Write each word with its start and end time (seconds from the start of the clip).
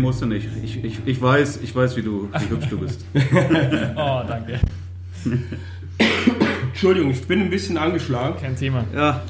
musst 0.00 0.22
du 0.22 0.26
nicht. 0.26 0.48
Ich, 0.64 0.82
ich, 0.84 0.98
ich 1.04 1.22
weiß, 1.22 1.60
ich 1.62 1.74
weiß, 1.74 1.96
wie 1.96 2.02
du, 2.02 2.28
wie 2.38 2.50
hübsch 2.50 2.68
du 2.68 2.78
bist. 2.78 3.04
oh, 3.14 4.20
danke. 4.26 4.58
Entschuldigung, 6.68 7.10
ich 7.10 7.26
bin 7.26 7.40
ein 7.42 7.50
bisschen 7.50 7.76
angeschlagen. 7.76 8.36
Kein 8.40 8.56
Thema. 8.56 8.84
Ja, 8.94 9.22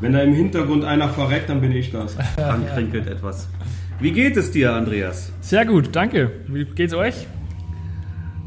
Wenn 0.00 0.12
da 0.12 0.20
im 0.20 0.34
Hintergrund 0.34 0.84
einer 0.84 1.08
verreckt, 1.08 1.48
dann 1.48 1.60
bin 1.60 1.72
ich 1.72 1.90
das. 1.92 2.16
dann 2.36 2.66
kränkelt 2.66 3.06
etwas. 3.06 3.48
Wie 4.00 4.12
geht 4.12 4.36
es 4.36 4.50
dir, 4.50 4.72
Andreas? 4.74 5.32
Sehr 5.40 5.64
gut, 5.64 5.90
danke. 5.92 6.30
Wie 6.48 6.64
geht's 6.64 6.92
euch? 6.94 7.26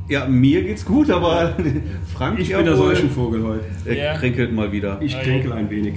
Ja, 0.09 0.25
mir 0.27 0.63
geht's 0.63 0.85
gut, 0.85 1.09
aber 1.11 1.55
Frank 2.13 2.39
Ich 2.39 2.49
bin 2.51 2.65
der 2.65 2.75
Seuchenvogel 2.75 3.43
heute. 3.43 3.65
Er 3.85 3.95
Ja. 3.95 4.17
kränkelt 4.17 4.51
mal 4.51 4.71
wieder. 4.71 4.98
Ich 5.01 5.15
Okay. 5.15 5.23
kränkel 5.25 5.53
ein 5.53 5.70
wenig. 5.70 5.95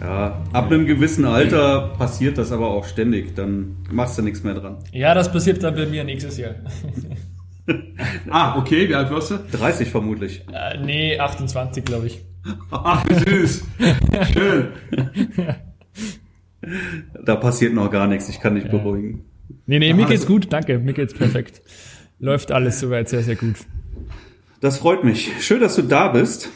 Ja, 0.00 0.42
ab 0.52 0.66
einem 0.66 0.86
gewissen 0.86 1.24
Alter 1.24 1.94
passiert 1.98 2.38
das 2.38 2.52
aber 2.52 2.68
auch 2.68 2.86
ständig. 2.86 3.34
Dann 3.34 3.76
machst 3.90 4.18
du 4.18 4.22
nichts 4.22 4.42
mehr 4.42 4.54
dran. 4.54 4.78
Ja, 4.92 5.14
das 5.14 5.30
passiert 5.32 5.62
dann 5.62 5.74
bei 5.74 5.86
mir 5.86 6.04
nächstes 6.04 6.38
Jahr. 6.38 6.54
Ah, 8.28 8.58
okay, 8.58 8.88
wie 8.88 8.94
alt 8.96 9.10
wirst 9.10 9.30
du? 9.30 9.38
30 9.52 9.88
vermutlich. 9.88 10.42
Äh, 10.52 10.78
nee, 10.84 11.16
28, 11.16 11.84
glaube 11.84 12.08
ich. 12.08 12.20
Ach, 12.72 13.04
wie 13.08 13.14
süß. 13.14 13.64
Schön. 14.32 14.68
Da 17.24 17.36
passiert 17.36 17.72
noch 17.72 17.90
gar 17.90 18.06
nichts. 18.08 18.28
Ich 18.28 18.40
kann 18.40 18.56
dich 18.56 18.68
beruhigen. 18.68 19.24
Nee, 19.66 19.78
nee, 19.78 19.92
mir 19.92 20.06
geht's 20.06 20.26
gut, 20.26 20.52
danke. 20.52 20.78
Mir 20.78 20.92
geht's 20.92 21.14
perfekt. 21.14 21.62
Läuft 22.18 22.52
alles 22.52 22.80
soweit 22.80 23.08
sehr, 23.08 23.22
sehr 23.22 23.36
gut. 23.36 23.56
Das 24.60 24.78
freut 24.78 25.04
mich. 25.04 25.30
Schön, 25.40 25.60
dass 25.60 25.76
du 25.76 25.82
da 25.82 26.08
bist. 26.08 26.50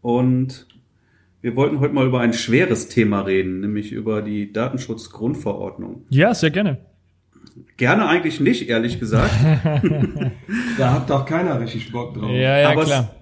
Und 0.00 0.66
wir 1.42 1.56
wollten 1.56 1.80
heute 1.80 1.94
mal 1.94 2.06
über 2.06 2.20
ein 2.20 2.32
schweres 2.32 2.88
Thema 2.88 3.22
reden, 3.22 3.60
nämlich 3.60 3.92
über 3.92 4.22
die 4.22 4.52
Datenschutzgrundverordnung. 4.52 6.04
Ja, 6.10 6.34
sehr 6.34 6.50
gerne. 6.50 6.78
Gerne 7.76 8.06
eigentlich 8.08 8.40
nicht, 8.40 8.68
ehrlich 8.68 9.00
gesagt. 9.00 9.32
Da 10.78 10.94
hat 10.94 11.10
doch 11.10 11.26
keiner 11.26 11.60
richtig 11.60 11.92
Bock 11.92 12.14
drauf. 12.14 12.30
Ja, 12.30 12.58
ja, 12.58 12.70
aber 12.70 12.84
klar. 12.84 13.14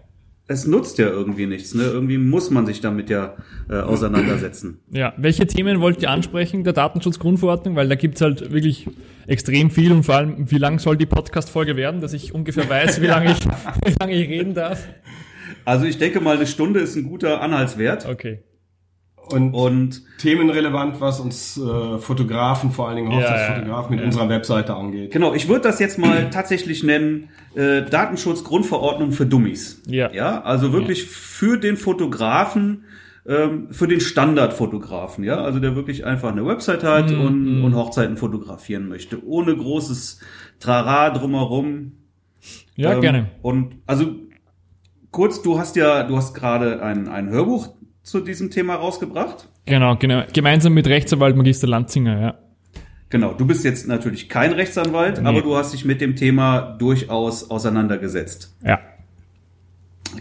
Es, 0.47 0.61
es 0.61 0.67
nutzt 0.67 0.99
ja 0.99 1.09
irgendwie 1.09 1.47
nichts. 1.47 1.75
Ne? 1.75 1.83
Irgendwie 1.83 2.19
muss 2.19 2.51
man 2.51 2.67
sich 2.67 2.81
damit 2.81 3.11
ja 3.11 3.35
äh, 3.69 3.81
auseinandersetzen. 3.81 4.81
Ja, 4.91 5.13
welche 5.17 5.47
Themen 5.47 5.81
wollt 5.81 6.03
ihr 6.03 6.11
ansprechen 6.11 6.63
der 6.63 6.73
Datenschutzgrundverordnung? 6.73 7.75
Weil 7.75 7.89
da 7.89 7.97
gibt's 7.97 8.21
halt 8.21 8.53
wirklich 8.53 8.87
extrem 9.27 9.71
viel 9.71 9.93
und 9.93 10.05
vor 10.05 10.17
allem, 10.17 10.51
wie 10.51 10.59
lang 10.59 10.79
soll 10.79 10.97
die 10.97 11.07
Podcast-Folge 11.07 11.77
werden, 11.77 12.01
dass 12.01 12.13
ich 12.13 12.35
ungefähr 12.35 12.69
weiß, 12.69 13.01
wie 13.01 13.07
lange 13.07 13.33
ich, 13.33 13.45
wie 13.85 13.95
lange 13.99 14.15
ich 14.15 14.29
reden 14.29 14.55
darf. 14.55 14.87
Also 15.69 15.85
ich 15.85 15.99
denke 15.99 16.21
mal, 16.21 16.37
eine 16.37 16.47
Stunde 16.47 16.81
ist 16.81 16.97
ein 16.97 17.05
guter 17.05 17.43
Anhaltswert. 17.43 18.07
Okay. 18.07 18.43
Und, 19.31 19.53
Und 19.53 20.03
themenrelevant, 20.17 21.03
was 21.03 21.21
uns 21.21 21.59
äh, 21.59 21.99
Fotografen, 21.99 22.71
vor 22.71 22.89
allen 22.89 22.97
Dingen 22.97 23.11
Ja, 23.11 23.19
Hochzeitsfotografen 23.19 23.91
mit 23.91 24.01
ja. 24.01 24.07
unserer 24.07 24.31
Webseite 24.31 24.75
angeht. 24.75 25.11
genau, 25.11 25.35
ich 25.35 25.49
würde 25.49 25.61
das 25.65 25.79
jetzt 25.81 25.99
mal 25.99 26.31
tatsächlich 26.31 26.83
nennen, 26.83 27.29
äh, 27.55 27.83
Datenschutzgrundverordnung 27.83 29.13
für 29.13 29.27
Dummies. 29.27 29.83
Ja. 29.87 30.11
Ja, 30.11 30.41
also 30.41 30.73
wirklich 30.73 31.05
für 31.05 31.59
den 31.59 31.77
Fotografen, 31.77 32.85
ähm, 33.27 33.69
für 33.71 33.87
den 33.87 34.01
Standardfotografen, 34.01 35.23
ja, 35.25 35.43
also 35.43 35.59
der 35.61 35.77
wirklich 35.77 36.07
einfach 36.07 36.33
eine 36.33 36.47
Website 36.47 36.83
hat 36.83 37.11
Mhm, 37.11 37.21
und, 37.21 37.63
und 37.65 37.75
Hochzeiten 37.75 38.17
fotografieren 38.17 38.89
möchte, 38.89 39.23
ohne 39.27 39.55
großes 39.55 40.21
Trara 40.61 41.11
drumherum. 41.11 41.93
Ja, 42.77 42.95
Ähm, 42.95 43.01
gerne. 43.03 43.27
Und 43.43 43.75
also 43.87 44.15
kurz, 45.11 45.43
du 45.43 45.59
hast 45.59 45.77
ja, 45.77 46.03
du 46.05 46.17
hast 46.17 46.35
gerade 46.35 46.83
ein, 46.83 47.09
ein 47.09 47.29
Hörbuch 47.31 47.69
zu 48.03 48.21
diesem 48.21 48.51
Thema 48.51 48.75
rausgebracht. 48.77 49.49
Genau, 49.67 49.97
genau. 49.97 50.23
Gemeinsam 50.33 50.73
mit 50.75 50.87
Rechtsanwalt 50.87 51.37
Magister 51.37 51.67
Lanzinger, 51.67 52.21
ja. 52.21 52.35
Genau, 53.11 53.33
du 53.33 53.47
bist 53.47 53.65
jetzt 53.65 53.87
natürlich 53.89 54.29
kein 54.29 54.53
Rechtsanwalt, 54.53 55.21
Nee. 55.23 55.27
aber 55.29 55.41
du 55.43 55.57
hast 55.57 55.73
dich 55.73 55.85
mit 55.85 56.01
dem 56.01 56.15
Thema 56.17 56.77
durchaus 56.79 57.51
auseinandergesetzt. 57.51 58.55
Ja. 58.65 58.79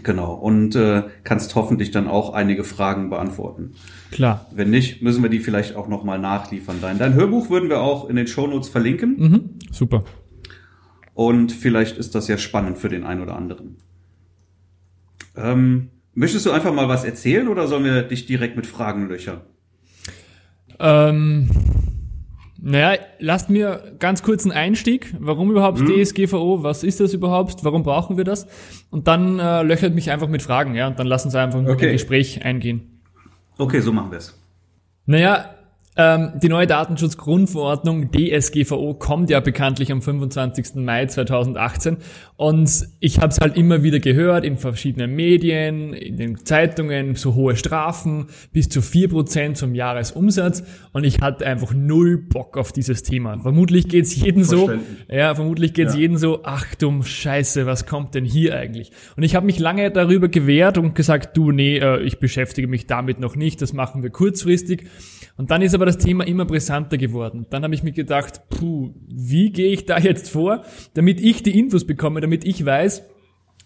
Genau, 0.02 0.34
und 0.34 0.74
äh, 0.76 1.04
kannst 1.24 1.54
hoffentlich 1.54 1.90
dann 1.90 2.08
auch 2.08 2.34
einige 2.34 2.62
Fragen 2.62 3.08
beantworten. 3.08 3.72
Klar. 4.10 4.46
Wenn 4.54 4.68
nicht, 4.70 5.02
müssen 5.02 5.22
wir 5.22 5.30
die 5.30 5.38
vielleicht 5.40 5.76
auch 5.76 5.88
nochmal 5.88 6.18
nachliefern. 6.18 6.76
Dein, 6.82 6.98
dein 6.98 7.14
Hörbuch 7.14 7.48
würden 7.50 7.68
wir 7.70 7.80
auch 7.80 8.08
in 8.08 8.16
den 8.16 8.26
Shownotes 8.26 8.68
verlinken 8.68 9.16
Mhm. 9.18 9.50
Super. 9.72 10.04
und 11.14 11.52
vielleicht 11.52 11.96
ist 11.98 12.14
das 12.14 12.28
ja 12.28 12.36
spannend 12.38 12.78
für 12.78 12.88
den 12.90 13.04
einen 13.04 13.22
oder 13.22 13.34
anderen. 13.36 13.76
Ähm, 15.38 15.90
möchtest 16.14 16.44
du 16.46 16.50
einfach 16.50 16.72
mal 16.72 16.88
was 16.88 17.04
erzählen 17.04 17.48
oder 17.48 17.66
sollen 17.68 17.84
wir 17.84 18.02
dich 18.02 18.26
direkt 18.26 18.56
mit 18.56 18.66
Fragen 18.66 19.08
löchern? 19.08 19.40
Ähm, 20.80 21.48
naja, 22.60 22.98
lasst 23.20 23.50
mir 23.50 23.94
ganz 23.98 24.22
kurz 24.22 24.44
einen 24.44 24.52
Einstieg. 24.52 25.14
Warum 25.18 25.50
überhaupt 25.50 25.78
DSGVO? 25.78 26.62
Was 26.62 26.82
ist 26.82 27.00
das 27.00 27.14
überhaupt? 27.14 27.64
Warum 27.64 27.82
brauchen 27.84 28.16
wir 28.16 28.24
das? 28.24 28.46
Und 28.90 29.06
dann 29.06 29.38
äh, 29.38 29.62
löchert 29.62 29.94
mich 29.94 30.10
einfach 30.10 30.28
mit 30.28 30.42
Fragen, 30.42 30.74
ja, 30.74 30.88
und 30.88 30.98
dann 30.98 31.06
lassen 31.06 31.30
Sie 31.30 31.38
einfach 31.38 31.60
mit 31.60 31.70
Okay. 31.70 31.86
ein 31.86 31.92
Gespräch 31.92 32.44
eingehen. 32.44 33.00
Okay, 33.58 33.80
so 33.80 33.92
machen 33.92 34.10
wir 34.10 34.18
es. 34.18 34.36
Naja, 35.06 35.54
ähm, 35.98 36.30
die 36.40 36.48
neue 36.48 36.68
Datenschutzgrundverordnung 36.68 38.10
DSGVO 38.12 38.94
kommt 38.94 39.30
ja 39.30 39.40
bekanntlich 39.40 39.90
am 39.90 40.00
25. 40.00 40.76
Mai 40.76 41.06
2018 41.06 41.96
und 42.36 42.88
ich 43.00 43.18
habe 43.18 43.28
es 43.28 43.40
halt 43.40 43.56
immer 43.56 43.82
wieder 43.82 43.98
gehört 43.98 44.44
in 44.44 44.56
verschiedenen 44.56 45.16
Medien, 45.16 45.92
in 45.92 46.16
den 46.16 46.44
Zeitungen, 46.44 47.16
so 47.16 47.34
hohe 47.34 47.56
Strafen 47.56 48.28
bis 48.52 48.68
zu 48.68 48.78
4% 48.78 49.54
zum 49.54 49.74
Jahresumsatz 49.74 50.62
und 50.92 51.02
ich 51.02 51.20
hatte 51.20 51.44
einfach 51.44 51.74
null 51.74 52.16
Bock 52.16 52.56
auf 52.56 52.70
dieses 52.70 53.02
Thema. 53.02 53.36
Vermutlich 53.40 53.88
geht's 53.88 54.14
jedem 54.14 54.44
so, 54.44 54.70
ja, 55.10 55.34
vermutlich 55.34 55.74
geht's 55.74 55.94
Ja. 55.94 56.00
jedem 56.00 56.16
so, 56.16 56.40
ach 56.44 56.76
dumm 56.76 57.02
Scheiße, 57.02 57.66
was 57.66 57.86
kommt 57.86 58.14
denn 58.14 58.24
hier 58.24 58.54
eigentlich? 58.54 58.92
Und 59.16 59.24
ich 59.24 59.34
habe 59.34 59.46
mich 59.46 59.58
lange 59.58 59.90
darüber 59.90 60.28
gewehrt 60.28 60.78
und 60.78 60.94
gesagt, 60.94 61.36
du, 61.36 61.50
nee, 61.50 61.78
äh, 61.78 62.00
ich 62.02 62.20
beschäftige 62.20 62.68
mich 62.68 62.86
damit 62.86 63.18
noch 63.18 63.34
nicht, 63.34 63.60
das 63.62 63.72
machen 63.72 64.04
wir 64.04 64.10
kurzfristig. 64.10 64.86
Und 65.38 65.52
dann 65.52 65.62
ist 65.62 65.72
aber 65.72 65.86
das 65.86 65.98
Thema 65.98 66.26
immer 66.26 66.44
brisanter 66.44 66.98
geworden. 66.98 67.46
Dann 67.48 67.62
habe 67.62 67.72
ich 67.72 67.84
mir 67.84 67.92
gedacht, 67.92 68.42
puh, 68.50 68.92
wie 69.06 69.50
gehe 69.50 69.70
ich 69.70 69.86
da 69.86 69.96
jetzt 69.96 70.30
vor, 70.30 70.64
damit 70.94 71.20
ich 71.20 71.44
die 71.44 71.56
Infos 71.56 71.86
bekomme, 71.86 72.20
damit 72.20 72.44
ich 72.44 72.66
weiß, 72.66 73.04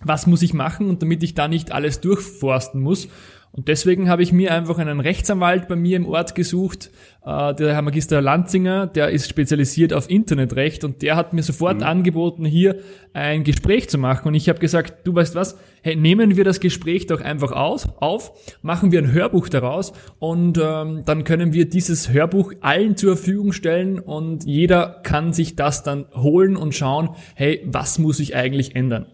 was 0.05 0.27
muss 0.27 0.43
ich 0.43 0.53
machen 0.53 0.91
und 0.91 1.03
damit 1.03 1.23
ich 1.23 1.35
da 1.35 1.49
nicht 1.49 1.73
alles 1.73 2.01
durchforsten 2.01 2.81
muss. 2.81 3.09
Und 3.55 3.69
deswegen 3.69 4.09
habe 4.09 4.23
ich 4.23 4.33
mir 4.33 4.55
einfach 4.55 4.79
einen 4.79 4.99
Rechtsanwalt 4.99 5.69
bei 5.69 5.77
mir 5.77 5.99
im 5.99 6.07
Ort 6.07 6.35
gesucht, 6.35 6.91
äh, 7.27 7.55
der 7.55 7.75
Herr 7.75 7.83
Magister 7.83 8.23
Lanzinger, 8.23 8.87
der 8.87 9.11
ist 9.11 9.29
spezialisiert 9.29 9.93
auf 9.93 10.09
Internetrecht 10.09 10.85
und 10.85 11.03
der 11.03 11.17
hat 11.17 11.35
mir 11.35 11.43
sofort 11.43 11.83
angeboten, 11.83 12.47
hier 12.47 12.79
ein 13.13 13.45
Gespräch 13.45 13.91
zu 13.91 13.99
machen. 13.99 14.29
Und 14.29 14.35
ich 14.35 14.49
habe 14.49 14.59
gesagt, 14.59 15.07
du 15.07 15.15
weißt 15.15 15.35
was, 15.35 15.59
hey, 15.83 15.97
nehmen 15.97 16.35
wir 16.37 16.45
das 16.45 16.61
Gespräch 16.61 17.07
doch 17.07 17.21
einfach 17.21 17.53
aus, 17.53 17.91
auf, 18.01 18.33
machen 18.63 18.91
wir 18.91 19.01
ein 19.01 19.13
Hörbuch 19.13 19.51
daraus 19.51 19.93
und 20.19 20.59
ähm, 20.59 21.03
dann 21.05 21.25
können 21.25 21.53
wir 21.53 21.69
dieses 21.69 22.11
Hörbuch 22.11 22.55
allen 22.63 22.97
zur 22.97 23.19
Verfügung 23.19 23.53
stellen 23.53 23.99
und 23.99 24.45
jeder 24.45 25.01
kann 25.03 25.35
sich 25.35 25.57
das 25.57 25.83
dann 25.83 26.07
holen 26.15 26.57
und 26.57 26.75
schauen, 26.75 27.11
hey, 27.35 27.61
was 27.67 27.99
muss 27.99 28.19
ich 28.19 28.35
eigentlich 28.35 28.77
ändern? 28.77 29.07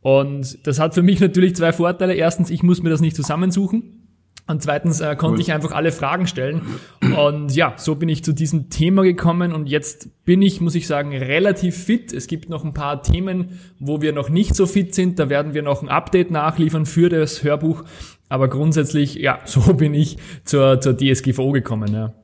Und 0.00 0.66
das 0.66 0.78
hat 0.78 0.94
für 0.94 1.02
mich 1.02 1.20
natürlich 1.20 1.56
zwei 1.56 1.72
Vorteile. 1.72 2.14
Erstens, 2.14 2.50
ich 2.50 2.62
muss 2.62 2.82
mir 2.82 2.90
das 2.90 3.00
nicht 3.00 3.16
zusammensuchen. 3.16 4.04
Und 4.46 4.62
zweitens 4.62 5.00
äh, 5.00 5.14
konnte 5.14 5.34
Cool. 5.34 5.40
ich 5.42 5.52
einfach 5.52 5.72
alle 5.72 5.92
Fragen 5.92 6.26
stellen. 6.26 6.62
Und 7.16 7.54
ja, 7.54 7.74
so 7.76 7.96
bin 7.96 8.08
ich 8.08 8.24
zu 8.24 8.32
diesem 8.32 8.70
Thema 8.70 9.02
gekommen. 9.02 9.52
Und 9.52 9.68
jetzt 9.68 10.24
bin 10.24 10.40
ich, 10.40 10.62
muss 10.62 10.74
ich 10.74 10.86
sagen, 10.86 11.14
relativ 11.14 11.76
fit. 11.76 12.14
Es 12.14 12.26
gibt 12.28 12.48
noch 12.48 12.64
ein 12.64 12.72
paar 12.72 13.02
Themen, 13.02 13.58
wo 13.78 14.00
wir 14.00 14.14
noch 14.14 14.30
nicht 14.30 14.54
so 14.54 14.64
fit 14.64 14.94
sind. 14.94 15.18
Da 15.18 15.28
werden 15.28 15.52
wir 15.52 15.62
noch 15.62 15.82
ein 15.82 15.90
Update 15.90 16.30
nachliefern 16.30 16.86
für 16.86 17.10
das 17.10 17.44
Hörbuch. 17.44 17.84
Aber 18.30 18.48
grundsätzlich, 18.48 19.16
ja, 19.16 19.40
so 19.44 19.74
bin 19.74 19.92
ich 19.92 20.16
zur, 20.44 20.80
zur 20.80 20.96
DSGVO 20.96 21.52
gekommen. 21.52 21.92
Ja. 21.92 22.14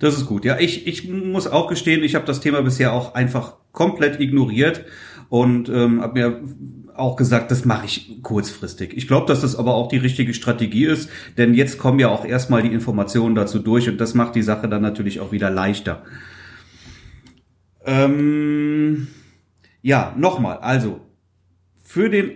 Das 0.00 0.14
ist 0.14 0.26
gut. 0.26 0.44
Ja, 0.44 0.58
ich, 0.58 0.86
ich 0.86 1.08
muss 1.08 1.46
auch 1.46 1.68
gestehen, 1.68 2.04
ich 2.04 2.16
habe 2.16 2.26
das 2.26 2.40
Thema 2.40 2.60
bisher 2.60 2.92
auch 2.92 3.14
einfach 3.14 3.54
komplett 3.72 4.20
ignoriert 4.20 4.84
und 5.28 5.68
ähm, 5.68 6.00
habe 6.00 6.18
mir 6.18 6.40
auch 6.94 7.16
gesagt, 7.16 7.50
das 7.50 7.64
mache 7.64 7.86
ich 7.86 8.22
kurzfristig. 8.22 8.96
Ich 8.96 9.06
glaube, 9.06 9.26
dass 9.26 9.42
das 9.42 9.56
aber 9.56 9.74
auch 9.74 9.88
die 9.88 9.98
richtige 9.98 10.34
Strategie 10.34 10.86
ist, 10.86 11.10
denn 11.36 11.54
jetzt 11.54 11.78
kommen 11.78 11.98
ja 11.98 12.08
auch 12.08 12.24
erstmal 12.24 12.62
die 12.62 12.72
Informationen 12.72 13.34
dazu 13.34 13.58
durch 13.58 13.88
und 13.88 14.00
das 14.00 14.14
macht 14.14 14.34
die 14.34 14.42
Sache 14.42 14.68
dann 14.68 14.82
natürlich 14.82 15.20
auch 15.20 15.30
wieder 15.30 15.50
leichter. 15.50 16.02
Ähm, 17.84 19.06
ja, 19.80 20.14
nochmal, 20.16 20.58
also 20.58 21.00
für 21.82 22.10
den 22.10 22.32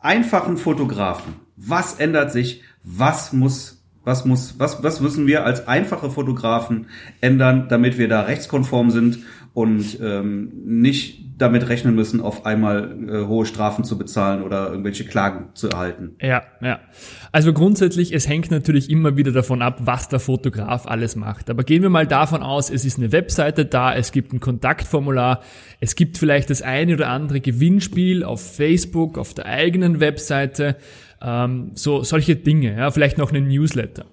einfachen 0.00 0.56
Fotografen, 0.56 1.34
was 1.56 1.94
ändert 1.94 2.32
sich, 2.32 2.62
was 2.84 3.32
muss 3.32 3.82
was 4.04 4.24
muss, 4.24 4.58
was, 4.58 4.82
was 4.82 5.00
müssen 5.00 5.26
wir 5.26 5.44
als 5.44 5.68
einfache 5.68 6.10
Fotografen 6.10 6.86
ändern, 7.20 7.66
damit 7.68 7.98
wir 7.98 8.08
da 8.08 8.22
rechtskonform 8.22 8.90
sind 8.90 9.20
und 9.54 9.98
ähm, 10.00 10.50
nicht 10.64 11.31
damit 11.42 11.68
rechnen 11.68 11.94
müssen, 11.94 12.20
auf 12.20 12.46
einmal 12.46 12.96
äh, 13.08 13.26
hohe 13.26 13.44
Strafen 13.44 13.84
zu 13.84 13.98
bezahlen 13.98 14.42
oder 14.42 14.70
irgendwelche 14.70 15.04
Klagen 15.04 15.48
zu 15.54 15.68
erhalten. 15.68 16.16
Ja, 16.20 16.44
ja. 16.60 16.80
Also 17.32 17.52
grundsätzlich, 17.52 18.14
es 18.14 18.28
hängt 18.28 18.50
natürlich 18.50 18.88
immer 18.88 19.16
wieder 19.16 19.32
davon 19.32 19.60
ab, 19.60 19.80
was 19.84 20.08
der 20.08 20.20
Fotograf 20.20 20.86
alles 20.86 21.16
macht. 21.16 21.50
Aber 21.50 21.64
gehen 21.64 21.82
wir 21.82 21.90
mal 21.90 22.06
davon 22.06 22.42
aus, 22.42 22.70
es 22.70 22.84
ist 22.84 22.98
eine 22.98 23.12
Webseite 23.12 23.66
da, 23.66 23.94
es 23.94 24.12
gibt 24.12 24.32
ein 24.32 24.40
Kontaktformular, 24.40 25.40
es 25.80 25.96
gibt 25.96 26.16
vielleicht 26.16 26.48
das 26.50 26.62
eine 26.62 26.94
oder 26.94 27.08
andere 27.08 27.40
Gewinnspiel 27.40 28.24
auf 28.24 28.40
Facebook, 28.56 29.18
auf 29.18 29.34
der 29.34 29.46
eigenen 29.46 30.00
Webseite, 30.00 30.76
ähm, 31.20 31.72
so 31.74 32.04
solche 32.04 32.36
Dinge, 32.36 32.76
ja, 32.76 32.90
vielleicht 32.90 33.18
noch 33.18 33.32
einen 33.32 33.48
Newsletter. 33.48 34.06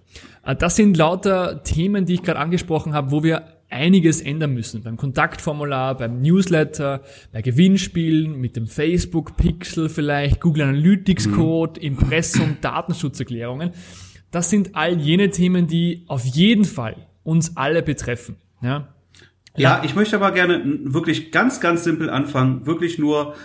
Äh, 0.45 0.55
das 0.55 0.75
sind 0.75 0.97
lauter 0.97 1.63
Themen, 1.63 2.05
die 2.05 2.15
ich 2.15 2.23
gerade 2.23 2.39
angesprochen 2.39 2.93
habe, 2.93 3.11
wo 3.11 3.23
wir 3.23 3.43
einiges 3.69 4.21
ändern 4.21 4.53
müssen. 4.53 4.83
Beim 4.83 4.97
Kontaktformular, 4.97 5.95
beim 5.97 6.21
Newsletter, 6.21 7.01
bei 7.31 7.41
Gewinnspielen, 7.41 8.39
mit 8.39 8.55
dem 8.55 8.67
Facebook-Pixel 8.67 9.89
vielleicht, 9.89 10.41
Google 10.41 10.63
Analytics 10.63 11.27
mhm. 11.27 11.35
Code, 11.35 11.79
Impressum, 11.79 12.57
Datenschutzerklärungen. 12.61 13.71
Das 14.31 14.49
sind 14.49 14.75
all 14.75 14.99
jene 14.99 15.29
Themen, 15.29 15.67
die 15.67 16.03
auf 16.07 16.25
jeden 16.25 16.65
Fall 16.65 16.95
uns 17.23 17.57
alle 17.57 17.81
betreffen. 17.81 18.37
Ja, 18.61 18.89
ja, 19.55 19.81
ich 19.83 19.95
möchte 19.95 20.15
aber 20.15 20.31
gerne 20.31 20.61
wirklich 20.83 21.31
ganz, 21.31 21.59
ganz 21.59 21.83
simpel 21.83 22.09
anfangen. 22.09 22.65
Wirklich 22.65 22.97
nur 22.97 23.35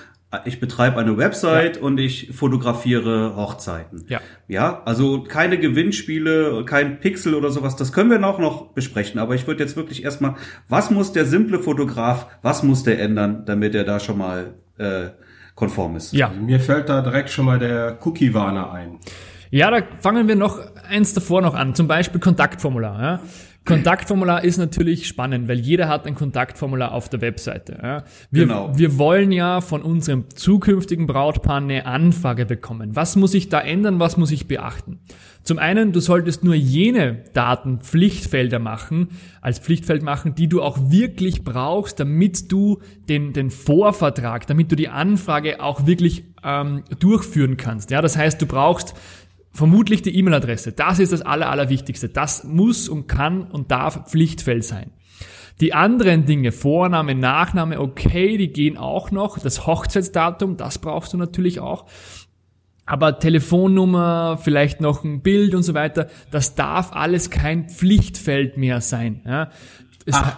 ich 0.44 0.60
betreibe 0.60 0.98
eine 0.98 1.16
Website 1.16 1.76
ja. 1.76 1.82
und 1.82 1.98
ich 1.98 2.30
fotografiere 2.32 3.36
Hochzeiten. 3.36 4.04
Ja. 4.08 4.20
Ja, 4.48 4.82
also 4.84 5.22
keine 5.22 5.58
Gewinnspiele, 5.58 6.64
kein 6.64 7.00
Pixel 7.00 7.34
oder 7.34 7.50
sowas, 7.50 7.76
das 7.76 7.92
können 7.92 8.10
wir 8.10 8.18
noch 8.18 8.38
noch 8.38 8.72
besprechen, 8.72 9.18
aber 9.18 9.34
ich 9.34 9.46
würde 9.46 9.62
jetzt 9.62 9.76
wirklich 9.76 10.04
erstmal, 10.04 10.34
was 10.68 10.90
muss 10.90 11.12
der 11.12 11.24
simple 11.24 11.58
Fotograf, 11.58 12.26
was 12.42 12.62
muss 12.62 12.82
der 12.82 13.00
ändern, 13.00 13.44
damit 13.46 13.74
er 13.74 13.84
da 13.84 14.00
schon 14.00 14.18
mal 14.18 14.54
äh, 14.78 15.10
konform 15.54 15.96
ist? 15.96 16.12
Ja, 16.12 16.28
mir 16.28 16.60
fällt 16.60 16.88
da 16.88 17.00
direkt 17.00 17.30
schon 17.30 17.44
mal 17.44 17.58
der 17.58 17.98
Cookie-Warner 18.04 18.72
ein. 18.72 18.98
Ja, 19.50 19.70
da 19.70 19.82
fangen 20.00 20.26
wir 20.26 20.34
noch 20.34 20.58
eins 20.88 21.14
davor 21.14 21.40
noch 21.40 21.54
an, 21.54 21.74
zum 21.74 21.86
Beispiel 21.86 22.20
Kontaktformular. 22.20 23.00
Ja. 23.00 23.20
Kontaktformular 23.64 24.44
ist 24.44 24.58
natürlich 24.58 25.06
spannend, 25.06 25.48
weil 25.48 25.58
jeder 25.58 25.88
hat 25.88 26.06
ein 26.06 26.14
Kontaktformular 26.14 26.92
auf 26.92 27.08
der 27.08 27.22
Webseite. 27.22 27.78
Ja. 27.82 28.04
Wir, 28.30 28.42
genau. 28.44 28.76
wir 28.76 28.98
wollen 28.98 29.32
ja 29.32 29.62
von 29.62 29.82
unserem 29.82 30.28
zukünftigen 30.34 31.06
Brautpaar 31.06 31.58
eine 31.58 31.86
Anfrage 31.86 32.44
bekommen. 32.44 32.94
Was 32.94 33.16
muss 33.16 33.32
ich 33.32 33.48
da 33.48 33.60
ändern? 33.60 33.98
Was 34.00 34.18
muss 34.18 34.30
ich 34.32 34.48
beachten? 34.48 34.98
Zum 35.44 35.58
einen, 35.58 35.92
du 35.92 36.00
solltest 36.00 36.44
nur 36.44 36.54
jene 36.54 37.24
Daten 37.32 37.80
Pflichtfelder 37.80 38.58
machen, 38.58 39.08
als 39.40 39.58
Pflichtfeld 39.58 40.02
machen, 40.02 40.34
die 40.34 40.48
du 40.48 40.62
auch 40.62 40.90
wirklich 40.90 41.44
brauchst, 41.44 42.00
damit 42.00 42.50
du 42.50 42.80
den, 43.08 43.32
den 43.32 43.50
Vorvertrag, 43.50 44.46
damit 44.46 44.72
du 44.72 44.76
die 44.76 44.88
Anfrage 44.88 45.62
auch 45.62 45.86
wirklich 45.86 46.24
ähm, 46.42 46.84
durchführen 46.98 47.56
kannst. 47.56 47.90
Ja, 47.90 48.00
das 48.00 48.16
heißt, 48.16 48.40
du 48.40 48.46
brauchst 48.46 48.94
Vermutlich 49.54 50.02
die 50.02 50.16
E-Mail-Adresse. 50.18 50.72
Das 50.72 50.98
ist 50.98 51.12
das 51.12 51.22
Aller, 51.22 51.48
Allerwichtigste. 51.48 52.08
Das 52.08 52.42
muss 52.42 52.88
und 52.88 53.06
kann 53.06 53.44
und 53.44 53.70
darf 53.70 54.10
Pflichtfeld 54.10 54.64
sein. 54.64 54.90
Die 55.60 55.72
anderen 55.72 56.26
Dinge, 56.26 56.50
Vorname, 56.50 57.14
Nachname, 57.14 57.78
okay, 57.78 58.36
die 58.36 58.52
gehen 58.52 58.76
auch 58.76 59.12
noch. 59.12 59.38
Das 59.38 59.64
Hochzeitsdatum, 59.64 60.56
das 60.56 60.78
brauchst 60.78 61.12
du 61.12 61.18
natürlich 61.18 61.60
auch. 61.60 61.86
Aber 62.84 63.20
Telefonnummer, 63.20 64.38
vielleicht 64.42 64.80
noch 64.80 65.04
ein 65.04 65.22
Bild 65.22 65.54
und 65.54 65.62
so 65.62 65.72
weiter, 65.72 66.08
das 66.32 66.56
darf 66.56 66.92
alles 66.92 67.30
kein 67.30 67.68
Pflichtfeld 67.68 68.56
mehr 68.58 68.80
sein. 68.80 69.22
Ja. 69.24 69.50
Ach, 70.10 70.36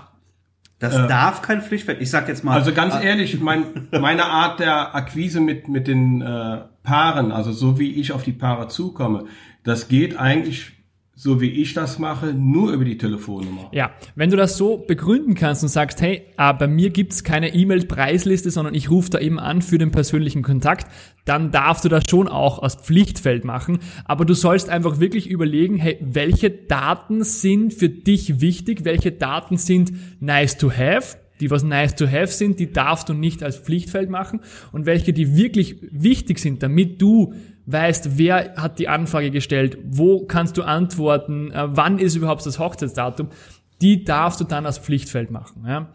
das 0.78 0.94
äh, 0.94 1.08
darf 1.08 1.40
kein 1.40 1.62
Pflichtfeld. 1.62 2.02
Ich 2.02 2.10
sag 2.10 2.28
jetzt 2.28 2.44
mal. 2.44 2.52
Also 2.52 2.72
ganz 2.72 2.94
äh, 2.94 3.06
ehrlich, 3.06 3.40
mein, 3.40 3.88
meine 3.90 4.26
Art 4.26 4.60
der 4.60 4.94
Akquise 4.94 5.40
mit 5.40 5.68
mit 5.68 5.88
den 5.88 6.20
äh, 6.20 6.58
Paaren, 6.86 7.32
also 7.32 7.52
so 7.52 7.78
wie 7.78 7.92
ich 8.00 8.12
auf 8.12 8.22
die 8.22 8.32
Paare 8.32 8.68
zukomme, 8.68 9.24
das 9.64 9.88
geht 9.88 10.16
eigentlich 10.18 10.72
so 11.18 11.40
wie 11.40 11.48
ich 11.48 11.72
das 11.72 11.98
mache, 11.98 12.34
nur 12.34 12.72
über 12.72 12.84
die 12.84 12.98
Telefonnummer. 12.98 13.70
Ja, 13.72 13.92
wenn 14.16 14.28
du 14.28 14.36
das 14.36 14.58
so 14.58 14.76
begründen 14.76 15.34
kannst 15.34 15.62
und 15.62 15.70
sagst, 15.70 16.02
hey, 16.02 16.26
ah, 16.36 16.52
bei 16.52 16.66
mir 16.68 16.90
gibt's 16.90 17.24
keine 17.24 17.54
E-Mail-Preisliste, 17.54 18.50
sondern 18.50 18.74
ich 18.74 18.90
rufe 18.90 19.08
da 19.08 19.18
eben 19.18 19.40
an 19.40 19.62
für 19.62 19.78
den 19.78 19.90
persönlichen 19.90 20.42
Kontakt, 20.42 20.86
dann 21.24 21.50
darfst 21.52 21.86
du 21.86 21.88
das 21.88 22.04
schon 22.08 22.28
auch 22.28 22.58
als 22.58 22.74
Pflichtfeld 22.74 23.46
machen. 23.46 23.78
Aber 24.04 24.26
du 24.26 24.34
sollst 24.34 24.68
einfach 24.68 25.00
wirklich 25.00 25.30
überlegen, 25.30 25.76
hey, 25.76 25.96
welche 26.02 26.50
Daten 26.50 27.24
sind 27.24 27.72
für 27.72 27.88
dich 27.88 28.42
wichtig, 28.42 28.84
welche 28.84 29.10
Daten 29.10 29.56
sind 29.56 29.92
nice 30.20 30.58
to 30.58 30.70
have, 30.70 31.16
die 31.40 31.50
was 31.50 31.62
nice 31.62 31.94
to 31.94 32.06
have 32.06 32.28
sind, 32.28 32.58
die 32.58 32.72
darfst 32.72 33.08
du 33.08 33.14
nicht 33.14 33.42
als 33.42 33.56
Pflichtfeld 33.56 34.10
machen 34.10 34.40
und 34.72 34.86
welche, 34.86 35.12
die 35.12 35.36
wirklich 35.36 35.76
wichtig 35.90 36.38
sind, 36.38 36.62
damit 36.62 37.00
du 37.00 37.34
weißt, 37.66 38.16
wer 38.16 38.54
hat 38.56 38.78
die 38.78 38.88
Anfrage 38.88 39.30
gestellt, 39.30 39.78
wo 39.84 40.24
kannst 40.24 40.56
du 40.56 40.62
antworten, 40.62 41.50
äh, 41.50 41.64
wann 41.66 41.98
ist 41.98 42.14
überhaupt 42.14 42.46
das 42.46 42.58
Hochzeitsdatum, 42.58 43.28
die 43.80 44.04
darfst 44.04 44.40
du 44.40 44.44
dann 44.44 44.66
als 44.66 44.78
Pflichtfeld 44.78 45.30
machen. 45.30 45.64
Ja? 45.66 45.88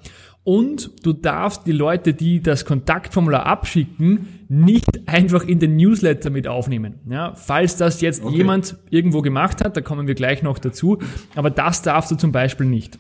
Und 0.44 1.06
du 1.06 1.14
darfst 1.14 1.68
die 1.68 1.72
Leute, 1.72 2.14
die 2.14 2.42
das 2.42 2.66
Kontaktformular 2.66 3.46
abschicken, 3.46 4.46
nicht 4.50 5.08
einfach 5.08 5.44
in 5.44 5.60
den 5.60 5.76
Newsletter 5.76 6.32
mit 6.32 6.48
aufnehmen. 6.48 6.96
Ja, 7.08 7.36
falls 7.36 7.78
das 7.78 8.02
jetzt 8.02 8.24
okay. 8.24 8.38
jemand 8.38 8.76
irgendwo 8.90 9.22
gemacht 9.22 9.64
hat, 9.64 9.78
da 9.78 9.82
kommen 9.82 10.08
wir 10.08 10.16
gleich 10.16 10.42
noch 10.42 10.58
dazu, 10.58 10.98
aber 11.36 11.52
das 11.52 11.84
darfst 11.84 12.10
du 12.10 12.16
zum 12.16 12.32
Beispiel 12.32 12.66
nicht. 12.66 12.98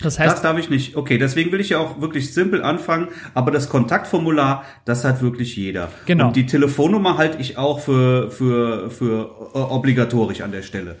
Das 0.00 0.18
heißt, 0.18 0.32
das 0.32 0.42
darf 0.42 0.58
ich 0.58 0.70
nicht. 0.70 0.96
Okay, 0.96 1.18
deswegen 1.18 1.50
will 1.50 1.60
ich 1.60 1.70
ja 1.70 1.78
auch 1.78 2.00
wirklich 2.00 2.32
simpel 2.32 2.62
anfangen, 2.62 3.08
aber 3.34 3.50
das 3.50 3.68
Kontaktformular, 3.68 4.64
das 4.84 5.04
hat 5.04 5.22
wirklich 5.22 5.56
jeder. 5.56 5.90
Genau. 6.06 6.28
Und 6.28 6.36
die 6.36 6.46
Telefonnummer 6.46 7.18
halte 7.18 7.38
ich 7.38 7.58
auch 7.58 7.80
für, 7.80 8.30
für, 8.30 8.90
für 8.90 9.30
äh, 9.54 9.58
obligatorisch 9.58 10.40
an 10.40 10.52
der 10.52 10.62
Stelle. 10.62 10.96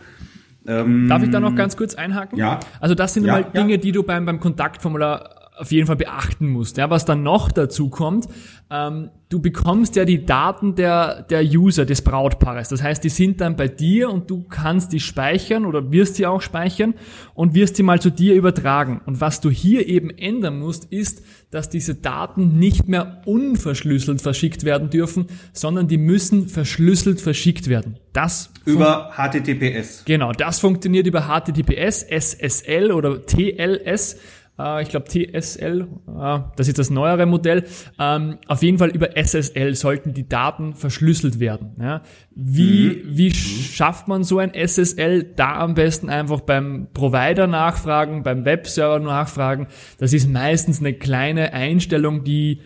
Ähm, 0.66 1.08
Darf 1.08 1.22
ich 1.22 1.30
da 1.30 1.40
noch 1.40 1.54
ganz 1.54 1.76
kurz 1.76 1.94
einhaken? 1.94 2.38
Ja. 2.38 2.60
Also 2.80 2.94
das 2.94 3.14
sind 3.14 3.24
ja, 3.24 3.32
mal 3.32 3.44
Dinge, 3.44 3.72
ja. 3.72 3.76
die 3.78 3.92
du 3.92 4.02
beim, 4.02 4.26
beim 4.26 4.40
Kontaktformular 4.40 5.37
auf 5.58 5.72
jeden 5.72 5.86
Fall 5.86 5.96
beachten 5.96 6.48
musst. 6.48 6.76
Ja, 6.76 6.90
was 6.90 7.04
dann 7.04 7.22
noch 7.22 7.50
dazu 7.50 7.88
kommt, 7.88 8.28
ähm, 8.70 9.10
du 9.28 9.40
bekommst 9.40 9.96
ja 9.96 10.04
die 10.04 10.24
Daten 10.24 10.74
der, 10.74 11.22
der 11.22 11.42
User, 11.42 11.84
des 11.84 12.02
Brautpaares. 12.02 12.68
Das 12.68 12.82
heißt, 12.82 13.02
die 13.02 13.08
sind 13.08 13.40
dann 13.40 13.56
bei 13.56 13.68
dir 13.68 14.10
und 14.10 14.30
du 14.30 14.44
kannst 14.48 14.92
die 14.92 15.00
speichern 15.00 15.64
oder 15.64 15.90
wirst 15.90 16.16
sie 16.16 16.26
auch 16.26 16.42
speichern 16.42 16.94
und 17.34 17.54
wirst 17.54 17.76
sie 17.76 17.82
mal 17.82 18.00
zu 18.00 18.10
dir 18.10 18.34
übertragen. 18.34 19.00
Und 19.06 19.20
was 19.20 19.40
du 19.40 19.50
hier 19.50 19.86
eben 19.86 20.10
ändern 20.10 20.58
musst, 20.58 20.86
ist, 20.86 21.22
dass 21.50 21.70
diese 21.70 21.94
Daten 21.94 22.58
nicht 22.58 22.88
mehr 22.88 23.22
unverschlüsselt 23.24 24.20
verschickt 24.20 24.64
werden 24.64 24.90
dürfen, 24.90 25.26
sondern 25.52 25.88
die 25.88 25.98
müssen 25.98 26.48
verschlüsselt 26.48 27.20
verschickt 27.20 27.68
werden. 27.68 27.98
Das 28.12 28.50
über 28.64 29.12
HTTPS. 29.16 30.04
Genau, 30.04 30.32
das 30.32 30.58
funktioniert 30.58 31.06
über 31.06 31.22
HTTPS, 31.22 32.02
SSL 32.02 32.92
oder 32.92 33.24
TLS. 33.24 34.18
Äh, 34.58 34.82
ich 34.82 34.88
glaube 34.88 35.06
TSL, 35.06 35.82
äh, 36.08 36.38
das 36.56 36.68
ist 36.68 36.78
das 36.78 36.90
neuere 36.90 37.26
Modell. 37.26 37.64
Ähm, 37.98 38.38
auf 38.46 38.62
jeden 38.62 38.78
Fall 38.78 38.90
über 38.90 39.16
SSL 39.16 39.74
sollten 39.74 40.14
die 40.14 40.28
Daten 40.28 40.74
verschlüsselt 40.74 41.40
werden. 41.40 41.76
Ja. 41.80 42.02
Wie, 42.34 42.88
mhm. 42.88 43.16
wie 43.16 43.34
schafft 43.34 44.08
man 44.08 44.24
so 44.24 44.38
ein 44.38 44.52
SSL? 44.54 45.22
Da 45.36 45.58
am 45.58 45.74
besten 45.74 46.10
einfach 46.10 46.40
beim 46.40 46.88
Provider 46.92 47.46
nachfragen, 47.46 48.22
beim 48.22 48.44
Webserver 48.44 48.98
nachfragen. 48.98 49.68
Das 49.98 50.12
ist 50.12 50.28
meistens 50.28 50.80
eine 50.80 50.94
kleine 50.94 51.52
Einstellung, 51.52 52.24
die 52.24 52.62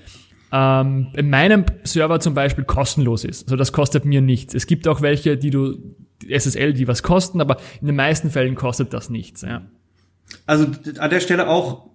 ähm, 0.53 1.09
in 1.15 1.31
meinem 1.31 1.65
Server 1.85 2.21
zum 2.21 2.35
Beispiel 2.35 2.65
kostenlos 2.65 3.25
ist. 3.25 3.45
Also 3.45 3.57
das 3.57 3.73
kostet 3.73 4.05
mir 4.05 4.21
nichts. 4.21 4.55
Es 4.55 4.67
gibt 4.67 4.87
auch 4.87 5.01
welche, 5.01 5.37
die 5.37 5.51
du 5.51 5.97
SSL, 6.29 6.75
die 6.75 6.87
was 6.87 7.03
kosten, 7.03 7.41
aber 7.41 7.57
in 7.81 7.87
den 7.87 7.97
meisten 7.97 8.31
Fällen 8.31 8.55
kostet 8.55 8.93
das 8.93 9.11
nichts. 9.11 9.43
Ja. 9.43 9.63
Also 10.47 10.67
an 10.99 11.11
der 11.11 11.21
Stelle 11.21 11.49
auch, 11.49 11.91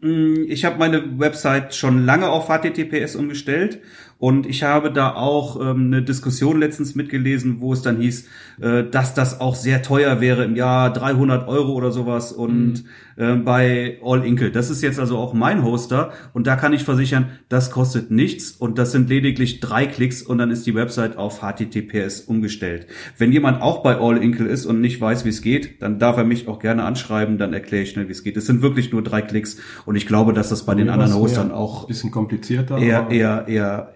mm, 0.00 0.44
ich 0.48 0.64
habe 0.64 0.78
meine 0.78 1.18
Website 1.18 1.74
schon 1.74 2.04
lange 2.04 2.28
auf 2.28 2.48
HTTPS 2.48 3.16
umgestellt 3.16 3.80
und 4.18 4.46
ich 4.46 4.62
habe 4.62 4.92
da 4.92 5.14
auch 5.14 5.60
ähm, 5.60 5.86
eine 5.86 6.02
Diskussion 6.02 6.60
letztens 6.60 6.94
mitgelesen, 6.94 7.60
wo 7.60 7.72
es 7.72 7.82
dann 7.82 7.98
hieß, 7.98 8.28
äh, 8.60 8.84
dass 8.84 9.14
das 9.14 9.40
auch 9.40 9.54
sehr 9.54 9.82
teuer 9.82 10.20
wäre 10.20 10.44
im 10.44 10.56
Jahr 10.56 10.92
300 10.92 11.48
Euro 11.48 11.72
oder 11.72 11.90
sowas 11.90 12.30
und 12.30 12.72
mhm. 12.72 12.84
Äh, 13.20 13.34
bei 13.34 13.98
All 14.02 14.24
Inkle. 14.24 14.50
Das 14.50 14.70
ist 14.70 14.82
jetzt 14.82 14.98
also 14.98 15.18
auch 15.18 15.34
mein 15.34 15.62
Hoster 15.62 16.12
und 16.32 16.46
da 16.46 16.56
kann 16.56 16.72
ich 16.72 16.84
versichern, 16.84 17.28
das 17.50 17.70
kostet 17.70 18.10
nichts 18.10 18.50
und 18.50 18.78
das 18.78 18.92
sind 18.92 19.10
lediglich 19.10 19.60
drei 19.60 19.86
Klicks 19.86 20.22
und 20.22 20.38
dann 20.38 20.50
ist 20.50 20.66
die 20.66 20.74
Website 20.74 21.18
auf 21.18 21.40
HTTPS 21.40 22.22
umgestellt. 22.22 22.86
Wenn 23.18 23.30
jemand 23.30 23.60
auch 23.60 23.82
bei 23.82 23.98
All 23.98 24.16
Inkle 24.16 24.48
ist 24.48 24.64
und 24.64 24.80
nicht 24.80 25.00
weiß, 25.00 25.26
wie 25.26 25.28
es 25.28 25.42
geht, 25.42 25.82
dann 25.82 25.98
darf 25.98 26.16
er 26.16 26.24
mich 26.24 26.48
auch 26.48 26.58
gerne 26.58 26.84
anschreiben, 26.84 27.36
dann 27.36 27.52
erkläre 27.52 27.82
ich 27.82 27.90
schnell, 27.90 28.08
wie 28.08 28.12
es 28.12 28.24
geht. 28.24 28.38
Es 28.38 28.46
sind 28.46 28.62
wirklich 28.62 28.90
nur 28.90 29.02
drei 29.02 29.20
Klicks 29.20 29.58
und 29.84 29.96
ich 29.96 30.06
glaube, 30.06 30.32
dass 30.32 30.48
das 30.48 30.64
bei 30.64 30.74
den 30.74 30.88
anderen 30.88 31.14
Hostern 31.14 31.52
auch 31.52 31.86
bisschen 31.86 32.10
komplizierter 32.10 32.78
eher 32.78 33.10
eher 33.10 33.48
eher 33.48 33.94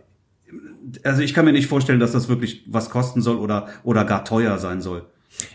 also 1.02 1.22
ich 1.22 1.32
kann 1.32 1.46
mir 1.46 1.52
nicht 1.52 1.66
vorstellen, 1.66 1.98
dass 1.98 2.12
das 2.12 2.28
wirklich 2.28 2.64
was 2.66 2.90
kosten 2.90 3.22
soll 3.22 3.36
oder, 3.36 3.68
oder 3.82 4.04
gar 4.04 4.24
teuer 4.24 4.58
sein 4.58 4.80
soll. 4.82 5.06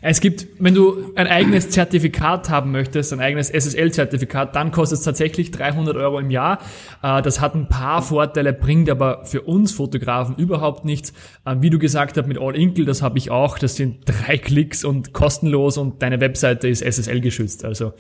Es 0.02 0.22
gibt, 0.22 0.48
wenn 0.60 0.74
du 0.74 1.14
ein 1.16 1.28
eigenes 1.28 1.70
Zertifikat 1.70 2.50
haben 2.50 2.72
möchtest, 2.72 3.12
ein 3.14 3.20
eigenes 3.20 3.50
SSL-Zertifikat, 3.50 4.56
dann 4.56 4.72
kostet 4.72 5.00
es 5.00 5.06
tatsächlich 5.06 5.52
300 5.52 5.96
Euro 5.98 6.20
im 6.20 6.32
Jahr. 6.32 6.60
Äh, 7.02 7.22
das 7.22 7.42
hat 7.42 7.56
ein 7.56 7.68
paar 7.68 8.02
Vorteile, 8.02 8.54
bringt 8.54 8.90
aber 8.90 9.26
für 9.26 9.42
uns 9.42 9.72
Fotografen 9.72 10.36
überhaupt 10.36 10.86
nichts. 10.86 11.14
Äh, 11.46 11.58
wie 11.60 11.70
du 11.70 11.80
gesagt 11.80 12.18
hast 12.18 12.28
mit 12.28 12.40
All 12.40 12.56
Inkle, 12.56 12.86
das 12.86 13.02
habe 13.02 13.18
ich 13.18 13.32
auch. 13.32 13.58
Das 13.58 13.76
sind 13.76 14.04
drei 14.06 14.38
Klicks 14.38 14.84
und 14.84 15.14
kostenlos 15.14 15.78
und 15.78 16.02
deine 16.02 16.22
Webseite 16.22 16.68
ist 16.68 16.82
SSL 16.82 17.22
geschützt. 17.22 17.66
Also 17.66 17.94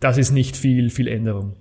das 0.00 0.18
ist 0.18 0.30
nicht 0.30 0.56
viel, 0.56 0.90
viel 0.90 1.08
Änderung. 1.08 1.56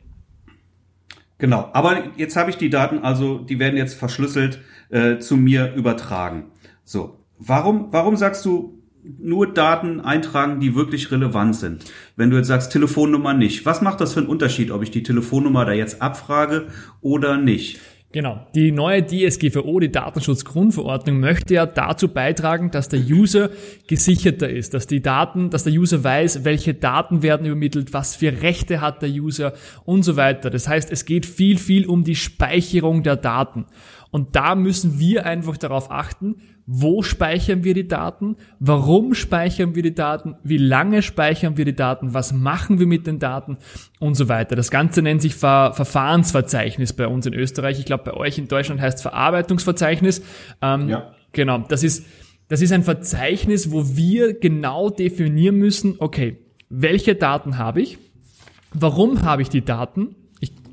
Genau, 1.38 1.70
aber 1.74 2.04
jetzt 2.16 2.36
habe 2.36 2.52
ich 2.52 2.58
die 2.58 2.70
Daten, 2.70 3.00
also 3.00 3.40
die 3.40 3.60
werden 3.60 3.76
jetzt 3.76 3.96
verschlüsselt 3.96 4.62
äh, 4.90 5.18
zu 5.18 5.36
mir 5.36 5.74
übertragen. 5.74 6.52
So, 6.86 7.20
warum, 7.38 7.88
warum 7.92 8.16
sagst 8.16 8.46
du, 8.46 8.83
nur 9.20 9.54
Daten 9.54 10.00
eintragen, 10.00 10.60
die 10.60 10.76
wirklich 10.76 11.12
relevant 11.12 11.56
sind. 11.56 11.86
Wenn 12.16 12.30
du 12.30 12.38
jetzt 12.38 12.48
sagst 12.48 12.72
Telefonnummer 12.72 13.34
nicht, 13.34 13.66
was 13.66 13.82
macht 13.82 14.02
das 14.02 14.14
für 14.14 14.22
einen 14.22 14.30
Unterschied, 14.30 14.72
ob 14.72 14.84
ich 14.84 14.92
die 14.92 15.04
Telefonnummer 15.04 15.66
da 15.66 15.74
jetzt 15.74 16.02
abfrage 16.02 16.68
oder 17.02 17.38
nicht? 17.38 17.80
Genau. 18.14 18.46
Die 18.54 18.72
neue 18.72 19.04
DSGVO, 19.04 19.80
die 19.80 19.92
Datenschutzgrundverordnung, 19.92 21.20
möchte 21.20 21.56
ja 21.56 21.66
dazu 21.66 22.08
beitragen, 22.08 22.70
dass 22.70 22.88
der 22.88 23.00
User 23.00 23.50
gesicherter 23.88 24.48
ist, 24.48 24.76
dass 24.76 24.86
die 24.86 25.02
Daten, 25.02 25.50
dass 25.50 25.64
der 25.64 25.74
User 25.74 26.04
weiß, 26.04 26.46
welche 26.46 26.76
Daten 26.76 27.24
werden 27.24 27.48
übermittelt, 27.48 27.92
was 27.92 28.16
für 28.16 28.44
Rechte 28.44 28.82
hat 28.82 29.02
der 29.02 29.10
User 29.10 29.54
und 29.84 30.04
so 30.04 30.16
weiter. 30.16 30.52
Das 30.52 30.68
heißt, 30.68 30.92
es 30.92 31.06
geht 31.06 31.26
viel, 31.26 31.58
viel 31.58 31.88
um 31.88 32.04
die 32.04 32.16
Speicherung 32.16 33.02
der 33.02 33.16
Daten. 33.16 33.66
Und 34.14 34.36
da 34.36 34.54
müssen 34.54 35.00
wir 35.00 35.26
einfach 35.26 35.58
darauf 35.58 35.90
achten, 35.90 36.36
wo 36.68 37.02
speichern 37.02 37.64
wir 37.64 37.74
die 37.74 37.88
Daten, 37.88 38.36
warum 38.60 39.16
speichern 39.16 39.74
wir 39.74 39.82
die 39.82 39.96
Daten, 39.96 40.36
wie 40.44 40.60
lange 40.60 41.02
speichern 41.02 41.58
wir 41.58 41.66
die 41.66 41.76
Daten, 41.76 42.14
was 42.14 42.32
machen 42.32 42.78
wir 42.78 42.86
mit 42.86 43.08
den 43.08 43.18
Daten 43.18 43.58
und 44.00 44.14
so 44.14 44.30
weiter. 44.30 44.56
Das 44.56 44.70
Ganze 44.70 45.02
nennt 45.02 45.24
sich 45.24 45.34
Ver 45.34 45.74
Verfahrensverzeichnis 45.74 46.94
bei 46.94 47.08
uns 47.08 47.26
in 47.26 47.34
Österreich. 47.34 47.80
Ich 47.80 47.86
glaube, 47.86 48.04
bei 48.04 48.14
euch 48.14 48.38
in 48.38 48.48
Deutschland 48.48 48.80
heißt 48.80 48.98
es 48.98 49.02
Verarbeitungsverzeichnis. 49.02 50.22
Ähm, 50.62 50.90
ja. 50.90 51.16
Genau, 51.32 51.58
das 51.68 51.82
ist, 51.82 52.06
das 52.50 52.62
ist 52.62 52.72
ein 52.72 52.84
Verzeichnis, 52.84 53.72
wo 53.72 53.98
wir 53.98 54.40
genau 54.40 54.92
definieren 54.92 55.56
müssen, 55.56 55.96
okay, 55.98 56.38
welche 56.70 57.16
Daten 57.16 57.58
habe 57.58 57.82
ich, 57.82 57.98
warum 58.76 59.24
habe 59.24 59.42
ich 59.42 59.50
die 59.50 59.66
Daten 59.66 60.16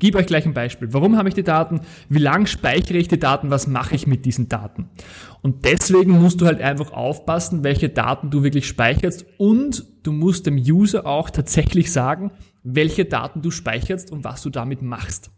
ich 0.01 0.07
gebe 0.07 0.17
euch 0.17 0.25
gleich 0.25 0.47
ein 0.47 0.55
Beispiel. 0.55 0.93
Warum 0.93 1.15
habe 1.15 1.29
ich 1.29 1.35
die 1.35 1.43
Daten? 1.43 1.81
Wie 2.09 2.17
lang 2.17 2.47
speichere 2.47 2.97
ich 2.97 3.07
die 3.07 3.19
Daten? 3.19 3.51
Was 3.51 3.67
mache 3.67 3.93
ich 3.93 4.07
mit 4.07 4.25
diesen 4.25 4.49
Daten? 4.49 4.89
Und 5.43 5.63
deswegen 5.63 6.19
musst 6.19 6.41
du 6.41 6.47
halt 6.47 6.59
einfach 6.59 6.91
aufpassen, 6.91 7.63
welche 7.63 7.87
Daten 7.87 8.31
du 8.31 8.41
wirklich 8.41 8.67
speicherst 8.67 9.27
und 9.37 9.85
du 10.01 10.11
musst 10.11 10.47
dem 10.47 10.57
User 10.57 11.05
auch 11.05 11.29
tatsächlich 11.29 11.91
sagen, 11.91 12.31
welche 12.63 13.05
Daten 13.05 13.43
du 13.43 13.51
speicherst 13.51 14.11
und 14.11 14.23
was 14.23 14.41
du 14.41 14.49
damit 14.49 14.81
machst. 14.81 15.29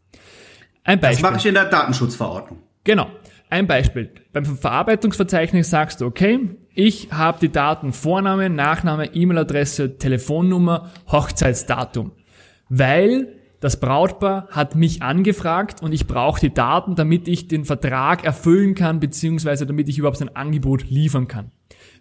Ein 0.85 1.01
Beispiel. 1.01 1.23
Das 1.23 1.31
mache 1.31 1.39
ich 1.39 1.45
in 1.45 1.55
der 1.55 1.65
Datenschutzverordnung. 1.65 2.59
Genau. 2.85 3.07
Ein 3.49 3.67
Beispiel. 3.67 4.11
Beim 4.31 4.45
Verarbeitungsverzeichnis 4.45 5.69
sagst 5.69 5.99
du, 5.99 6.05
okay, 6.05 6.39
ich 6.73 7.11
habe 7.11 7.39
die 7.41 7.51
Daten 7.51 7.91
Vorname, 7.91 8.49
Nachname, 8.49 9.13
E-Mail-Adresse, 9.13 9.97
Telefonnummer, 9.97 10.89
Hochzeitsdatum. 11.11 12.13
Weil 12.69 13.42
das 13.63 13.79
Brautpaar 13.79 14.49
hat 14.51 14.75
mich 14.75 15.01
angefragt 15.01 15.81
und 15.81 15.93
ich 15.93 16.05
brauche 16.05 16.41
die 16.41 16.53
Daten, 16.53 16.95
damit 16.95 17.29
ich 17.29 17.47
den 17.47 17.63
Vertrag 17.63 18.25
erfüllen 18.25 18.75
kann, 18.75 18.99
beziehungsweise 18.99 19.65
damit 19.65 19.87
ich 19.87 19.97
überhaupt 19.97 20.21
ein 20.21 20.35
Angebot 20.35 20.89
liefern 20.89 21.29
kann. 21.29 21.51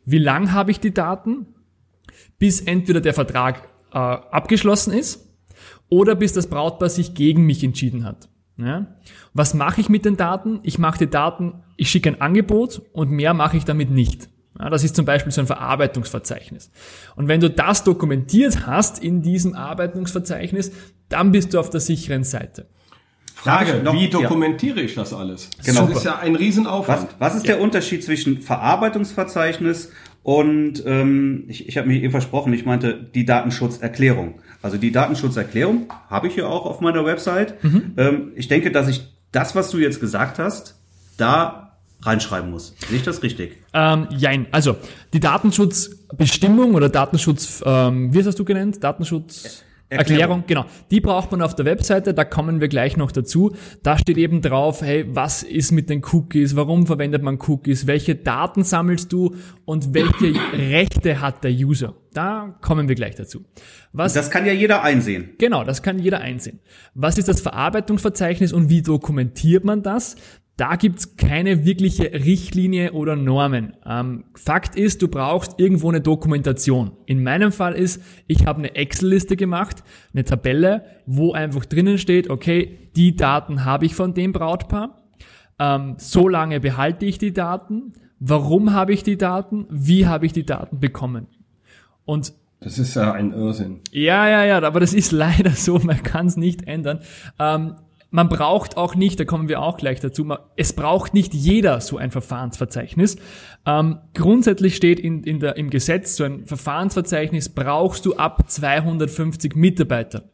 Wie 0.05 0.19
lang 0.19 0.53
habe 0.53 0.73
ich 0.73 0.81
die 0.81 0.93
Daten? 0.93 1.47
Bis 2.41 2.61
entweder 2.61 3.01
der 3.01 3.15
Vertrag 3.15 3.69
äh, 3.93 3.99
abgeschlossen 3.99 4.93
ist 4.93 5.29
oder 5.89 6.17
bis 6.17 6.33
das 6.33 6.49
Brautpaar 6.49 6.89
sich 6.89 7.15
gegen 7.15 7.47
mich 7.47 7.63
entschieden 7.63 8.03
hat. 8.03 8.29
Ja? 8.57 8.97
Was 9.33 9.55
mache 9.55 9.81
ich 9.81 9.89
mit 9.89 10.05
den 10.05 10.17
Daten? 10.17 10.59
Ich 10.65 10.81
mache 10.81 10.99
die 10.99 11.11
Daten, 11.11 11.63
ich 11.77 11.91
schicke 11.91 12.09
ein 12.09 12.21
Angebot 12.21 12.83
und 12.93 13.13
mehr 13.13 13.35
mache 13.35 13.57
ich 13.57 13.65
damit 13.65 13.89
nicht. 13.89 14.29
Ja, 14.59 14.69
das 14.69 14.85
ist 14.85 14.95
zum 14.95 15.07
Beispiel 15.07 15.33
so 15.33 15.41
ein 15.41 15.47
Verarbeitungsverzeichnis. 15.47 16.71
Und 17.17 17.29
wenn 17.29 17.41
du 17.41 17.49
das 17.49 17.85
dokumentiert 17.85 18.67
hast 18.67 19.03
in 19.03 19.23
diesem 19.23 19.55
Arbeitungsverzeichnis, 19.55 20.73
dann 21.13 21.33
bist 21.33 21.55
du 21.55 21.61
auf 21.61 21.71
der 21.71 21.81
sicheren 21.81 22.25
Seite. 22.25 22.67
Frage, 23.35 23.83
noch, 23.83 23.95
wie 23.95 24.09
dokumentiere 24.09 24.79
ja. 24.79 24.85
ich 24.85 24.95
das 24.95 25.13
alles? 25.13 25.51
Genau. 25.65 25.87
Das 25.87 25.99
ist 25.99 26.05
ja 26.05 26.19
ein 26.19 26.37
Riesenaufwand. 26.37 27.09
Was, 27.19 27.33
was 27.33 27.35
ist 27.37 27.47
ja. 27.47 27.55
der 27.55 27.63
Unterschied 27.63 28.05
zwischen 28.05 28.41
Verarbeitungsverzeichnis 28.41 29.91
und, 30.23 30.85
ähm, 30.87 31.45
ich, 31.49 31.69
ich 31.69 31.77
habe 31.77 31.89
mir 31.89 32.01
eben 32.01 32.13
versprochen, 32.13 32.53
ich 32.53 32.65
meinte 32.65 32.95
die 32.95 33.25
Datenschutzerklärung. 33.25 34.41
Also 34.63 34.77
die 34.77 34.93
Datenschutzerklärung 34.93 35.93
habe 36.09 36.29
ich 36.29 36.37
ja 36.37 36.47
auch 36.47 36.67
auf 36.67 36.81
meiner 36.81 37.05
Website. 37.05 37.63
Mhm. 37.65 37.95
Ähm, 37.97 38.33
ich 38.37 38.47
denke, 38.47 38.71
dass 38.71 38.89
ich 38.89 39.03
das, 39.33 39.57
was 39.57 39.71
du 39.71 39.79
jetzt 39.79 40.01
gesagt 40.01 40.39
hast, 40.39 40.77
da 41.17 41.79
reinschreiben 42.03 42.51
muss. 42.51 42.75
Sehe 42.89 42.99
ich 42.99 43.03
das 43.03 43.23
richtig? 43.23 43.59
Ähm, 43.75 44.07
jein. 44.11 44.47
Also 44.53 44.77
die 45.13 45.21
Datenschutzbestimmung 45.21 46.75
oder 46.75 46.89
Datenschutz, 46.89 47.63
ähm, 47.67 48.15
wie 48.15 48.25
hast 48.25 48.39
du 48.39 48.45
genannt? 48.45 48.79
Datenschutz. 48.83 49.65
Erklärung. 49.99 50.45
Genau. 50.47 50.65
Die 50.91 51.01
braucht 51.01 51.31
man 51.31 51.43
auf 51.43 51.55
der 51.55 51.65
Webseite, 51.65 52.15
da 52.15 52.25
kommen 52.25 52.61
wir 52.61 52.69
gleich 52.69 52.97
noch 52.97 53.13
dazu. 53.13 53.55
Da 53.83 53.99
steht 53.99 54.19
eben 54.19 54.43
drauf, 54.43 54.83
hey, 54.83 55.05
was 55.09 55.43
ist 55.43 55.73
mit 55.73 55.91
den 55.91 56.03
Cookies, 56.13 56.57
warum 56.57 56.87
verwendet 56.87 57.23
man 57.23 57.39
Cookies, 57.47 57.87
welche 57.87 58.15
Daten 58.15 58.65
sammelst 58.65 59.13
du 59.13 59.37
und 59.65 59.95
welche 59.95 60.35
Rechte 60.53 61.21
hat 61.21 61.45
der 61.45 61.53
User. 61.53 61.95
Da 62.13 62.59
kommen 62.61 62.89
wir 62.89 62.95
gleich 62.95 63.15
dazu. 63.15 63.45
Was, 63.93 64.13
das 64.13 64.31
kann 64.31 64.45
ja 64.45 64.53
jeder 64.53 64.83
einsehen. 64.83 65.31
Genau, 65.39 65.65
das 65.65 65.83
kann 65.83 65.99
jeder 65.99 66.21
einsehen. 66.21 66.61
Was 66.95 67.17
ist 67.17 67.29
das 67.29 67.41
Verarbeitungsverzeichnis 67.41 68.53
und 68.53 68.69
wie 68.69 68.83
dokumentiert 68.83 69.65
man 69.65 69.83
das? 69.83 70.17
Da 70.57 70.77
gibt's 70.77 71.17
keine 71.17 71.65
wirkliche 71.65 72.13
Richtlinie 72.13 72.93
oder 72.93 73.17
Normen. 73.17 73.75
Ähm, 73.87 74.25
Fakt 74.35 74.77
ist, 74.77 75.01
du 75.01 75.09
brauchst 75.09 75.59
irgendwo 75.59 75.89
eine 75.89 76.03
Dokumentation. 76.03 76.93
In 77.07 77.23
meinem 77.23 77.53
Fall 77.53 77.75
ist, 77.75 78.03
ich 78.27 78.47
habe 78.47 78.59
eine 78.59 78.75
Excel-Liste 78.75 79.37
gemacht, 79.37 79.83
eine 80.13 80.25
Tabelle, 80.25 80.85
wo 81.07 81.33
einfach 81.33 81.65
drinnen 81.65 81.97
steht, 81.97 82.29
okay, 82.29 82.79
die 82.97 83.17
Daten 83.17 83.65
habe 83.65 83.87
ich 83.87 83.95
von 83.95 84.13
dem 84.13 84.33
Brautpaar, 84.33 85.03
ähm, 85.59 85.95
so 85.97 86.29
lange 86.29 86.61
behalte 86.61 87.07
ich 87.07 87.17
die 87.17 87.33
Daten, 87.33 87.95
warum 88.21 88.73
habe 88.73 88.93
ich 88.93 89.03
die 89.03 89.17
Daten, 89.17 89.67
wie 89.71 90.07
habe 90.07 90.27
ich 90.27 90.33
die 90.33 90.45
Daten 90.45 90.81
bekommen. 90.81 91.29
Und 92.05 92.35
das 92.61 92.79
ist 92.79 92.95
ja 92.95 93.13
ein 93.13 93.33
Irrsinn. 93.33 93.81
Ja, 93.91 94.29
ja, 94.29 94.45
ja, 94.45 94.63
aber 94.63 94.81
das 94.81 94.93
ist 94.93 95.13
leider 95.13 95.51
so, 95.51 95.79
man 95.79 96.03
kann 96.03 96.27
es 96.27 96.37
nicht 96.37 96.69
ändern. 96.69 97.01
Ähm, 97.39 97.77
man 98.13 98.29
braucht 98.29 98.77
auch 98.77 98.95
nicht, 98.95 99.19
da 99.19 99.25
kommen 99.25 99.49
wir 99.49 99.63
auch 99.63 99.79
gleich 99.79 99.99
dazu, 99.99 100.31
es 100.55 100.75
braucht 100.75 101.15
nicht 101.15 101.33
jeder 101.33 101.81
so 101.81 101.97
ein 101.97 102.11
Verfahrensverzeichnis. 102.11 103.17
Ähm, 103.67 104.01
grundsätzlich 104.13 104.77
steht 104.77 105.01
in, 105.01 105.25
in 105.25 105.41
der, 105.41 105.57
im 105.57 105.71
Gesetz, 105.71 106.17
so 106.17 106.25
ein 106.25 106.45
Verfahrensverzeichnis 106.45 107.49
brauchst 107.49 108.05
du 108.05 108.15
ab 108.17 108.51
250 108.51 109.57
Mitarbeiter. 109.57 110.31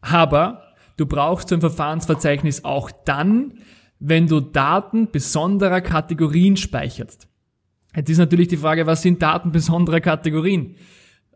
Aber 0.00 0.62
du 0.96 1.04
brauchst 1.06 1.48
so 1.48 1.56
ein 1.56 1.60
Verfahrensverzeichnis 1.60 2.64
auch 2.64 2.90
dann, 3.04 3.54
wenn 3.98 4.28
du 4.28 4.38
Daten 4.38 5.10
besonderer 5.10 5.80
Kategorien 5.80 6.56
speicherst. 6.56 7.26
Jetzt 7.96 8.10
ist 8.10 8.18
natürlich 8.18 8.48
die 8.48 8.56
Frage, 8.56 8.86
was 8.86 9.02
sind 9.02 9.20
Daten 9.20 9.50
besonderer 9.50 10.00
Kategorien? 10.00 10.76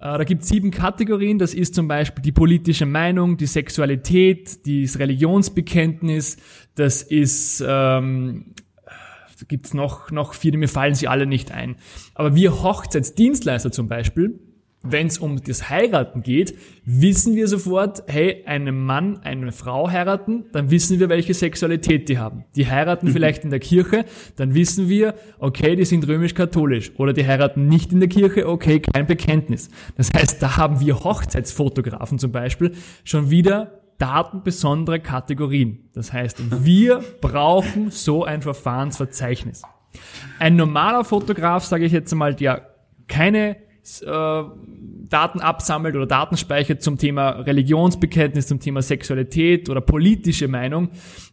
Äh, 0.06 0.18
da 0.18 0.24
gibt 0.24 0.42
es 0.42 0.48
sieben 0.48 0.70
Kategorien. 0.70 1.38
Das 1.38 1.54
ist 1.54 1.74
zum 1.74 1.88
Beispiel 1.88 2.22
die 2.22 2.32
politische 2.32 2.86
Meinung, 2.86 3.36
die 3.36 3.46
Sexualität, 3.46 4.66
das 4.66 4.98
Religionsbekenntnis. 4.98 6.36
Das 6.74 7.02
ist, 7.02 7.64
ähm, 7.66 8.54
da 8.84 9.44
gibt's 9.48 9.74
noch, 9.74 10.10
noch 10.10 10.34
viele, 10.34 10.58
mir 10.58 10.68
fallen 10.68 10.94
sie 10.94 11.08
alle 11.08 11.26
nicht 11.26 11.50
ein. 11.52 11.76
Aber 12.14 12.34
wir 12.34 12.62
Hochzeitsdienstleister 12.62 13.72
zum 13.72 13.88
Beispiel, 13.88 14.38
wenn 14.92 15.06
es 15.06 15.18
um 15.18 15.42
das 15.42 15.70
Heiraten 15.70 16.22
geht, 16.22 16.56
wissen 16.84 17.34
wir 17.34 17.48
sofort, 17.48 18.02
hey, 18.06 18.44
einen 18.46 18.84
Mann, 18.84 19.20
eine 19.22 19.52
Frau 19.52 19.90
heiraten, 19.90 20.44
dann 20.52 20.70
wissen 20.70 20.98
wir, 21.00 21.08
welche 21.08 21.34
Sexualität 21.34 22.08
die 22.08 22.18
haben. 22.18 22.44
Die 22.54 22.66
heiraten 22.66 23.08
mhm. 23.08 23.12
vielleicht 23.12 23.44
in 23.44 23.50
der 23.50 23.60
Kirche, 23.60 24.04
dann 24.36 24.54
wissen 24.54 24.88
wir, 24.88 25.14
okay, 25.38 25.76
die 25.76 25.84
sind 25.84 26.06
römisch-katholisch. 26.06 26.92
Oder 26.96 27.12
die 27.12 27.26
heiraten 27.26 27.68
nicht 27.68 27.92
in 27.92 28.00
der 28.00 28.08
Kirche, 28.08 28.48
okay, 28.48 28.80
kein 28.80 29.06
Bekenntnis. 29.06 29.68
Das 29.96 30.10
heißt, 30.14 30.42
da 30.42 30.56
haben 30.56 30.80
wir 30.80 31.02
Hochzeitsfotografen 31.04 32.18
zum 32.18 32.32
Beispiel 32.32 32.72
schon 33.04 33.30
wieder 33.30 33.80
Daten 33.98 34.42
besonderer 34.42 34.98
Kategorien. 34.98 35.88
Das 35.94 36.12
heißt, 36.12 36.38
wir 36.64 37.02
brauchen 37.20 37.90
so 37.90 38.24
ein 38.24 38.42
Verfahrensverzeichnis. 38.42 39.62
Ein 40.38 40.56
normaler 40.56 41.04
Fotograf, 41.04 41.64
sage 41.64 41.84
ich 41.86 41.92
jetzt 41.92 42.14
mal, 42.14 42.34
der 42.34 42.74
keine 43.08 43.56
äh, 44.02 44.42
Daten 45.08 45.40
absammelt 45.40 45.96
oder 45.96 46.06
Daten 46.06 46.36
speichert 46.36 46.82
zum 46.82 46.98
Thema 46.98 47.30
Religionsbekenntnis, 47.30 48.46
zum 48.46 48.60
Thema 48.60 48.82
Sexualität 48.82 49.68
oder 49.70 49.80
politische 49.80 50.48
Meinung, 50.48 50.90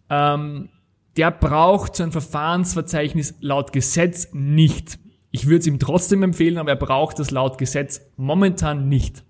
ähm, 0.10 0.70
der 1.18 1.32
braucht 1.32 1.96
so 1.96 2.04
ein 2.04 2.12
Verfahrensverzeichnis 2.12 3.36
laut 3.42 3.72
Gesetz 3.72 4.30
nicht. 4.34 5.00
Ich 5.32 5.46
würde 5.48 5.60
es 5.60 5.68
ihm 5.68 5.80
trotzdem 5.80 6.24
empfehlen, 6.24 6.58
aber 6.58 6.72
er 6.72 6.76
braucht 6.76 7.20
das 7.20 7.32
laut 7.32 7.58
Gesetz 7.58 8.02
momentan 8.18 8.88
nicht. 8.88 9.24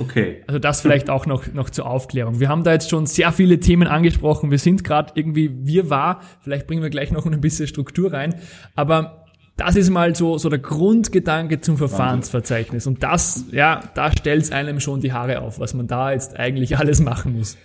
Okay. 0.00 0.42
Also 0.46 0.58
das 0.58 0.80
vielleicht 0.80 1.10
auch 1.10 1.26
noch, 1.26 1.52
noch 1.52 1.68
zur 1.68 1.86
Aufklärung. 1.86 2.40
Wir 2.40 2.48
haben 2.48 2.64
da 2.64 2.72
jetzt 2.72 2.88
schon 2.88 3.04
sehr 3.06 3.32
viele 3.32 3.60
Themen 3.60 3.86
angesprochen. 3.86 4.50
Wir 4.50 4.58
sind 4.58 4.82
gerade 4.82 5.12
irgendwie 5.14 5.50
wir 5.66 5.90
war. 5.90 6.22
Vielleicht 6.40 6.66
bringen 6.66 6.82
wir 6.82 6.88
gleich 6.88 7.12
noch 7.12 7.26
ein 7.26 7.40
bisschen 7.40 7.66
Struktur 7.66 8.12
rein. 8.12 8.34
Aber 8.74 9.26
das 9.56 9.76
ist 9.76 9.90
mal 9.90 10.14
so, 10.14 10.38
so 10.38 10.48
der 10.48 10.58
Grundgedanke 10.58 11.60
zum 11.60 11.76
Verfahrensverzeichnis. 11.76 12.86
Und 12.86 13.02
das, 13.02 13.44
ja, 13.50 13.80
da 13.94 14.10
stellt 14.10 14.42
es 14.42 14.52
einem 14.52 14.80
schon 14.80 15.00
die 15.00 15.12
Haare 15.12 15.42
auf, 15.42 15.60
was 15.60 15.74
man 15.74 15.86
da 15.86 16.12
jetzt 16.12 16.38
eigentlich 16.38 16.78
alles 16.78 17.00
machen 17.00 17.36
muss. 17.36 17.56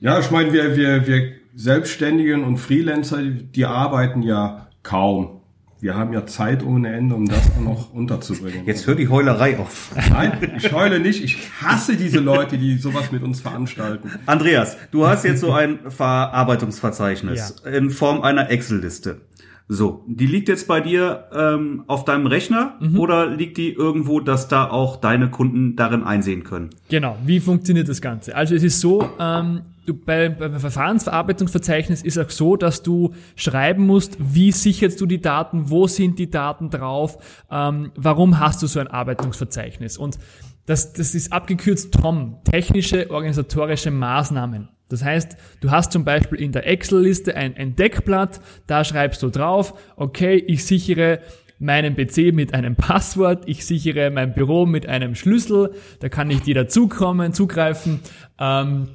Ja, 0.00 0.20
ich 0.20 0.30
meine, 0.30 0.52
wir, 0.52 0.76
wir, 0.76 1.06
wir 1.06 1.32
Selbstständigen 1.54 2.44
und 2.44 2.58
Freelancer, 2.58 3.22
die 3.22 3.64
arbeiten 3.64 4.22
ja 4.22 4.68
kaum 4.84 5.38
wir 5.80 5.94
haben 5.94 6.12
ja 6.12 6.26
Zeit 6.26 6.64
ohne 6.64 6.92
Ende, 6.92 7.14
um 7.14 7.26
das 7.26 7.52
auch 7.52 7.60
noch 7.60 7.92
unterzubringen. 7.92 8.66
Jetzt 8.66 8.86
hör 8.88 8.96
die 8.96 9.08
Heulerei 9.08 9.58
auf. 9.58 9.92
Nein, 10.10 10.54
ich 10.56 10.72
heule 10.72 10.98
nicht. 10.98 11.22
Ich 11.22 11.38
hasse 11.62 11.96
diese 11.96 12.18
Leute, 12.18 12.58
die 12.58 12.78
sowas 12.78 13.12
mit 13.12 13.22
uns 13.22 13.40
veranstalten. 13.40 14.10
Andreas, 14.26 14.76
du 14.90 15.06
hast 15.06 15.24
jetzt 15.24 15.40
so 15.40 15.52
ein 15.52 15.78
Verarbeitungsverzeichnis 15.88 17.62
ja. 17.64 17.70
in 17.70 17.90
Form 17.90 18.22
einer 18.22 18.50
Excel-Liste. 18.50 19.20
So, 19.70 20.02
die 20.06 20.26
liegt 20.26 20.48
jetzt 20.48 20.66
bei 20.66 20.80
dir 20.80 21.26
ähm, 21.30 21.84
auf 21.88 22.06
deinem 22.06 22.26
Rechner 22.26 22.76
mhm. 22.80 22.98
oder 22.98 23.26
liegt 23.26 23.58
die 23.58 23.70
irgendwo, 23.70 24.18
dass 24.18 24.48
da 24.48 24.70
auch 24.70 24.96
deine 24.96 25.30
Kunden 25.30 25.76
darin 25.76 26.04
einsehen 26.04 26.42
können? 26.42 26.70
Genau, 26.88 27.18
wie 27.26 27.38
funktioniert 27.38 27.86
das 27.86 28.00
Ganze? 28.00 28.34
Also 28.34 28.54
es 28.54 28.62
ist 28.62 28.80
so, 28.80 29.06
ähm, 29.20 29.60
du 29.84 29.92
bei, 29.92 30.30
beim 30.30 30.58
Verfahrensverarbeitungsverzeichnis 30.58 32.02
ist 32.02 32.18
auch 32.18 32.30
so, 32.30 32.56
dass 32.56 32.82
du 32.82 33.12
schreiben 33.36 33.84
musst, 33.84 34.16
wie 34.18 34.52
sicherst 34.52 35.02
du 35.02 35.06
die 35.06 35.20
Daten, 35.20 35.68
wo 35.68 35.86
sind 35.86 36.18
die 36.18 36.30
Daten 36.30 36.70
drauf, 36.70 37.18
ähm, 37.50 37.92
warum 37.94 38.40
hast 38.40 38.62
du 38.62 38.66
so 38.66 38.80
ein 38.80 38.88
Arbeitungsverzeichnis? 38.88 39.98
Und 39.98 40.18
das, 40.64 40.94
das 40.94 41.14
ist 41.14 41.30
abgekürzt 41.30 41.92
TOM, 41.92 42.38
technische 42.44 43.10
organisatorische 43.10 43.90
Maßnahmen. 43.90 44.70
Das 44.88 45.04
heißt, 45.04 45.36
du 45.60 45.70
hast 45.70 45.92
zum 45.92 46.04
Beispiel 46.04 46.40
in 46.40 46.52
der 46.52 46.66
Excel-Liste 46.66 47.36
ein, 47.36 47.56
ein 47.56 47.76
Deckblatt, 47.76 48.40
da 48.66 48.84
schreibst 48.84 49.22
du 49.22 49.28
drauf, 49.28 49.74
okay, 49.96 50.36
ich 50.36 50.64
sichere 50.64 51.20
meinen 51.58 51.96
PC 51.96 52.32
mit 52.32 52.54
einem 52.54 52.76
Passwort, 52.76 53.44
ich 53.46 53.66
sichere 53.66 54.10
mein 54.10 54.34
Büro 54.34 54.66
mit 54.66 54.86
einem 54.86 55.14
Schlüssel, 55.14 55.74
da 56.00 56.08
kann 56.08 56.28
nicht 56.28 56.46
jeder 56.46 56.68
zukommen, 56.68 57.32
zugreifen. 57.32 58.00
Ähm, 58.38 58.88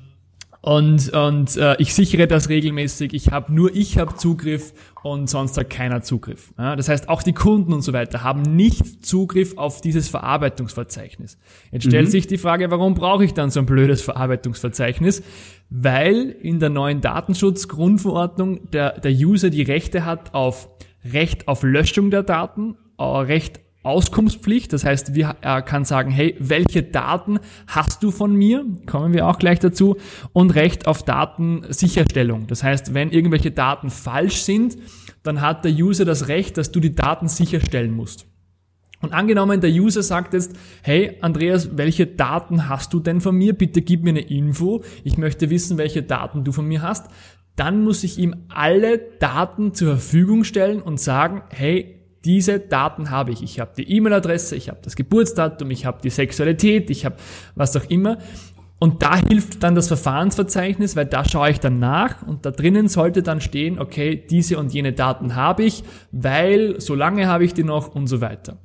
und, 0.65 1.09
und 1.09 1.57
äh, 1.57 1.75
ich 1.79 1.93
sichere 1.93 2.25
das 2.25 2.47
regelmäßig. 2.47 3.13
Ich 3.13 3.31
habe 3.31 3.53
nur 3.53 3.75
ich 3.75 3.97
habe 3.97 4.15
Zugriff 4.15 4.73
und 5.03 5.29
sonst 5.29 5.57
hat 5.57 5.69
keiner 5.69 6.03
Zugriff. 6.03 6.53
Ja, 6.57 6.77
das 6.77 6.87
heißt, 6.87 7.09
auch 7.09 7.21
die 7.21 7.33
Kunden 7.33 7.73
und 7.73 7.81
so 7.81 7.91
weiter 7.91 8.23
haben 8.23 8.43
nicht 8.43 9.05
Zugriff 9.05 9.57
auf 9.57 9.81
dieses 9.81 10.07
Verarbeitungsverzeichnis. 10.07 11.37
Jetzt 11.73 11.83
stellt 11.83 12.05
mhm. 12.05 12.11
sich 12.11 12.27
die 12.27 12.37
Frage, 12.37 12.71
warum 12.71 12.93
brauche 12.93 13.25
ich 13.25 13.33
dann 13.33 13.49
so 13.49 13.59
ein 13.59 13.65
blödes 13.65 14.01
Verarbeitungsverzeichnis? 14.03 15.21
Weil 15.69 16.29
in 16.29 16.61
der 16.61 16.69
neuen 16.69 17.01
Datenschutzgrundverordnung 17.01 18.71
der, 18.71 19.01
der 19.01 19.11
User 19.11 19.49
die 19.49 19.63
Rechte 19.63 20.05
hat 20.05 20.33
auf 20.33 20.69
Recht 21.03 21.49
auf 21.49 21.63
Löschung 21.63 22.09
der 22.09 22.23
Daten, 22.23 22.77
äh, 22.97 23.03
Recht 23.03 23.59
Auskunftspflicht. 23.83 24.73
Das 24.73 24.85
heißt, 24.85 25.11
er 25.15 25.61
kann 25.61 25.85
sagen, 25.85 26.11
hey, 26.11 26.35
welche 26.39 26.83
Daten 26.83 27.39
hast 27.67 28.01
du 28.01 28.11
von 28.11 28.35
mir? 28.35 28.65
Kommen 28.85 29.13
wir 29.13 29.27
auch 29.27 29.37
gleich 29.37 29.59
dazu. 29.59 29.97
Und 30.31 30.55
Recht 30.55 30.87
auf 30.87 31.03
Datensicherstellung. 31.03 32.47
Das 32.47 32.63
heißt, 32.63 32.93
wenn 32.93 33.11
irgendwelche 33.11 33.51
Daten 33.51 33.89
falsch 33.89 34.41
sind, 34.43 34.77
dann 35.21 35.41
hat 35.41 35.65
der 35.65 35.71
User 35.71 36.05
das 36.05 36.27
Recht, 36.27 36.57
dass 36.57 36.71
du 36.71 36.79
die 36.79 36.95
Daten 36.95 37.27
sicherstellen 37.27 37.91
musst. 37.91 38.25
Und 39.01 39.11
angenommen, 39.11 39.59
der 39.59 39.69
User 39.69 40.01
sagt 40.01 40.33
jetzt, 40.33 40.55
hey 40.81 41.17
Andreas, 41.19 41.75
welche 41.77 42.07
Daten 42.07 42.69
hast 42.69 42.93
du 42.93 43.01
denn 43.01 43.19
von 43.19 43.35
mir? 43.35 43.51
Bitte 43.51 43.81
gib 43.81 44.03
mir 44.03 44.11
eine 44.11 44.21
Info. 44.21 44.81
Ich 45.03 45.17
möchte 45.17 45.49
wissen, 45.49 45.77
welche 45.77 46.03
Daten 46.03 46.45
du 46.45 46.53
von 46.53 46.65
mir 46.65 46.81
hast. 46.81 47.07
Dann 47.57 47.83
muss 47.83 48.05
ich 48.05 48.17
ihm 48.17 48.45
alle 48.47 48.97
Daten 49.19 49.73
zur 49.73 49.89
Verfügung 49.89 50.45
stellen 50.45 50.81
und 50.81 51.01
sagen, 51.01 51.43
hey, 51.49 52.02
diese 52.25 52.59
Daten 52.59 53.09
habe 53.09 53.31
ich. 53.31 53.43
Ich 53.43 53.59
habe 53.59 53.71
die 53.77 53.89
E-Mail-Adresse, 53.91 54.55
ich 54.55 54.69
habe 54.69 54.79
das 54.81 54.95
Geburtsdatum, 54.95 55.71
ich 55.71 55.85
habe 55.85 55.99
die 56.01 56.09
Sexualität, 56.09 56.89
ich 56.89 57.05
habe 57.05 57.15
was 57.55 57.75
auch 57.75 57.85
immer. 57.89 58.17
Und 58.79 59.01
da 59.01 59.15
hilft 59.15 59.63
dann 59.63 59.75
das 59.75 59.87
Verfahrensverzeichnis, 59.87 60.95
weil 60.97 61.05
da 61.05 61.23
schaue 61.23 61.49
ich 61.49 61.59
dann 61.59 61.79
nach 61.79 62.21
und 62.27 62.45
da 62.45 62.51
drinnen 62.51 62.89
sollte 62.89 63.23
dann 63.23 63.39
stehen, 63.39 63.79
okay, 63.79 64.21
diese 64.29 64.57
und 64.57 64.73
jene 64.73 64.91
Daten 64.91 65.35
habe 65.35 65.63
ich, 65.63 65.83
weil 66.11 66.81
so 66.81 66.93
lange 66.93 67.27
habe 67.27 67.45
ich 67.45 67.53
die 67.53 67.63
noch 67.63 67.95
und 67.95 68.07
so 68.07 68.19
weiter. 68.19 68.57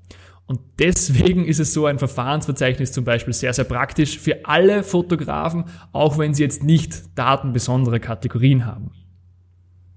Und 0.47 0.61
deswegen 0.79 1.45
ist 1.45 1.61
es 1.61 1.75
so 1.75 1.87
ein 1.87 1.99
Verfahrensverzeichnis 1.99 2.91
zum 2.91 3.05
Beispiel 3.05 3.35
sehr, 3.35 3.53
sehr 3.53 3.67
praktisch 3.67 4.19
für 4.19 4.45
alle 4.45 4.83
Fotografen, 4.83 5.67
auch 5.93 6.19
wenn 6.19 6.33
sie 6.35 6.43
jetzt 6.43 6.65
nicht 6.65 7.17
Daten 7.17 7.53
besonderer 7.53 7.99
Kategorien 7.99 8.67
haben. 8.67 8.91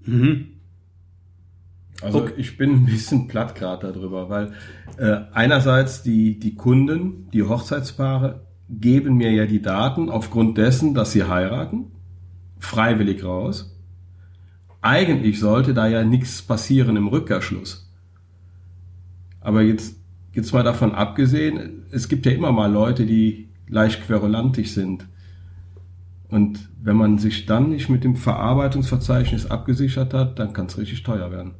Mhm. 0.04 0.61
Also 2.02 2.22
okay. 2.22 2.32
ich 2.36 2.56
bin 2.56 2.70
ein 2.70 2.86
bisschen 2.86 3.28
platt 3.28 3.54
gerade 3.54 3.92
darüber, 3.92 4.28
weil 4.28 4.52
äh, 4.98 5.20
einerseits 5.32 6.02
die, 6.02 6.38
die 6.38 6.54
Kunden, 6.54 7.30
die 7.32 7.42
Hochzeitspaare 7.42 8.46
geben 8.68 9.16
mir 9.16 9.30
ja 9.30 9.46
die 9.46 9.62
Daten 9.62 10.08
aufgrund 10.08 10.58
dessen, 10.58 10.94
dass 10.94 11.12
sie 11.12 11.24
heiraten, 11.24 11.92
freiwillig 12.58 13.24
raus. 13.24 13.76
Eigentlich 14.80 15.38
sollte 15.38 15.74
da 15.74 15.86
ja 15.86 16.04
nichts 16.04 16.42
passieren 16.42 16.96
im 16.96 17.06
Rückkehrschluss. 17.06 17.88
Aber 19.40 19.62
jetzt, 19.62 19.96
jetzt 20.32 20.52
mal 20.52 20.64
davon 20.64 20.92
abgesehen, 20.92 21.84
es 21.90 22.08
gibt 22.08 22.26
ja 22.26 22.32
immer 22.32 22.52
mal 22.52 22.70
Leute, 22.70 23.06
die 23.06 23.48
leicht 23.68 24.06
querulantisch 24.06 24.72
sind. 24.72 25.06
Und 26.28 26.70
wenn 26.80 26.96
man 26.96 27.18
sich 27.18 27.46
dann 27.46 27.70
nicht 27.70 27.88
mit 27.90 28.04
dem 28.04 28.16
Verarbeitungsverzeichnis 28.16 29.50
abgesichert 29.50 30.14
hat, 30.14 30.38
dann 30.38 30.52
kann 30.52 30.66
es 30.66 30.78
richtig 30.78 31.02
teuer 31.02 31.30
werden. 31.30 31.54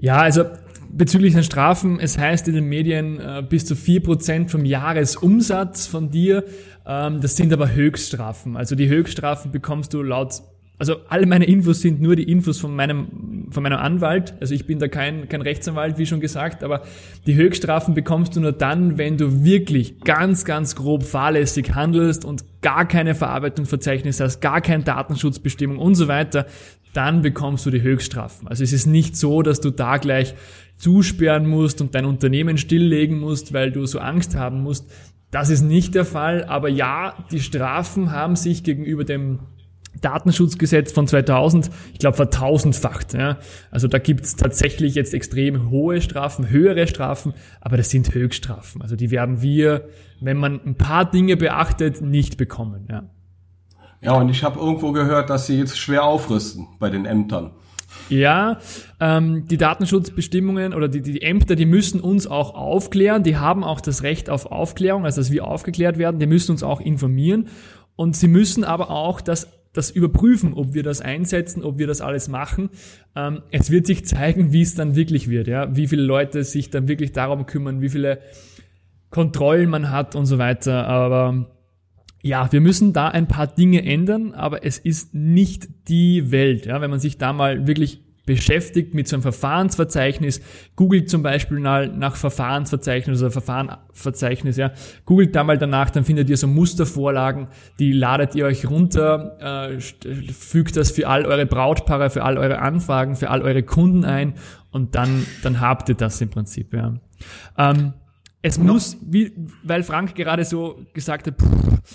Ja, 0.00 0.18
also 0.18 0.44
bezüglich 0.90 1.34
den 1.34 1.42
Strafen, 1.42 1.98
es 2.00 2.16
heißt 2.16 2.46
in 2.48 2.54
den 2.54 2.68
Medien 2.68 3.20
äh, 3.20 3.42
bis 3.46 3.66
zu 3.66 3.74
vier 3.74 4.00
Prozent 4.00 4.50
vom 4.50 4.64
Jahresumsatz 4.64 5.86
von 5.86 6.10
dir. 6.10 6.44
Ähm, 6.86 7.20
das 7.20 7.36
sind 7.36 7.52
aber 7.52 7.74
Höchststrafen. 7.74 8.56
Also 8.56 8.76
die 8.76 8.88
Höchststrafen 8.88 9.50
bekommst 9.50 9.92
du 9.92 10.02
laut 10.02 10.42
also 10.78 10.96
alle 11.08 11.26
meine 11.26 11.44
Infos 11.44 11.80
sind 11.80 12.00
nur 12.00 12.14
die 12.14 12.30
Infos 12.30 12.60
von 12.60 12.74
meinem, 12.74 13.48
von 13.50 13.64
meinem 13.64 13.78
Anwalt. 13.78 14.34
Also 14.40 14.54
ich 14.54 14.64
bin 14.64 14.78
da 14.78 14.86
kein, 14.86 15.28
kein 15.28 15.42
Rechtsanwalt, 15.42 15.98
wie 15.98 16.06
schon 16.06 16.20
gesagt, 16.20 16.62
aber 16.62 16.82
die 17.26 17.34
Höchststrafen 17.34 17.94
bekommst 17.94 18.36
du 18.36 18.40
nur 18.40 18.52
dann, 18.52 18.96
wenn 18.96 19.16
du 19.16 19.44
wirklich 19.44 19.98
ganz, 20.00 20.44
ganz 20.44 20.76
grob 20.76 21.02
fahrlässig 21.02 21.74
handelst 21.74 22.24
und 22.24 22.44
gar 22.62 22.86
keine 22.86 23.16
Verarbeitungsverzeichnis 23.16 24.20
hast, 24.20 24.40
gar 24.40 24.60
keine 24.60 24.84
Datenschutzbestimmung 24.84 25.78
und 25.78 25.96
so 25.96 26.06
weiter 26.06 26.46
dann 26.92 27.22
bekommst 27.22 27.66
du 27.66 27.70
die 27.70 27.82
Höchststrafen. 27.82 28.48
Also 28.48 28.64
es 28.64 28.72
ist 28.72 28.86
nicht 28.86 29.16
so, 29.16 29.42
dass 29.42 29.60
du 29.60 29.70
da 29.70 29.98
gleich 29.98 30.34
zusperren 30.76 31.46
musst 31.46 31.80
und 31.80 31.94
dein 31.94 32.04
Unternehmen 32.04 32.56
stilllegen 32.56 33.18
musst, 33.18 33.52
weil 33.52 33.72
du 33.72 33.86
so 33.86 33.98
Angst 33.98 34.34
haben 34.34 34.62
musst. 34.62 34.90
Das 35.30 35.50
ist 35.50 35.62
nicht 35.62 35.94
der 35.94 36.04
Fall, 36.04 36.44
aber 36.44 36.68
ja, 36.68 37.14
die 37.30 37.40
Strafen 37.40 38.12
haben 38.12 38.36
sich 38.36 38.62
gegenüber 38.62 39.04
dem 39.04 39.40
Datenschutzgesetz 40.00 40.92
von 40.92 41.06
2000, 41.06 41.70
ich 41.92 41.98
glaube, 41.98 42.16
vertausendfacht. 42.16 43.14
Ja. 43.14 43.38
Also 43.70 43.88
da 43.88 43.98
gibt's 43.98 44.36
tatsächlich 44.36 44.94
jetzt 44.94 45.12
extrem 45.12 45.70
hohe 45.70 46.00
Strafen, 46.00 46.48
höhere 46.48 46.86
Strafen, 46.86 47.34
aber 47.60 47.76
das 47.76 47.90
sind 47.90 48.14
Höchststrafen. 48.14 48.80
Also 48.80 48.96
die 48.96 49.10
werden 49.10 49.42
wir, 49.42 49.88
wenn 50.20 50.36
man 50.36 50.60
ein 50.64 50.76
paar 50.76 51.10
Dinge 51.10 51.36
beachtet, 51.36 52.00
nicht 52.00 52.36
bekommen. 52.36 52.86
Ja. 52.90 53.10
Ja, 54.00 54.14
und 54.14 54.28
ich 54.28 54.44
habe 54.44 54.60
irgendwo 54.60 54.92
gehört, 54.92 55.30
dass 55.30 55.46
sie 55.46 55.58
jetzt 55.58 55.78
schwer 55.78 56.04
aufrüsten 56.04 56.68
bei 56.78 56.88
den 56.88 57.04
Ämtern. 57.04 57.50
Ja, 58.08 58.58
ähm, 59.00 59.46
die 59.48 59.56
Datenschutzbestimmungen 59.56 60.72
oder 60.72 60.88
die, 60.88 61.02
die 61.02 61.22
Ämter, 61.22 61.56
die 61.56 61.66
müssen 61.66 62.00
uns 62.00 62.26
auch 62.26 62.54
aufklären. 62.54 63.22
Die 63.22 63.36
haben 63.36 63.64
auch 63.64 63.80
das 63.80 64.02
Recht 64.02 64.30
auf 64.30 64.46
Aufklärung, 64.46 65.04
also 65.04 65.20
dass 65.20 65.30
wir 65.30 65.46
aufgeklärt 65.46 65.98
werden. 65.98 66.18
Die 66.20 66.26
müssen 66.26 66.52
uns 66.52 66.62
auch 66.62 66.80
informieren. 66.80 67.48
Und 67.96 68.16
sie 68.16 68.28
müssen 68.28 68.64
aber 68.64 68.90
auch 68.90 69.20
das, 69.20 69.48
das 69.72 69.90
überprüfen, 69.90 70.54
ob 70.54 70.74
wir 70.74 70.82
das 70.82 71.00
einsetzen, 71.00 71.64
ob 71.64 71.78
wir 71.78 71.86
das 71.86 72.00
alles 72.00 72.28
machen. 72.28 72.70
Ähm, 73.16 73.42
es 73.50 73.70
wird 73.70 73.86
sich 73.86 74.06
zeigen, 74.06 74.52
wie 74.52 74.62
es 74.62 74.74
dann 74.74 74.94
wirklich 74.94 75.28
wird. 75.28 75.48
Ja? 75.48 75.74
Wie 75.74 75.88
viele 75.88 76.02
Leute 76.02 76.44
sich 76.44 76.70
dann 76.70 76.88
wirklich 76.88 77.12
darum 77.12 77.46
kümmern, 77.46 77.80
wie 77.80 77.88
viele 77.88 78.20
Kontrollen 79.10 79.68
man 79.68 79.90
hat 79.90 80.14
und 80.14 80.26
so 80.26 80.38
weiter. 80.38 80.86
Aber 80.86 81.46
ja, 82.22 82.50
wir 82.50 82.60
müssen 82.60 82.92
da 82.92 83.08
ein 83.08 83.28
paar 83.28 83.46
Dinge 83.46 83.84
ändern, 83.84 84.32
aber 84.32 84.64
es 84.64 84.78
ist 84.78 85.14
nicht 85.14 85.68
die 85.88 86.30
Welt. 86.30 86.66
Ja, 86.66 86.80
wenn 86.80 86.90
man 86.90 87.00
sich 87.00 87.18
da 87.18 87.32
mal 87.32 87.66
wirklich 87.66 88.02
beschäftigt 88.28 88.92
mit 88.92 89.08
so 89.08 89.16
einem 89.16 89.22
Verfahrensverzeichnis, 89.22 90.42
googelt 90.76 91.08
zum 91.08 91.22
Beispiel 91.22 91.60
mal 91.60 91.88
nach 91.88 92.14
Verfahrensverzeichnis 92.14 93.22
oder 93.22 93.30
Verfahrensverzeichnis, 93.30 94.58
ja, 94.58 94.72
googelt 95.06 95.34
da 95.34 95.44
mal 95.44 95.56
danach, 95.56 95.88
dann 95.88 96.04
findet 96.04 96.28
ihr 96.28 96.36
so 96.36 96.46
Mustervorlagen, 96.46 97.48
die 97.78 97.90
ladet 97.90 98.34
ihr 98.34 98.44
euch 98.44 98.68
runter, 98.68 99.70
äh, 99.70 99.80
fügt 99.80 100.76
das 100.76 100.90
für 100.90 101.08
all 101.08 101.24
eure 101.24 101.46
Brautpaare, 101.46 102.10
für 102.10 102.22
all 102.22 102.36
eure 102.36 102.58
Anfragen, 102.58 103.16
für 103.16 103.30
all 103.30 103.40
eure 103.40 103.62
Kunden 103.62 104.04
ein 104.04 104.34
und 104.72 104.94
dann, 104.94 105.24
dann 105.42 105.60
habt 105.60 105.88
ihr 105.88 105.94
das 105.94 106.20
im 106.20 106.28
Prinzip, 106.28 106.74
ja. 106.74 107.00
Ähm, 107.56 107.94
es 108.42 108.58
muss, 108.58 108.96
wie, 109.02 109.32
weil 109.62 109.82
Frank 109.82 110.14
gerade 110.14 110.44
so 110.44 110.80
gesagt 110.94 111.26
hat, 111.26 111.34
pff, 111.40 111.92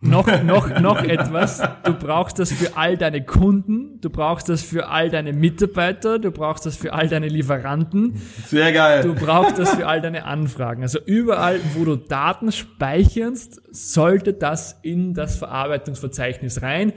noch, 0.00 0.26
noch, 0.42 0.80
noch 0.80 1.02
etwas. 1.02 1.62
Du 1.84 1.94
brauchst 1.94 2.38
das 2.38 2.52
für 2.52 2.76
all 2.76 2.96
deine 2.96 3.24
Kunden, 3.24 4.00
du 4.00 4.10
brauchst 4.10 4.48
das 4.48 4.62
für 4.62 4.88
all 4.88 5.10
deine 5.10 5.32
Mitarbeiter, 5.32 6.18
du 6.18 6.30
brauchst 6.30 6.66
das 6.66 6.76
für 6.76 6.92
all 6.92 7.08
deine 7.08 7.28
Lieferanten. 7.28 8.20
Sehr 8.46 8.72
geil. 8.72 9.02
Du 9.02 9.14
brauchst 9.14 9.58
das 9.58 9.74
für 9.74 9.86
all 9.86 10.00
deine 10.00 10.24
Anfragen. 10.24 10.82
Also 10.82 10.98
überall, 11.04 11.60
wo 11.74 11.84
du 11.84 11.96
Daten 11.96 12.52
speicherst, 12.52 13.62
sollte 13.70 14.34
das 14.34 14.78
in 14.82 15.14
das 15.14 15.36
Verarbeitungsverzeichnis 15.36 16.62
rein. 16.62 16.92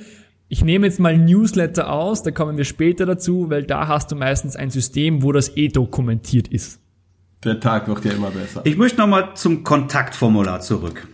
Ich 0.49 0.63
nehme 0.63 0.87
jetzt 0.87 0.99
mal 0.99 1.17
Newsletter 1.17 1.91
aus, 1.91 2.23
da 2.23 2.31
kommen 2.31 2.57
wir 2.57 2.65
später 2.65 3.05
dazu, 3.05 3.49
weil 3.49 3.63
da 3.63 3.87
hast 3.87 4.11
du 4.11 4.15
meistens 4.15 4.55
ein 4.55 4.71
System, 4.71 5.21
wo 5.21 5.31
das 5.31 5.55
eh 5.55 5.67
dokumentiert 5.67 6.47
ist. 6.47 6.81
Der 7.43 7.59
Tag 7.59 7.87
wird 7.87 8.03
ja 8.05 8.11
immer 8.11 8.31
besser. 8.31 8.61
Ich 8.65 8.77
möchte 8.77 8.99
nochmal 8.99 9.35
zum 9.35 9.63
Kontaktformular 9.63 10.59
zurück. 10.59 11.07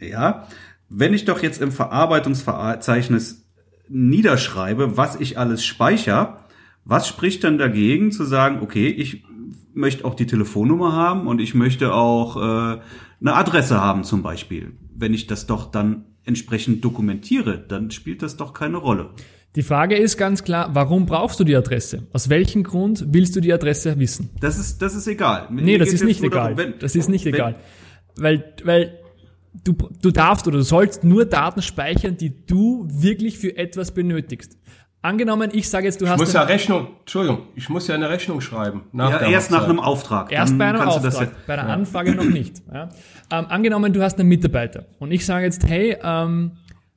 Ja, 0.00 0.48
wenn 0.88 1.14
ich 1.14 1.24
doch 1.24 1.42
jetzt 1.42 1.60
im 1.60 1.72
Verarbeitungsverzeichnis 1.72 3.46
niederschreibe, 3.88 4.96
was 4.96 5.20
ich 5.20 5.38
alles 5.38 5.64
speichere, 5.64 6.38
was 6.84 7.06
spricht 7.06 7.44
dann 7.44 7.58
dagegen 7.58 8.10
zu 8.10 8.24
sagen, 8.24 8.60
okay, 8.62 8.88
ich 8.88 9.24
möchte 9.74 10.04
auch 10.04 10.14
die 10.14 10.26
Telefonnummer 10.26 10.92
haben 10.92 11.26
und 11.26 11.40
ich 11.40 11.54
möchte 11.54 11.94
auch 11.94 12.36
äh, 12.36 12.80
eine 13.20 13.34
Adresse 13.34 13.80
haben 13.80 14.04
zum 14.04 14.22
Beispiel. 14.22 14.72
Wenn 14.94 15.14
ich 15.14 15.26
das 15.26 15.46
doch 15.46 15.70
dann 15.70 16.04
entsprechend 16.24 16.84
dokumentiere, 16.84 17.58
dann 17.58 17.90
spielt 17.90 18.22
das 18.22 18.36
doch 18.36 18.52
keine 18.52 18.78
Rolle. 18.78 19.10
Die 19.54 19.62
Frage 19.62 19.96
ist 19.96 20.16
ganz 20.16 20.44
klar, 20.44 20.70
warum 20.72 21.04
brauchst 21.04 21.38
du 21.38 21.44
die 21.44 21.54
Adresse? 21.54 22.06
Aus 22.12 22.30
welchem 22.30 22.62
Grund 22.62 23.04
willst 23.08 23.36
du 23.36 23.40
die 23.40 23.52
Adresse 23.52 23.98
wissen? 23.98 24.30
Das 24.40 24.58
ist, 24.58 24.80
das 24.80 24.94
ist 24.94 25.06
egal. 25.06 25.48
Nee, 25.50 25.62
Mir 25.62 25.78
das 25.78 25.92
ist 25.92 26.04
nicht 26.04 26.22
egal. 26.22 26.54
Darum, 26.54 26.56
wenn, 26.56 26.78
das 26.78 26.96
ist 26.96 27.10
nicht 27.10 27.26
wenn, 27.26 27.34
egal. 27.34 27.56
Weil, 28.16 28.54
weil 28.64 28.98
du, 29.62 29.74
du 30.00 30.10
darfst 30.10 30.46
oder 30.46 30.56
du 30.56 30.64
sollst 30.64 31.04
nur 31.04 31.26
Daten 31.26 31.60
speichern, 31.60 32.16
die 32.16 32.46
du 32.46 32.88
wirklich 32.90 33.38
für 33.38 33.54
etwas 33.56 33.92
benötigst. 33.92 34.56
Angenommen, 35.04 35.50
ich 35.52 35.68
sage 35.68 35.86
jetzt, 35.86 36.00
du 36.00 36.04
ich 36.04 36.10
hast. 36.12 36.20
Ich 36.20 36.26
muss 36.26 36.32
ja 36.32 36.42
Rechnung, 36.42 36.86
Entschuldigung, 37.00 37.48
ich 37.56 37.68
muss 37.68 37.88
ja 37.88 37.96
eine 37.96 38.08
Rechnung 38.08 38.40
schreiben. 38.40 38.84
Nach 38.92 39.10
ja, 39.10 39.28
erst 39.28 39.50
nach 39.50 39.64
einem 39.64 39.80
Auftrag. 39.80 40.30
Erst 40.30 40.56
bei 40.56 40.66
einem 40.66 40.80
Auftrag, 40.80 41.12
ja, 41.12 41.28
bei 41.46 41.54
einer 41.54 41.68
ja. 41.68 41.74
Anfrage 41.74 42.14
noch 42.14 42.24
nicht. 42.24 42.62
Ja. 42.72 42.88
Ähm, 43.30 43.46
angenommen, 43.48 43.92
du 43.92 44.00
hast 44.00 44.18
einen 44.20 44.28
Mitarbeiter 44.28 44.86
und 45.00 45.10
ich 45.10 45.26
sage 45.26 45.44
jetzt, 45.44 45.66
hey, 45.66 45.96
ähm, 46.02 46.52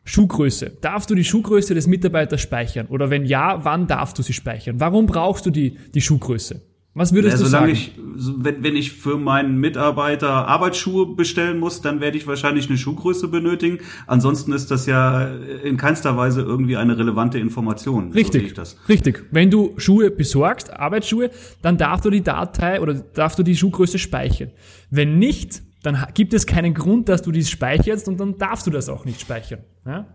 Schuhgröße. 0.05 0.77
Darfst 0.81 1.09
du 1.09 1.15
die 1.15 1.23
Schuhgröße 1.23 1.73
des 1.73 1.87
Mitarbeiters 1.87 2.39
speichern? 2.39 2.87
Oder 2.87 3.09
wenn 3.09 3.25
ja, 3.25 3.65
wann 3.65 3.87
darfst 3.87 4.17
du 4.17 4.23
sie 4.23 4.33
speichern? 4.33 4.79
Warum 4.79 5.07
brauchst 5.07 5.45
du 5.45 5.49
die, 5.49 5.77
die 5.93 6.01
Schuhgröße? 6.01 6.61
Was 6.97 7.13
würdest 7.13 7.39
ja, 7.39 7.43
du 7.43 7.49
sagen? 7.49 7.71
Ich, 7.71 7.91
wenn, 8.15 8.63
wenn 8.63 8.77
ich 8.77 8.93
für 8.93 9.17
meinen 9.17 9.57
Mitarbeiter 9.57 10.47
Arbeitsschuhe 10.47 11.13
bestellen 11.13 11.59
muss, 11.59 11.81
dann 11.81 11.99
werde 11.99 12.17
ich 12.17 12.25
wahrscheinlich 12.25 12.69
eine 12.69 12.77
Schuhgröße 12.77 13.27
benötigen. 13.27 13.79
Ansonsten 14.07 14.53
ist 14.53 14.71
das 14.71 14.85
ja 14.85 15.27
in 15.63 15.75
keinster 15.75 16.15
Weise 16.15 16.41
irgendwie 16.41 16.77
eine 16.77 16.97
relevante 16.97 17.37
Information. 17.37 18.13
Richtig, 18.13 18.55
so 18.55 18.77
richtig. 18.87 19.25
Wenn 19.31 19.51
du 19.51 19.73
Schuhe 19.75 20.09
besorgst, 20.09 20.71
Arbeitsschuhe, 20.71 21.31
dann 21.61 21.77
darfst 21.77 22.05
du 22.05 22.09
die 22.09 22.23
Datei 22.23 22.79
oder 22.79 22.93
darfst 22.93 23.37
du 23.37 23.43
die 23.43 23.57
Schuhgröße 23.57 23.99
speichern. 23.99 24.51
Wenn 24.89 25.19
nicht, 25.19 25.63
dann 25.85 26.05
gibt 26.13 26.33
es 26.33 26.45
keinen 26.45 26.73
Grund, 26.73 27.09
dass 27.09 27.21
du 27.21 27.31
dies 27.31 27.49
speicherst 27.49 28.07
und 28.07 28.19
dann 28.19 28.37
darfst 28.37 28.65
du 28.67 28.71
das 28.71 28.89
auch 28.89 29.05
nicht 29.05 29.21
speichern. 29.21 29.59
Ja? 29.85 30.07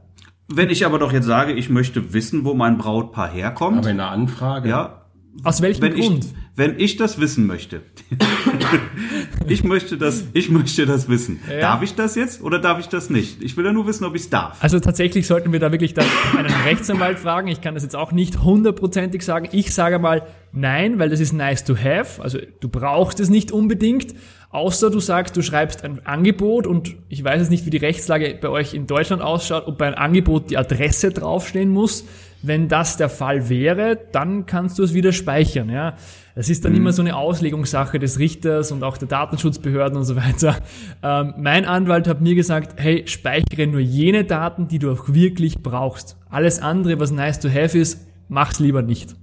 Wenn 0.52 0.68
ich 0.68 0.84
aber 0.84 0.98
doch 0.98 1.12
jetzt 1.12 1.26
sage, 1.26 1.52
ich 1.52 1.70
möchte 1.70 2.12
wissen, 2.12 2.44
wo 2.44 2.54
mein 2.54 2.76
Brautpaar 2.76 3.30
herkommt. 3.30 3.78
Aber 3.78 3.90
in 3.90 4.00
einer 4.00 4.10
Anfrage. 4.10 4.68
Ja. 4.68 4.96
Aus 5.44 5.62
welchem 5.62 5.82
wenn 5.82 5.94
Grund? 5.94 6.24
Ich, 6.24 6.34
wenn 6.56 6.78
ich 6.80 6.96
das 6.96 7.20
wissen 7.20 7.46
möchte. 7.46 7.82
ich 9.46 9.62
möchte 9.62 9.96
das, 9.96 10.24
ich 10.32 10.50
möchte 10.50 10.86
das 10.86 11.08
wissen. 11.08 11.38
Ja. 11.48 11.60
Darf 11.60 11.82
ich 11.82 11.94
das 11.94 12.16
jetzt 12.16 12.42
oder 12.42 12.58
darf 12.58 12.80
ich 12.80 12.88
das 12.88 13.10
nicht? 13.10 13.40
Ich 13.40 13.56
will 13.56 13.64
ja 13.64 13.72
nur 13.72 13.86
wissen, 13.86 14.04
ob 14.04 14.16
ich 14.16 14.22
es 14.22 14.30
darf. 14.30 14.58
Also 14.60 14.80
tatsächlich 14.80 15.28
sollten 15.28 15.52
wir 15.52 15.60
da 15.60 15.70
wirklich 15.70 15.94
dann 15.94 16.06
einen 16.36 16.52
Rechtsanwalt 16.64 17.20
fragen. 17.20 17.46
Ich 17.46 17.60
kann 17.60 17.74
das 17.74 17.84
jetzt 17.84 17.94
auch 17.94 18.10
nicht 18.10 18.42
hundertprozentig 18.42 19.24
sagen. 19.24 19.48
Ich 19.52 19.72
sage 19.72 20.00
mal 20.00 20.26
nein, 20.52 20.98
weil 20.98 21.10
das 21.10 21.20
ist 21.20 21.32
nice 21.32 21.64
to 21.64 21.76
have. 21.76 22.20
Also 22.20 22.38
du 22.58 22.68
brauchst 22.68 23.20
es 23.20 23.30
nicht 23.30 23.52
unbedingt. 23.52 24.14
Außer 24.52 24.90
du 24.90 24.98
sagst, 24.98 25.36
du 25.36 25.42
schreibst 25.42 25.84
ein 25.84 26.04
Angebot 26.04 26.66
und 26.66 26.96
ich 27.08 27.22
weiß 27.22 27.40
jetzt 27.40 27.50
nicht, 27.50 27.66
wie 27.66 27.70
die 27.70 27.76
Rechtslage 27.76 28.36
bei 28.40 28.48
euch 28.48 28.74
in 28.74 28.88
Deutschland 28.88 29.22
ausschaut, 29.22 29.68
ob 29.68 29.78
bei 29.78 29.86
einem 29.86 29.96
Angebot 29.96 30.50
die 30.50 30.58
Adresse 30.58 31.12
draufstehen 31.12 31.70
muss. 31.70 32.04
Wenn 32.42 32.68
das 32.68 32.96
der 32.96 33.08
Fall 33.08 33.48
wäre, 33.48 33.96
dann 34.10 34.46
kannst 34.46 34.78
du 34.78 34.82
es 34.82 34.92
wieder 34.92 35.12
speichern. 35.12 35.68
Ja, 35.68 35.94
es 36.34 36.48
ist 36.48 36.64
dann 36.64 36.72
mhm. 36.72 36.78
immer 36.78 36.92
so 36.92 37.02
eine 37.02 37.14
Auslegungssache 37.14 38.00
des 38.00 38.18
Richters 38.18 38.72
und 38.72 38.82
auch 38.82 38.98
der 38.98 39.06
Datenschutzbehörden 39.06 39.96
und 39.96 40.04
so 40.04 40.16
weiter. 40.16 40.56
Ähm, 41.00 41.34
mein 41.38 41.64
Anwalt 41.64 42.08
hat 42.08 42.20
mir 42.20 42.34
gesagt, 42.34 42.80
hey, 42.80 43.04
speichere 43.06 43.68
nur 43.68 43.80
jene 43.80 44.24
Daten, 44.24 44.66
die 44.66 44.80
du 44.80 44.90
auch 44.90 45.14
wirklich 45.14 45.62
brauchst. 45.62 46.16
Alles 46.28 46.58
andere, 46.58 46.98
was 46.98 47.12
nice 47.12 47.38
to 47.38 47.48
have 47.48 47.78
ist, 47.78 48.04
mach's 48.28 48.58
lieber 48.58 48.82
nicht. 48.82 49.14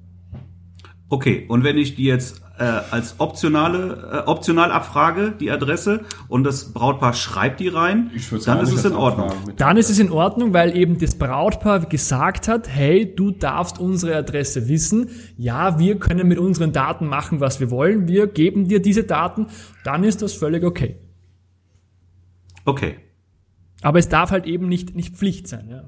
Okay, 1.09 1.45
und 1.49 1.65
wenn 1.65 1.77
ich 1.77 1.95
die 1.95 2.05
jetzt 2.05 2.43
äh, 2.59 2.63
als 2.91 3.19
optionale 3.19 4.23
äh, 4.25 4.29
optional 4.29 4.71
abfrage, 4.71 5.31
die 5.31 5.51
Adresse, 5.51 6.05
und 6.27 6.43
das 6.43 6.73
Brautpaar 6.73 7.13
schreibt 7.13 7.59
die 7.59 7.67
rein, 7.67 8.11
dann 8.45 8.61
ist 8.61 8.73
es 8.73 8.85
in 8.85 8.93
Ordnung. 8.93 9.31
Dann 9.57 9.77
ist 9.77 9.89
es 9.89 9.99
in 9.99 10.11
Ordnung, 10.11 10.53
weil 10.53 10.75
eben 10.75 10.97
das 10.97 11.15
Brautpaar 11.15 11.81
gesagt 11.81 12.47
hat, 12.47 12.67
hey, 12.67 13.13
du 13.15 13.31
darfst 13.31 13.79
unsere 13.79 14.15
Adresse 14.15 14.67
wissen. 14.67 15.09
Ja, 15.37 15.79
wir 15.79 15.99
können 15.99 16.27
mit 16.27 16.39
unseren 16.39 16.71
Daten 16.71 17.07
machen, 17.07 17.39
was 17.39 17.59
wir 17.59 17.69
wollen. 17.71 18.07
Wir 18.07 18.27
geben 18.27 18.67
dir 18.67 18.81
diese 18.81 19.03
Daten. 19.03 19.47
Dann 19.83 20.03
ist 20.03 20.21
das 20.21 20.33
völlig 20.33 20.63
okay. 20.63 20.97
Okay. 22.65 22.97
Aber 23.81 23.99
es 23.99 24.09
darf 24.09 24.31
halt 24.31 24.45
eben 24.45 24.67
nicht, 24.67 24.95
nicht 24.95 25.15
Pflicht 25.15 25.47
sein. 25.47 25.69
Ja. 25.69 25.83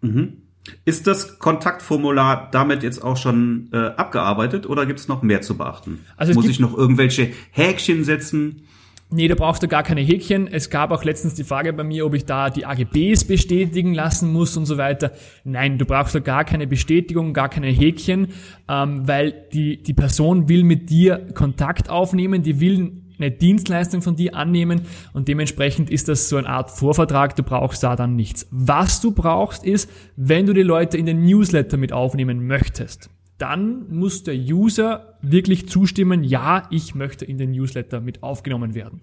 Mhm. 0.00 0.43
Ist 0.84 1.06
das 1.06 1.38
Kontaktformular 1.38 2.48
damit 2.50 2.82
jetzt 2.82 3.02
auch 3.02 3.16
schon 3.16 3.68
äh, 3.72 3.76
abgearbeitet 3.76 4.66
oder 4.66 4.86
gibt 4.86 5.00
es 5.00 5.08
noch 5.08 5.22
mehr 5.22 5.42
zu 5.42 5.56
beachten? 5.56 6.00
Also 6.16 6.32
Muss 6.34 6.48
ich 6.48 6.58
noch 6.58 6.76
irgendwelche 6.76 7.30
Häkchen 7.50 8.04
setzen? 8.04 8.62
Nee, 9.10 9.28
da 9.28 9.34
brauchst 9.34 9.62
du 9.62 9.68
gar 9.68 9.82
keine 9.82 10.00
Häkchen. 10.00 10.48
Es 10.48 10.70
gab 10.70 10.90
auch 10.90 11.04
letztens 11.04 11.34
die 11.34 11.44
Frage 11.44 11.72
bei 11.72 11.84
mir, 11.84 12.06
ob 12.06 12.14
ich 12.14 12.24
da 12.24 12.50
die 12.50 12.66
AGBs 12.66 13.24
bestätigen 13.24 13.94
lassen 13.94 14.32
muss 14.32 14.56
und 14.56 14.66
so 14.66 14.78
weiter. 14.78 15.12
Nein, 15.44 15.78
du 15.78 15.84
brauchst 15.84 16.14
da 16.14 16.18
gar 16.18 16.44
keine 16.44 16.66
Bestätigung, 16.66 17.32
gar 17.32 17.48
keine 17.48 17.68
Häkchen, 17.68 18.28
ähm, 18.68 19.06
weil 19.06 19.46
die, 19.52 19.82
die 19.82 19.92
Person 19.92 20.48
will 20.48 20.64
mit 20.64 20.90
dir 20.90 21.28
Kontakt 21.34 21.90
aufnehmen, 21.90 22.42
die 22.42 22.58
will 22.60 23.03
eine 23.18 23.30
Dienstleistung 23.30 24.02
von 24.02 24.16
dir 24.16 24.34
annehmen 24.34 24.82
und 25.12 25.28
dementsprechend 25.28 25.90
ist 25.90 26.08
das 26.08 26.28
so 26.28 26.36
eine 26.36 26.48
Art 26.48 26.70
Vorvertrag, 26.70 27.36
du 27.36 27.42
brauchst 27.42 27.82
da 27.82 27.96
dann 27.96 28.16
nichts. 28.16 28.46
Was 28.50 29.00
du 29.00 29.12
brauchst 29.12 29.64
ist, 29.64 29.90
wenn 30.16 30.46
du 30.46 30.52
die 30.52 30.62
Leute 30.62 30.98
in 30.98 31.06
den 31.06 31.24
Newsletter 31.24 31.76
mit 31.76 31.92
aufnehmen 31.92 32.46
möchtest, 32.46 33.10
dann 33.38 33.88
muss 33.90 34.22
der 34.22 34.34
User 34.34 35.18
wirklich 35.20 35.68
zustimmen, 35.68 36.22
ja, 36.24 36.66
ich 36.70 36.94
möchte 36.94 37.24
in 37.24 37.38
den 37.38 37.50
Newsletter 37.50 38.00
mit 38.00 38.22
aufgenommen 38.22 38.74
werden. 38.74 39.00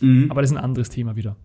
Mhm. 0.00 0.30
Aber 0.30 0.42
das 0.42 0.50
ist 0.50 0.56
ein 0.56 0.64
anderes 0.64 0.88
Thema 0.88 1.16
wieder. 1.16 1.36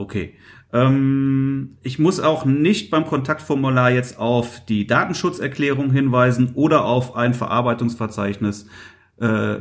Okay. 0.00 0.34
Ähm, 0.72 1.76
ich 1.82 1.98
muss 1.98 2.20
auch 2.20 2.46
nicht 2.46 2.90
beim 2.90 3.04
Kontaktformular 3.04 3.90
jetzt 3.90 4.18
auf 4.18 4.64
die 4.64 4.86
Datenschutzerklärung 4.86 5.90
hinweisen 5.90 6.52
oder 6.54 6.86
auf 6.86 7.16
ein 7.16 7.34
Verarbeitungsverzeichnis. 7.34 8.66
Äh, 9.18 9.56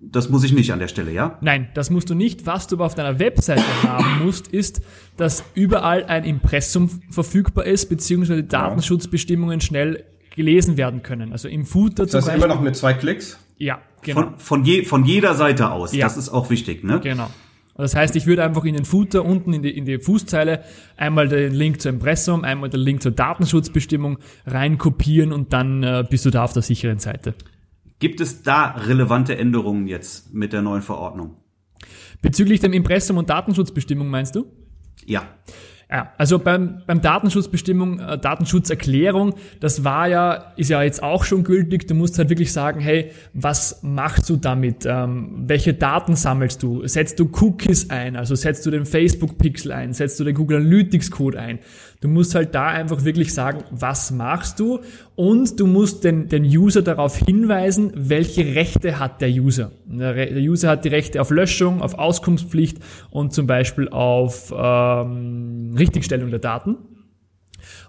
das 0.00 0.28
muss 0.28 0.44
ich 0.44 0.52
nicht 0.52 0.72
an 0.72 0.78
der 0.78 0.88
Stelle, 0.88 1.12
ja? 1.12 1.38
Nein, 1.40 1.68
das 1.74 1.90
musst 1.90 2.08
du 2.08 2.14
nicht. 2.14 2.46
Was 2.46 2.68
du 2.68 2.76
aber 2.76 2.86
auf 2.86 2.94
deiner 2.94 3.18
Webseite 3.18 3.64
haben 3.82 4.24
musst, 4.24 4.48
ist, 4.48 4.80
dass 5.16 5.42
überall 5.54 6.04
ein 6.04 6.24
Impressum 6.24 6.88
verfügbar 7.10 7.66
ist, 7.66 7.86
beziehungsweise 7.88 8.44
Datenschutzbestimmungen 8.44 9.60
schnell 9.60 10.04
gelesen 10.36 10.76
werden 10.76 11.02
können. 11.02 11.32
Also 11.32 11.48
im 11.48 11.64
Footer 11.64 12.04
ist 12.04 12.12
zum 12.12 12.18
das 12.18 12.26
Beispiel. 12.26 12.44
immer 12.44 12.54
noch 12.54 12.60
mit 12.60 12.76
zwei 12.76 12.94
Klicks? 12.94 13.38
Ja, 13.56 13.80
genau. 14.02 14.20
Von, 14.20 14.38
von, 14.38 14.64
je, 14.64 14.84
von 14.84 15.04
jeder 15.04 15.34
Seite 15.34 15.72
aus. 15.72 15.92
Ja. 15.92 16.06
Das 16.06 16.16
ist 16.16 16.28
auch 16.28 16.48
wichtig, 16.48 16.84
ne? 16.84 17.00
Genau. 17.00 17.28
Das 17.76 17.94
heißt, 17.94 18.16
ich 18.16 18.26
würde 18.26 18.44
einfach 18.44 18.64
in 18.64 18.74
den 18.74 18.84
Footer 18.84 19.24
unten 19.24 19.52
in 19.52 19.62
die, 19.62 19.70
in 19.70 19.84
die 19.84 19.98
Fußzeile 19.98 20.64
einmal 20.96 21.28
den 21.28 21.54
Link 21.54 21.80
zur 21.80 21.92
Impressum, 21.92 22.42
einmal 22.42 22.70
den 22.70 22.80
Link 22.80 23.02
zur 23.02 23.12
Datenschutzbestimmung 23.12 24.18
reinkopieren 24.46 25.32
und 25.32 25.52
dann 25.52 25.82
äh, 25.84 26.04
bist 26.08 26.24
du 26.24 26.30
da 26.30 26.44
auf 26.44 26.52
der 26.52 26.62
sicheren 26.62 26.98
Seite. 26.98 27.34
Gibt 27.98 28.20
es 28.20 28.42
da 28.42 28.72
relevante 28.72 29.36
Änderungen 29.36 29.88
jetzt 29.88 30.32
mit 30.32 30.52
der 30.52 30.62
neuen 30.62 30.82
Verordnung? 30.82 31.36
Bezüglich 32.22 32.60
dem 32.60 32.72
Impressum 32.72 33.16
und 33.16 33.28
Datenschutzbestimmung 33.28 34.08
meinst 34.08 34.34
du? 34.34 34.46
Ja. 35.04 35.22
Ja, 35.90 36.12
also 36.18 36.38
beim, 36.38 36.82
beim 36.86 37.00
Datenschutzbestimmung, 37.00 37.98
äh, 37.98 38.18
Datenschutzerklärung, 38.18 39.34
das 39.58 39.84
war 39.84 40.06
ja, 40.06 40.52
ist 40.56 40.68
ja 40.68 40.82
jetzt 40.82 41.02
auch 41.02 41.24
schon 41.24 41.44
gültig. 41.44 41.88
Du 41.88 41.94
musst 41.94 42.18
halt 42.18 42.28
wirklich 42.28 42.52
sagen, 42.52 42.78
hey, 42.78 43.10
was 43.32 43.82
machst 43.82 44.28
du 44.28 44.36
damit? 44.36 44.84
Ähm, 44.84 45.44
welche 45.46 45.72
Daten 45.72 46.14
sammelst 46.14 46.62
du? 46.62 46.86
Setzt 46.86 47.18
du 47.18 47.30
Cookies 47.40 47.88
ein? 47.88 48.16
Also 48.16 48.34
setzt 48.34 48.66
du 48.66 48.70
den 48.70 48.84
Facebook-Pixel 48.84 49.72
ein? 49.72 49.94
Setzt 49.94 50.20
du 50.20 50.24
den 50.24 50.34
Google 50.34 50.58
Analytics-Code 50.58 51.40
ein? 51.40 51.58
Du 52.00 52.06
musst 52.06 52.36
halt 52.36 52.54
da 52.54 52.68
einfach 52.68 53.04
wirklich 53.04 53.34
sagen, 53.34 53.64
was 53.70 54.12
machst 54.12 54.60
du? 54.60 54.80
Und 55.16 55.58
du 55.58 55.66
musst 55.66 56.04
den, 56.04 56.28
den 56.28 56.44
User 56.44 56.82
darauf 56.82 57.16
hinweisen, 57.16 57.92
welche 57.96 58.54
Rechte 58.54 59.00
hat 59.00 59.20
der 59.20 59.30
User. 59.30 59.72
Der 59.86 60.36
User 60.36 60.70
hat 60.70 60.84
die 60.84 60.90
Rechte 60.90 61.20
auf 61.20 61.30
Löschung, 61.30 61.82
auf 61.82 61.94
Auskunftspflicht 61.94 62.78
und 63.10 63.32
zum 63.32 63.48
Beispiel 63.48 63.88
auf 63.88 64.54
ähm, 64.56 65.74
Richtigstellung 65.76 66.30
der 66.30 66.38
Daten. 66.38 66.76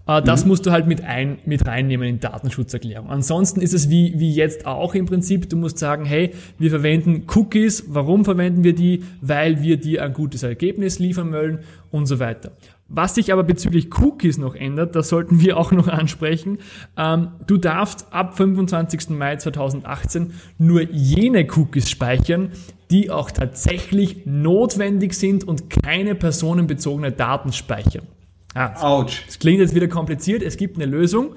Äh, 0.08 0.24
das 0.24 0.43
mhm. 0.43 0.50
musst 0.50 0.65
du 0.65 0.72
halt 0.72 0.88
mit, 0.88 1.04
ein, 1.04 1.38
mit 1.45 1.67
reinnehmen 1.67 2.08
in 2.08 2.19
Datenschutzerklärung. 2.19 3.10
Ansonsten 3.10 3.62
ist 3.62 3.74
es 3.74 3.91
wie, 3.91 4.19
wie 4.19 4.34
jetzt 4.34 4.65
auch 4.65 4.95
im 4.95 5.06
Prinzip, 5.06 5.50
du 5.50 5.56
musst 5.56 5.78
sagen, 5.78 6.06
hey, 6.06 6.32
wir 6.58 6.72
verwenden 6.72 7.26
Cookies. 7.36 7.86
Warum 7.88 8.26
verwenden 8.26 8.63
wir 8.63 8.74
die? 8.74 9.04
Weil 9.22 9.62
wir 9.62 9.78
dir 9.78 10.04
ein 10.04 10.13
gutes 10.13 10.41
Ergebnis 10.41 10.98
liefern 10.98 11.32
wollen 11.32 11.60
und 11.91 12.08
so 12.08 12.17
weiter. 12.19 12.52
Was 12.89 13.15
sich 13.15 13.32
aber 13.32 13.43
bezüglich 13.43 13.89
Cookies 13.99 14.39
noch 14.39 14.56
ändert, 14.56 14.95
das 14.95 15.10
sollten 15.10 15.39
wir 15.39 15.58
auch 15.58 15.71
noch 15.71 15.88
ansprechen. 15.88 16.58
Ähm, 16.97 17.30
du 17.45 17.58
darfst 17.58 18.08
ab 18.12 18.36
25. 18.36 19.10
Mai 19.10 19.36
2018 19.36 20.34
nur 20.58 20.82
jene 20.82 21.47
Cookies 21.56 21.89
speichern, 21.89 22.52
die 22.89 23.12
auch 23.12 23.30
tatsächlich 23.30 24.25
notwendig 24.25 25.13
sind 25.13 25.47
und 25.47 25.69
keine 25.69 26.15
personenbezogene 26.15 27.12
Daten 27.12 27.54
speichern. 27.54 28.08
Ah, 28.56 28.73
Autsch. 28.82 29.23
Das 29.28 29.38
klingt 29.38 29.60
jetzt 29.60 29.75
wieder 29.75 29.88
kompliziert. 29.88 30.41
Es 30.41 30.58
gibt 30.58 30.78
eine 30.78 30.86
Lösung. 30.86 31.36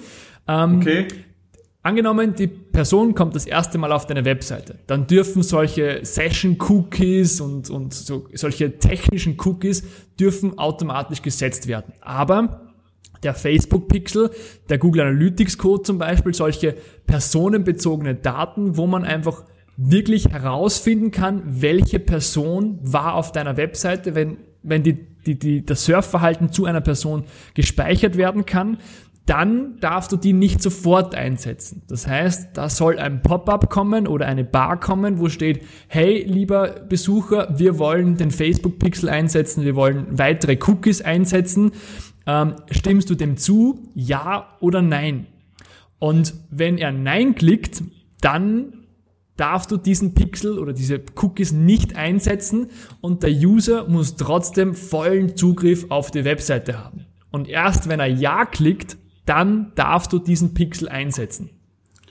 Ähm, 0.48 0.78
okay. 0.78 1.06
Angenommen, 1.84 2.36
die 2.36 2.46
Person 2.46 3.14
kommt 3.14 3.34
das 3.34 3.44
erste 3.44 3.76
Mal 3.76 3.90
auf 3.90 4.06
deine 4.06 4.24
Webseite, 4.24 4.78
dann 4.86 5.08
dürfen 5.08 5.42
solche 5.42 6.04
Session-Cookies 6.04 7.40
und, 7.40 7.70
und 7.70 7.92
so, 7.92 8.28
solche 8.34 8.78
technischen 8.78 9.36
Cookies 9.44 9.82
dürfen 10.18 10.58
automatisch 10.58 11.22
gesetzt 11.22 11.66
werden. 11.66 11.92
Aber 12.00 12.72
der 13.24 13.34
Facebook-Pixel, 13.34 14.30
der 14.68 14.78
Google 14.78 15.02
Analytics-Code 15.02 15.82
zum 15.82 15.98
Beispiel, 15.98 16.34
solche 16.34 16.76
personenbezogene 17.06 18.14
Daten, 18.14 18.76
wo 18.76 18.86
man 18.86 19.04
einfach 19.04 19.44
wirklich 19.76 20.26
herausfinden 20.28 21.10
kann, 21.10 21.42
welche 21.46 21.98
Person 21.98 22.78
war 22.82 23.14
auf 23.14 23.32
deiner 23.32 23.56
Webseite, 23.56 24.14
wenn, 24.14 24.36
wenn 24.62 24.84
die, 24.84 25.06
die, 25.26 25.36
die, 25.36 25.66
das 25.66 25.84
Surfverhalten 25.84 26.52
zu 26.52 26.64
einer 26.64 26.80
Person 26.80 27.24
gespeichert 27.54 28.16
werden 28.16 28.46
kann, 28.46 28.78
dann 29.26 29.78
darfst 29.80 30.11
du 30.11 30.16
die 30.16 30.32
nicht 30.32 30.61
sofort 30.61 31.14
einsetzen. 31.14 31.82
Das 31.87 32.06
heißt, 32.06 32.56
da 32.56 32.68
soll 32.68 32.98
ein 32.98 33.22
Pop-up 33.22 33.70
kommen 33.70 34.08
oder 34.08 34.26
eine 34.26 34.44
Bar 34.44 34.80
kommen, 34.80 35.20
wo 35.20 35.28
steht, 35.28 35.64
hey, 35.87 36.24
lieber 36.24 36.80
Besucher, 36.88 37.54
wir 37.56 37.78
wollen 37.78 38.16
den 38.16 38.32
Facebook-Pixel 38.32 39.08
einsetzen, 39.08 39.64
wir 39.64 39.76
wollen 39.76 40.06
weitere 40.11 40.58
Cookies 40.66 41.02
einsetzen. 41.02 41.70
Ähm, 42.26 42.54
stimmst 42.70 43.11
du 43.11 43.14
dem 43.14 43.37
zu? 43.37 43.90
Ja 43.94 44.56
oder 44.61 44.82
nein? 44.82 45.26
Und 46.00 46.35
wenn 46.50 46.78
er 46.78 46.90
Nein 46.90 47.37
klickt, 47.37 47.85
dann 48.20 48.82
darfst 49.37 49.70
du 49.70 49.76
diesen 49.76 50.14
Pixel 50.14 50.58
oder 50.58 50.72
diese 50.72 51.00
Cookies 51.14 51.52
nicht 51.52 51.96
einsetzen 51.96 52.70
und 53.00 53.22
der 53.22 53.30
User 53.30 53.88
muss 53.88 54.16
trotzdem 54.16 54.74
vollen 54.74 55.37
Zugriff 55.37 55.87
auf 55.90 56.11
die 56.11 56.24
Webseite 56.24 56.82
haben. 56.82 57.06
Und 57.30 57.48
erst 57.48 57.88
wenn 57.88 58.00
er 58.00 58.08
Ja 58.08 58.44
klickt, 58.44 58.96
dann 59.24 59.72
darfst 59.74 60.12
du 60.12 60.18
diesen 60.18 60.54
Pixel 60.54 60.88
einsetzen. 60.88 61.50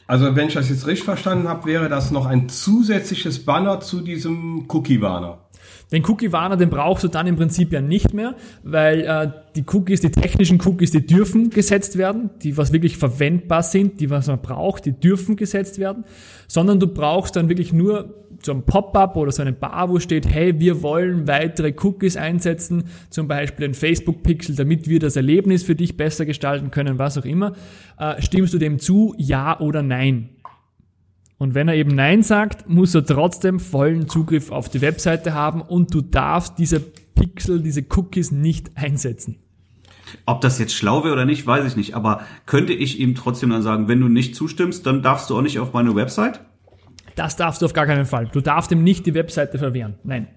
Also 0.08 0.36
wenn 0.36 0.48
ich 0.48 0.56
das 0.56 0.70
jetzt 0.70 0.88
richtig 0.88 1.06
verstanden 1.06 1.48
habe, 1.48 1.66
wäre 1.66 1.88
das 1.88 2.12
noch 2.12 2.26
ein 2.26 2.50
zusätzliches 2.50 3.46
Banner 3.46 3.80
zu 3.80 4.02
diesem 4.02 4.66
Cookie-Warner. 4.68 5.38
Den 5.92 6.06
Cookie-Warner, 6.06 6.58
den 6.58 6.70
brauchst 6.70 7.04
du 7.04 7.10
dann 7.10 7.28
im 7.28 7.36
Prinzip 7.36 7.74
ja 7.74 7.82
nicht 7.82 8.14
mehr, 8.14 8.36
weil 8.64 9.02
äh, 9.02 9.32
die 9.56 9.66
Cookies, 9.68 10.00
die 10.02 10.12
technischen 10.12 10.60
Cookies, 10.66 10.92
die 10.92 11.06
dürfen 11.06 11.50
gesetzt 11.50 11.98
werden, 11.98 12.30
die 12.42 12.58
was 12.58 12.72
wirklich 12.72 12.98
verwendbar 12.98 13.64
sind, 13.64 14.00
die 14.00 14.10
was 14.10 14.28
man 14.28 14.42
braucht, 14.42 14.86
die 14.86 14.94
dürfen 14.94 15.36
gesetzt 15.36 15.80
werden, 15.80 16.06
sondern 16.48 16.80
du 16.80 16.88
brauchst 16.88 17.36
dann 17.36 17.50
wirklich 17.50 17.74
nur 17.74 18.16
so 18.46 18.52
ein 18.52 18.64
Pop-up 18.64 19.16
oder 19.16 19.32
so 19.32 19.42
eine 19.42 19.54
Bar, 19.54 19.90
wo 19.90 20.00
steht, 20.00 20.28
hey, 20.28 20.60
wir 20.60 20.82
wollen 20.82 21.28
weitere 21.28 21.74
Cookies 21.82 22.18
einsetzen, 22.18 22.86
zum 23.10 23.28
Beispiel 23.28 23.68
den 23.68 23.74
Facebook-Pixel, 23.74 24.56
damit 24.56 24.88
wir 24.88 25.00
das 25.00 25.16
Erlebnis 25.16 25.64
für 25.64 25.76
dich 25.76 25.98
besser 25.98 26.26
gestalten 26.26 26.72
können, 26.72 27.00
was 27.00 27.18
auch 27.18 27.26
immer. 27.26 27.54
Äh, 27.98 28.22
stimmst 28.22 28.54
du 28.54 28.58
dem 28.58 28.80
zu, 28.80 29.14
ja 29.18 29.60
oder 29.60 29.84
nein? 29.84 30.30
Und 31.42 31.56
wenn 31.56 31.68
er 31.68 31.74
eben 31.74 31.96
Nein 31.96 32.22
sagt, 32.22 32.70
muss 32.70 32.94
er 32.94 33.04
trotzdem 33.04 33.60
vollen 33.60 34.08
Zugriff 34.08 34.52
auf 34.52 34.70
die 34.70 34.82
Webseite 34.82 35.34
haben 35.34 35.64
und 35.64 35.92
du 35.92 36.02
darfst 36.02 36.60
diese 36.60 36.80
Pixel, 36.80 37.64
diese 37.64 37.84
Cookies 37.90 38.32
nicht 38.32 38.78
einsetzen. 38.78 39.38
Ob 40.28 40.42
das 40.42 40.60
jetzt 40.60 40.76
schlau 40.76 41.04
wäre 41.04 41.14
oder 41.14 41.26
nicht, 41.26 41.48
weiß 41.48 41.66
ich 41.66 41.76
nicht. 41.76 41.96
Aber 41.96 42.22
könnte 42.46 42.74
ich 42.74 43.00
ihm 43.00 43.16
trotzdem 43.16 43.50
dann 43.50 43.64
sagen, 43.64 43.88
wenn 43.88 44.00
du 44.00 44.08
nicht 44.08 44.36
zustimmst, 44.36 44.86
dann 44.86 45.02
darfst 45.02 45.32
du 45.32 45.36
auch 45.36 45.42
nicht 45.42 45.58
auf 45.58 45.74
meine 45.74 45.96
Website? 45.96 46.42
Das 47.16 47.36
darfst 47.36 47.62
du 47.62 47.66
auf 47.66 47.74
gar 47.74 47.86
keinen 47.86 48.06
Fall. 48.06 48.28
Du 48.32 48.42
darfst 48.42 48.72
ihm 48.72 48.84
nicht 48.84 49.06
die 49.06 49.14
Webseite 49.14 49.58
verwehren. 49.58 49.96
Nein. 50.04 50.28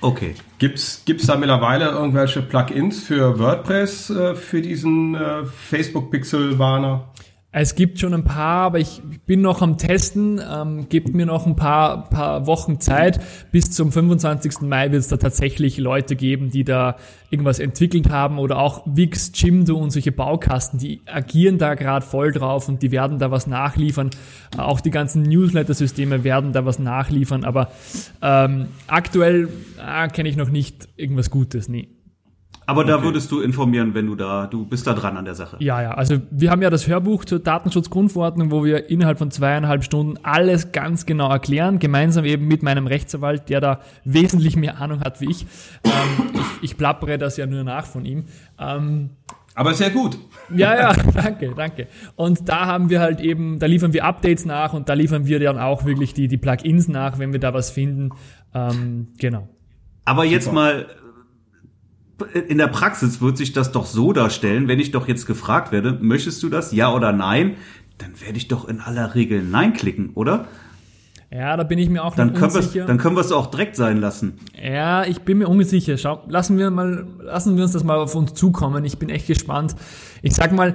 Okay. 0.00 0.34
Gibt's 0.58 1.02
gibt's 1.06 1.26
da 1.26 1.36
mittlerweile 1.36 1.86
irgendwelche 1.86 2.42
Plugins 2.42 3.02
für 3.02 3.38
WordPress 3.38 4.10
äh, 4.10 4.34
für 4.34 4.60
diesen 4.60 5.14
äh, 5.14 5.44
Facebook 5.44 6.10
Pixel 6.10 6.58
Warner? 6.58 7.08
Es 7.56 7.76
gibt 7.76 8.00
schon 8.00 8.12
ein 8.14 8.24
paar, 8.24 8.66
aber 8.66 8.80
ich 8.80 9.00
bin 9.26 9.40
noch 9.40 9.62
am 9.62 9.78
Testen. 9.78 10.40
Ähm, 10.44 10.88
gebt 10.88 11.14
mir 11.14 11.24
noch 11.24 11.46
ein 11.46 11.54
paar, 11.54 12.10
paar 12.10 12.48
Wochen 12.48 12.80
Zeit. 12.80 13.20
Bis 13.52 13.70
zum 13.70 13.92
25. 13.92 14.62
Mai 14.62 14.90
wird 14.90 15.02
es 15.02 15.06
da 15.06 15.18
tatsächlich 15.18 15.78
Leute 15.78 16.16
geben, 16.16 16.50
die 16.50 16.64
da 16.64 16.96
irgendwas 17.30 17.60
entwickelt 17.60 18.10
haben 18.10 18.40
oder 18.40 18.58
auch 18.58 18.82
Wix, 18.86 19.30
Jimdo 19.36 19.76
und 19.76 19.90
solche 19.90 20.10
Baukasten, 20.10 20.80
die 20.80 21.02
agieren 21.06 21.58
da 21.58 21.74
gerade 21.74 22.04
voll 22.04 22.32
drauf 22.32 22.68
und 22.68 22.82
die 22.82 22.90
werden 22.90 23.20
da 23.20 23.30
was 23.30 23.46
nachliefern. 23.46 24.10
Auch 24.56 24.80
die 24.80 24.90
ganzen 24.90 25.22
Newsletter-Systeme 25.22 26.24
werden 26.24 26.52
da 26.52 26.66
was 26.66 26.80
nachliefern, 26.80 27.44
aber 27.44 27.70
ähm, 28.20 28.66
aktuell 28.88 29.48
äh, 29.78 30.08
kenne 30.08 30.28
ich 30.28 30.36
noch 30.36 30.50
nicht 30.50 30.88
irgendwas 30.96 31.30
Gutes. 31.30 31.68
Nee. 31.68 31.86
Aber 32.66 32.82
okay. 32.82 32.90
da 32.90 33.02
würdest 33.02 33.30
du 33.30 33.40
informieren, 33.40 33.94
wenn 33.94 34.06
du 34.06 34.14
da, 34.14 34.46
du 34.46 34.64
bist 34.64 34.86
da 34.86 34.94
dran 34.94 35.16
an 35.16 35.24
der 35.24 35.34
Sache. 35.34 35.56
Ja, 35.60 35.82
ja. 35.82 35.90
Also 35.92 36.18
wir 36.30 36.50
haben 36.50 36.62
ja 36.62 36.70
das 36.70 36.88
Hörbuch 36.88 37.24
zur 37.24 37.38
Datenschutzgrundverordnung, 37.38 38.50
wo 38.50 38.64
wir 38.64 38.88
innerhalb 38.90 39.18
von 39.18 39.30
zweieinhalb 39.30 39.84
Stunden 39.84 40.18
alles 40.22 40.72
ganz 40.72 41.06
genau 41.06 41.30
erklären, 41.30 41.78
gemeinsam 41.78 42.24
eben 42.24 42.46
mit 42.46 42.62
meinem 42.62 42.86
Rechtsanwalt, 42.86 43.48
der 43.48 43.60
da 43.60 43.80
wesentlich 44.04 44.56
mehr 44.56 44.80
Ahnung 44.80 45.00
hat 45.00 45.20
wie 45.20 45.30
ich. 45.30 45.46
Ähm, 45.84 45.92
ich, 46.34 46.70
ich 46.70 46.76
plappere 46.76 47.18
das 47.18 47.36
ja 47.36 47.46
nur 47.46 47.64
nach 47.64 47.86
von 47.86 48.04
ihm. 48.04 48.24
Ähm, 48.58 49.10
aber 49.54 49.72
sehr 49.74 49.90
gut. 49.90 50.18
Ja, 50.54 50.74
ja, 50.74 50.92
danke, 51.14 51.52
danke. 51.56 51.86
Und 52.16 52.48
da 52.48 52.66
haben 52.66 52.90
wir 52.90 53.00
halt 53.00 53.20
eben, 53.20 53.58
da 53.58 53.66
liefern 53.66 53.92
wir 53.92 54.04
Updates 54.04 54.44
nach 54.44 54.72
und 54.72 54.88
da 54.88 54.94
liefern 54.94 55.26
wir 55.26 55.38
dann 55.38 55.58
auch 55.58 55.84
wirklich 55.84 56.12
die, 56.12 56.28
die 56.28 56.38
Plugins 56.38 56.88
nach, 56.88 57.18
wenn 57.18 57.32
wir 57.32 57.40
da 57.40 57.54
was 57.54 57.70
finden. 57.70 58.10
Ähm, 58.52 59.08
genau. 59.18 59.48
Aber 60.04 60.24
jetzt 60.24 60.44
Super. 60.44 60.54
mal 60.54 60.86
in 62.32 62.58
der 62.58 62.68
Praxis 62.68 63.20
wird 63.20 63.36
sich 63.36 63.52
das 63.52 63.72
doch 63.72 63.86
so 63.86 64.12
darstellen, 64.12 64.68
wenn 64.68 64.80
ich 64.80 64.90
doch 64.90 65.08
jetzt 65.08 65.26
gefragt 65.26 65.72
werde, 65.72 65.98
möchtest 66.00 66.42
du 66.42 66.48
das, 66.48 66.72
ja 66.72 66.92
oder 66.92 67.12
nein, 67.12 67.56
dann 67.98 68.20
werde 68.20 68.38
ich 68.38 68.48
doch 68.48 68.68
in 68.68 68.80
aller 68.80 69.14
Regel 69.14 69.42
Nein 69.42 69.72
klicken, 69.72 70.10
oder? 70.14 70.46
Ja, 71.30 71.56
da 71.56 71.64
bin 71.64 71.78
ich 71.78 71.88
mir 71.88 72.04
auch 72.04 72.14
dann 72.14 72.32
können 72.32 72.54
unsicher. 72.54 72.86
Dann 72.86 72.98
können 72.98 73.16
wir 73.16 73.20
es 73.20 73.32
auch 73.32 73.46
direkt 73.46 73.74
sein 73.74 73.96
lassen. 73.96 74.38
Ja, 74.62 75.04
ich 75.04 75.22
bin 75.22 75.38
mir 75.38 75.48
unsicher. 75.48 75.98
Schau, 75.98 76.22
lassen 76.28 76.58
wir 76.58 76.70
mal, 76.70 77.06
lassen 77.20 77.56
wir 77.56 77.64
uns 77.64 77.72
das 77.72 77.82
mal 77.82 77.98
auf 77.98 78.14
uns 78.14 78.34
zukommen. 78.34 78.84
Ich 78.84 78.98
bin 78.98 79.08
echt 79.08 79.26
gespannt. 79.26 79.74
Ich 80.22 80.34
sag 80.34 80.52
mal, 80.52 80.74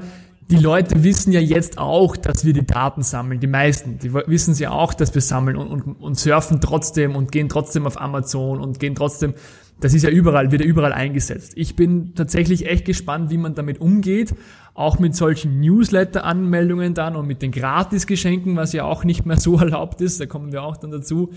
die 0.49 0.57
Leute 0.57 1.03
wissen 1.03 1.31
ja 1.31 1.39
jetzt 1.39 1.77
auch, 1.77 2.17
dass 2.17 2.43
wir 2.43 2.51
die 2.51 2.65
Daten 2.65 3.03
sammeln. 3.03 3.39
Die 3.39 3.47
meisten, 3.47 3.99
die 3.99 4.13
wissen 4.13 4.53
ja 4.55 4.71
auch, 4.71 4.93
dass 4.93 5.13
wir 5.13 5.21
sammeln 5.21 5.55
und, 5.55 5.67
und, 5.67 6.01
und 6.01 6.19
surfen 6.19 6.59
trotzdem 6.59 7.15
und 7.15 7.31
gehen 7.31 7.47
trotzdem 7.47 7.85
auf 7.85 8.01
Amazon 8.01 8.59
und 8.59 8.79
gehen 8.79 8.95
trotzdem 8.95 9.35
das 9.79 9.93
ist 9.93 10.03
ja 10.03 10.09
überall, 10.09 10.51
wird 10.51 10.61
ja 10.61 10.67
überall 10.67 10.93
eingesetzt. 10.93 11.53
Ich 11.55 11.75
bin 11.75 12.13
tatsächlich 12.15 12.67
echt 12.67 12.85
gespannt, 12.85 13.29
wie 13.29 13.37
man 13.37 13.55
damit 13.55 13.79
umgeht. 13.79 14.35
Auch 14.73 14.99
mit 14.99 15.15
solchen 15.15 15.59
Newsletter-Anmeldungen 15.59 16.93
dann 16.93 17.15
und 17.15 17.27
mit 17.27 17.41
den 17.41 17.51
Gratisgeschenken, 17.51 18.55
was 18.55 18.73
ja 18.73 18.83
auch 18.83 19.03
nicht 19.03 19.25
mehr 19.25 19.37
so 19.37 19.57
erlaubt 19.59 20.01
ist, 20.01 20.19
da 20.19 20.25
kommen 20.25 20.51
wir 20.51 20.63
auch 20.63 20.77
dann 20.77 20.91
dazu. 20.91 21.31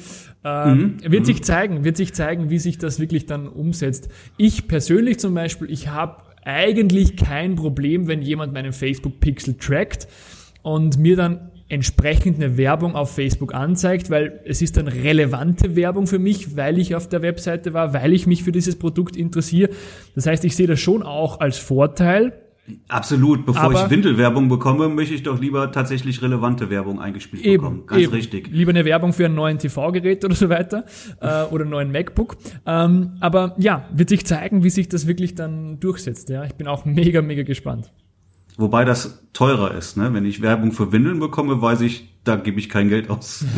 Ähm, 0.45 0.99
mhm. 1.03 1.13
Wird 1.13 1.23
mhm. 1.23 1.27
sich 1.27 1.45
zeigen, 1.45 1.85
wird 1.85 1.97
sich 1.97 2.15
zeigen, 2.15 2.51
wie 2.51 2.59
sich 2.59 2.79
das 2.79 2.99
wirklich 2.99 3.27
dann 3.27 3.49
umsetzt. 3.49 4.09
Ich 4.37 4.69
persönlich 4.69 5.19
zum 5.19 5.35
Beispiel, 5.35 5.71
ich 5.71 5.89
habe 5.89 6.23
eigentlich 6.45 7.17
kein 7.17 7.55
Problem, 7.55 8.09
wenn 8.09 8.23
jemand 8.23 8.53
meinen 8.53 8.73
Facebook-Pixel 8.73 9.55
trackt 9.55 10.09
und 10.63 10.99
mir 10.99 11.17
dann 11.17 11.52
entsprechend 11.73 12.37
eine 12.37 12.59
Werbung 12.59 12.95
auf 12.95 13.15
Facebook 13.15 13.55
anzeigt, 13.55 14.11
weil 14.11 14.41
es 14.45 14.61
ist 14.61 14.77
dann 14.77 14.89
relevante 14.89 15.75
Werbung 15.75 16.07
für 16.07 16.19
mich, 16.19 16.55
weil 16.55 16.79
ich 16.79 16.95
auf 16.95 17.09
der 17.09 17.23
Webseite 17.23 17.73
war, 17.73 17.95
weil 17.95 18.13
ich 18.13 18.27
mich 18.27 18.43
für 18.43 18.53
dieses 18.53 18.79
Produkt 18.79 19.17
interessiere. 19.17 19.71
Das 20.15 20.27
heißt, 20.27 20.45
ich 20.45 20.55
sehe 20.55 20.67
das 20.67 20.81
schon 20.81 21.03
auch 21.03 21.41
als 21.41 21.57
Vorteil. 21.57 22.35
Absolut. 22.89 23.47
Bevor 23.47 23.63
Aber- 23.63 23.85
ich 23.87 23.91
Windelwerbung 23.91 24.49
bekomme, 24.49 24.89
möchte 24.91 25.15
ich 25.15 25.23
doch 25.23 25.41
lieber 25.41 25.73
tatsächlich 25.73 26.21
relevante 26.21 26.69
Werbung 26.69 27.01
eingespielt 27.01 27.43
bekommen. 27.43 27.87
Ganz 27.87 28.03
eben. 28.03 28.13
richtig. 28.13 28.49
Lieber 28.53 28.71
eine 28.71 28.85
Werbung 28.85 29.15
für 29.15 29.25
ein 29.25 29.35
neuen 29.35 29.59
TV-Gerät 29.59 30.25
oder 30.27 30.35
so 30.35 30.51
weiter 30.51 30.85
äh, 31.21 31.45
oder 31.45 31.63
einen 31.63 31.71
neuen 31.71 31.91
MacBook. 31.91 32.37
Ähm, 32.67 33.13
aber 33.21 33.55
ja, 33.59 33.89
wird 33.93 34.11
sich 34.11 34.27
zeigen, 34.27 34.63
wie 34.63 34.71
sich 34.71 34.89
das 34.89 35.07
wirklich 35.07 35.35
dann 35.35 35.81
durchsetzt. 35.81 36.29
Ja, 36.29 36.45
ich 36.45 36.55
bin 36.55 36.69
auch 36.69 36.85
mega, 36.85 37.23
mega 37.23 37.43
gespannt. 37.43 37.91
Wobei 38.57 38.85
das 38.85 39.23
teurer 39.33 39.75
ist, 39.75 39.97
ne? 39.97 40.13
Wenn 40.13 40.27
ich 40.27 40.43
Werbung 40.43 40.73
für 40.73 40.93
Windeln 40.93 41.21
bekomme, 41.21 41.63
weiß 41.63 41.81
ich, 41.83 42.09
da 42.25 42.37
gebe 42.37 42.59
ich 42.59 42.69
kein 42.69 42.89
Geld 42.89 43.11
aus. 43.11 43.45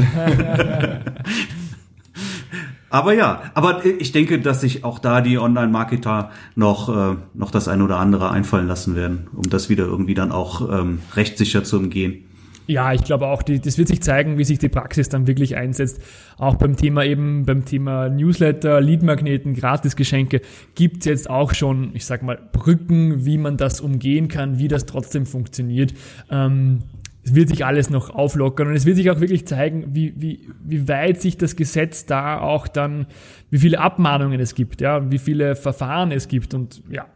aber 2.90 3.12
ja, 3.12 3.42
aber 3.54 3.84
ich 3.84 4.12
denke, 4.12 4.40
dass 4.40 4.60
sich 4.60 4.84
auch 4.84 4.98
da 4.98 5.20
die 5.20 5.38
Online-Marketer 5.38 6.30
noch, 6.54 6.88
äh, 6.88 7.16
noch 7.34 7.50
das 7.50 7.68
ein 7.68 7.82
oder 7.82 7.98
andere 7.98 8.30
einfallen 8.30 8.68
lassen 8.68 8.94
werden, 8.94 9.26
um 9.34 9.42
das 9.42 9.68
wieder 9.68 9.84
irgendwie 9.84 10.14
dann 10.14 10.32
auch 10.32 10.70
ähm, 10.70 11.00
rechtssicher 11.14 11.64
zu 11.64 11.78
umgehen. 11.78 12.24
Ja, 12.66 12.94
ich 12.94 13.04
glaube 13.04 13.26
auch, 13.26 13.42
die, 13.42 13.60
das 13.60 13.76
wird 13.76 13.88
sich 13.88 14.02
zeigen, 14.02 14.38
wie 14.38 14.44
sich 14.44 14.58
die 14.58 14.70
Praxis 14.70 15.10
dann 15.10 15.26
wirklich 15.26 15.56
einsetzt. 15.56 16.00
Auch 16.38 16.54
beim 16.54 16.76
Thema 16.76 17.04
eben, 17.04 17.44
beim 17.44 17.64
Thema 17.64 18.08
Newsletter, 18.08 18.80
Leadmagneten, 18.80 19.54
Gratisgeschenke 19.54 20.40
gibt's 20.74 21.04
jetzt 21.04 21.28
auch 21.28 21.52
schon, 21.52 21.90
ich 21.94 22.06
sag 22.06 22.22
mal, 22.22 22.38
Brücken, 22.52 23.26
wie 23.26 23.36
man 23.36 23.58
das 23.58 23.80
umgehen 23.80 24.28
kann, 24.28 24.58
wie 24.58 24.68
das 24.68 24.86
trotzdem 24.86 25.26
funktioniert. 25.26 25.92
Ähm, 26.30 26.80
es 27.24 27.34
wird 27.34 27.48
sich 27.48 27.64
alles 27.64 27.88
noch 27.88 28.10
auflockern 28.10 28.68
und 28.68 28.74
es 28.74 28.84
wird 28.84 28.96
sich 28.96 29.10
auch 29.10 29.18
wirklich 29.18 29.46
zeigen, 29.46 29.94
wie, 29.94 30.12
wie, 30.16 30.48
wie 30.62 30.88
weit 30.88 31.22
sich 31.22 31.38
das 31.38 31.56
Gesetz 31.56 32.04
da 32.04 32.38
auch 32.38 32.68
dann, 32.68 33.06
wie 33.50 33.58
viele 33.58 33.80
Abmahnungen 33.80 34.40
es 34.40 34.54
gibt, 34.54 34.82
ja, 34.82 35.10
wie 35.10 35.18
viele 35.18 35.56
Verfahren 35.56 36.12
es 36.12 36.28
gibt 36.28 36.52
und 36.52 36.82
ja, 36.90 37.06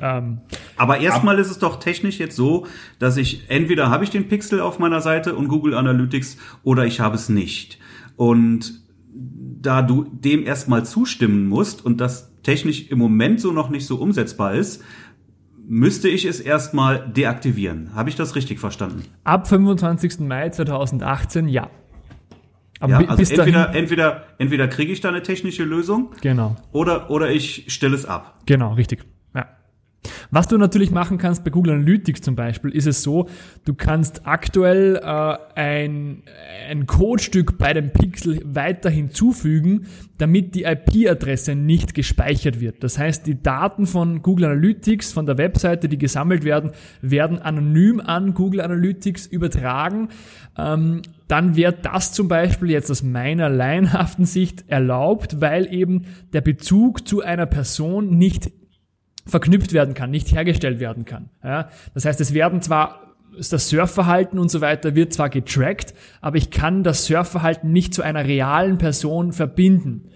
ähm, 0.00 0.38
Aber 0.76 1.00
erstmal 1.00 1.38
ist 1.38 1.50
es 1.50 1.58
doch 1.58 1.80
technisch 1.80 2.18
jetzt 2.18 2.36
so, 2.36 2.66
dass 2.98 3.16
ich 3.16 3.44
entweder 3.48 3.90
habe 3.90 4.04
ich 4.04 4.10
den 4.10 4.28
Pixel 4.28 4.60
auf 4.60 4.78
meiner 4.78 5.00
Seite 5.00 5.34
und 5.34 5.48
Google 5.48 5.74
Analytics 5.74 6.36
oder 6.62 6.86
ich 6.86 7.00
habe 7.00 7.16
es 7.16 7.28
nicht. 7.28 7.78
Und 8.14 8.86
da 9.60 9.82
du 9.82 10.04
dem 10.04 10.46
erstmal 10.46 10.84
zustimmen 10.84 11.48
musst 11.48 11.84
und 11.84 12.00
das 12.00 12.30
technisch 12.44 12.88
im 12.90 12.98
Moment 12.98 13.40
so 13.40 13.50
noch 13.50 13.68
nicht 13.68 13.86
so 13.86 13.96
umsetzbar 13.96 14.54
ist, 14.54 14.84
müsste 15.68 16.08
ich 16.08 16.24
es 16.24 16.40
erstmal 16.40 17.08
deaktivieren. 17.08 17.94
Habe 17.94 18.08
ich 18.08 18.16
das 18.16 18.34
richtig 18.36 18.60
verstanden? 18.60 19.04
ab 19.24 19.48
25. 19.48 20.20
Mai 20.20 20.48
2018, 20.50 21.48
ja. 21.48 21.70
Aber 22.78 23.00
Ja, 23.00 23.08
also 23.08 23.34
entweder, 23.34 23.74
entweder, 23.74 24.24
entweder 24.38 24.68
kriege 24.68 24.92
ich 24.92 25.00
da 25.00 25.08
eine 25.08 25.22
technische 25.22 25.64
Lösung 25.64 26.10
genau. 26.20 26.56
oder, 26.72 27.10
oder 27.10 27.30
ich 27.30 27.64
stelle 27.68 27.94
es 27.94 28.04
ab. 28.04 28.40
Genau, 28.46 28.74
richtig. 28.74 29.04
Ja. 29.34 29.46
Was 30.30 30.48
du 30.48 30.58
natürlich 30.58 30.90
machen 30.90 31.18
kannst 31.18 31.44
bei 31.44 31.50
Google 31.50 31.74
Analytics 31.74 32.20
zum 32.20 32.34
Beispiel, 32.34 32.70
ist 32.70 32.86
es 32.86 33.02
so, 33.02 33.28
du 33.64 33.74
kannst 33.74 34.26
aktuell 34.26 34.96
äh, 34.96 35.36
ein, 35.54 36.22
ein 36.68 36.86
Codestück 36.86 37.58
bei 37.58 37.72
dem 37.72 37.90
Pixel 37.90 38.40
weiter 38.44 38.90
hinzufügen, 38.90 39.86
damit 40.18 40.54
die 40.54 40.64
IP-Adresse 40.64 41.54
nicht 41.54 41.94
gespeichert 41.94 42.60
wird. 42.60 42.82
Das 42.82 42.98
heißt, 42.98 43.26
die 43.26 43.42
Daten 43.42 43.86
von 43.86 44.22
Google 44.22 44.46
Analytics, 44.46 45.12
von 45.12 45.26
der 45.26 45.38
Webseite, 45.38 45.88
die 45.88 45.98
gesammelt 45.98 46.44
werden, 46.44 46.72
werden 47.02 47.38
anonym 47.38 48.00
an 48.00 48.34
Google 48.34 48.60
Analytics 48.60 49.26
übertragen. 49.26 50.08
Ähm, 50.56 51.02
dann 51.28 51.56
wird 51.56 51.84
das 51.84 52.12
zum 52.12 52.28
Beispiel 52.28 52.70
jetzt 52.70 52.90
aus 52.90 53.02
meiner 53.02 53.48
laienhaften 53.48 54.24
Sicht 54.24 54.64
erlaubt, 54.68 55.40
weil 55.40 55.72
eben 55.72 56.06
der 56.32 56.40
Bezug 56.40 57.06
zu 57.06 57.22
einer 57.22 57.46
Person 57.46 58.16
nicht 58.16 58.50
verknüpft 59.26 59.72
werden 59.72 59.94
kann, 59.94 60.10
nicht 60.10 60.32
hergestellt 60.32 60.80
werden 60.80 61.04
kann. 61.04 61.28
Ja? 61.42 61.68
Das 61.94 62.04
heißt, 62.04 62.20
es 62.20 62.32
werden 62.32 62.62
zwar 62.62 63.02
das 63.36 63.68
Surfverhalten 63.68 64.38
und 64.38 64.50
so 64.50 64.60
weiter 64.60 64.94
wird 64.94 65.12
zwar 65.12 65.28
getrackt, 65.28 65.94
aber 66.20 66.36
ich 66.36 66.50
kann 66.50 66.82
das 66.82 67.04
Surfverhalten 67.04 67.70
nicht 67.70 67.92
zu 67.92 68.02
einer 68.02 68.24
realen 68.24 68.78
Person 68.78 69.32
verbinden. 69.32 70.10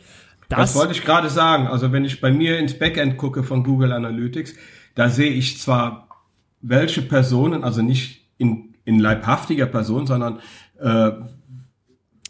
Das 0.49 0.75
wollte 0.75 0.93
ich 0.93 1.03
gerade 1.03 1.29
sagen. 1.29 1.67
Also 1.67 1.93
wenn 1.93 2.05
ich 2.05 2.21
bei 2.21 2.33
mir 2.33 2.59
ins 2.59 2.79
Backend 2.79 3.17
gucke 3.19 3.45
von 3.45 3.63
Google 3.63 3.93
Analytics, 3.93 4.55
da 4.95 5.09
sehe 5.09 5.31
ich 5.31 5.61
zwar 5.61 6.09
welche 6.61 7.03
Personen, 7.03 7.63
also 7.63 7.83
nicht 7.83 8.27
in, 8.39 8.75
in 8.85 8.99
leibhaftiger 8.99 9.67
Person, 9.67 10.07
sondern 10.07 10.41
äh, 10.81 11.13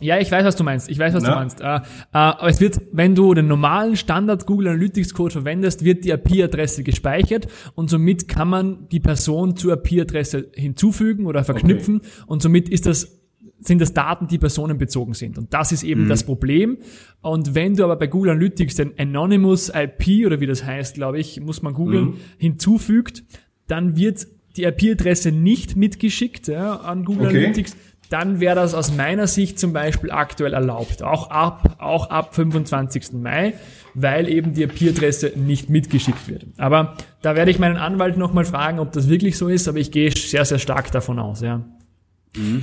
Ja, 0.00 0.18
ich 0.18 0.30
weiß, 0.30 0.44
was 0.44 0.56
du 0.56 0.64
meinst. 0.64 0.88
Ich 0.88 0.98
weiß, 0.98 1.14
was 1.14 1.22
du 1.22 1.30
Na? 1.30 1.36
meinst. 1.36 1.60
Äh, 1.60 1.64
äh, 1.64 1.80
aber 2.12 2.48
es 2.48 2.60
wird, 2.60 2.80
wenn 2.92 3.14
du 3.14 3.34
den 3.34 3.46
normalen 3.46 3.96
Standard 3.96 4.46
Google 4.46 4.68
Analytics 4.68 5.14
Code 5.14 5.32
verwendest, 5.32 5.84
wird 5.84 6.04
die 6.04 6.10
IP-Adresse 6.10 6.82
gespeichert 6.82 7.48
und 7.74 7.90
somit 7.90 8.26
kann 8.26 8.48
man 8.48 8.88
die 8.88 9.00
Person 9.00 9.56
zur 9.56 9.74
IP-Adresse 9.74 10.48
hinzufügen 10.54 11.26
oder 11.26 11.44
verknüpfen 11.44 12.00
und 12.26 12.42
somit 12.42 12.68
ist 12.68 12.86
das 12.86 13.20
sind 13.62 13.80
das 13.80 13.92
Daten, 13.92 14.26
die 14.26 14.38
personenbezogen 14.38 15.12
sind. 15.12 15.36
Und 15.36 15.52
das 15.52 15.70
ist 15.70 15.82
eben 15.82 16.08
das 16.08 16.24
Problem. 16.24 16.78
Und 17.20 17.54
wenn 17.54 17.74
du 17.74 17.84
aber 17.84 17.96
bei 17.96 18.06
Google 18.06 18.30
Analytics 18.30 18.76
den 18.76 18.98
Anonymous 18.98 19.70
IP 19.74 20.26
oder 20.26 20.40
wie 20.40 20.46
das 20.46 20.64
heißt, 20.64 20.94
glaube 20.94 21.18
ich, 21.18 21.40
muss 21.40 21.60
man 21.60 21.74
googeln, 21.74 22.14
hinzufügt, 22.38 23.22
dann 23.66 23.96
wird 23.96 24.26
die 24.56 24.64
IP-Adresse 24.64 25.30
nicht 25.30 25.76
mitgeschickt 25.76 26.48
ja, 26.48 26.76
an 26.76 27.04
Google 27.04 27.28
Okay. 27.28 27.38
Analytics, 27.38 27.76
dann 28.11 28.40
wäre 28.40 28.57
das 28.57 28.75
aus 28.75 28.94
meiner 28.94 29.27
Sicht 29.27 29.59
zum 29.59 29.73
Beispiel 29.73 30.11
aktuell 30.11 30.53
erlaubt. 30.53 31.03
Auch 31.03 31.31
ab, 31.31 31.77
auch 31.79 32.11
ab 32.11 32.35
25. 32.35 33.12
Mai, 33.12 33.55
weil 33.94 34.29
eben 34.29 34.53
die 34.53 34.64
IP-Adresse 34.64 35.33
nicht 35.37 35.70
mitgeschickt 35.70 36.29
wird. 36.29 36.46
Aber 36.59 36.96
da 37.23 37.37
werde 37.37 37.51
ich 37.51 37.59
meinen 37.59 37.77
Anwalt 37.77 38.18
nochmal 38.18 38.44
fragen, 38.44 38.81
ob 38.81 38.92
das 38.92 39.09
wirklich 39.09 39.38
so 39.38 39.49
ist, 39.49 39.68
aber 39.68 39.79
ich 39.79 39.92
gehe 39.92 40.11
sehr, 40.11 40.44
sehr 40.44 40.59
stark 40.59 40.90
davon 40.90 41.18
aus, 41.18 41.40
ja. 41.40 41.64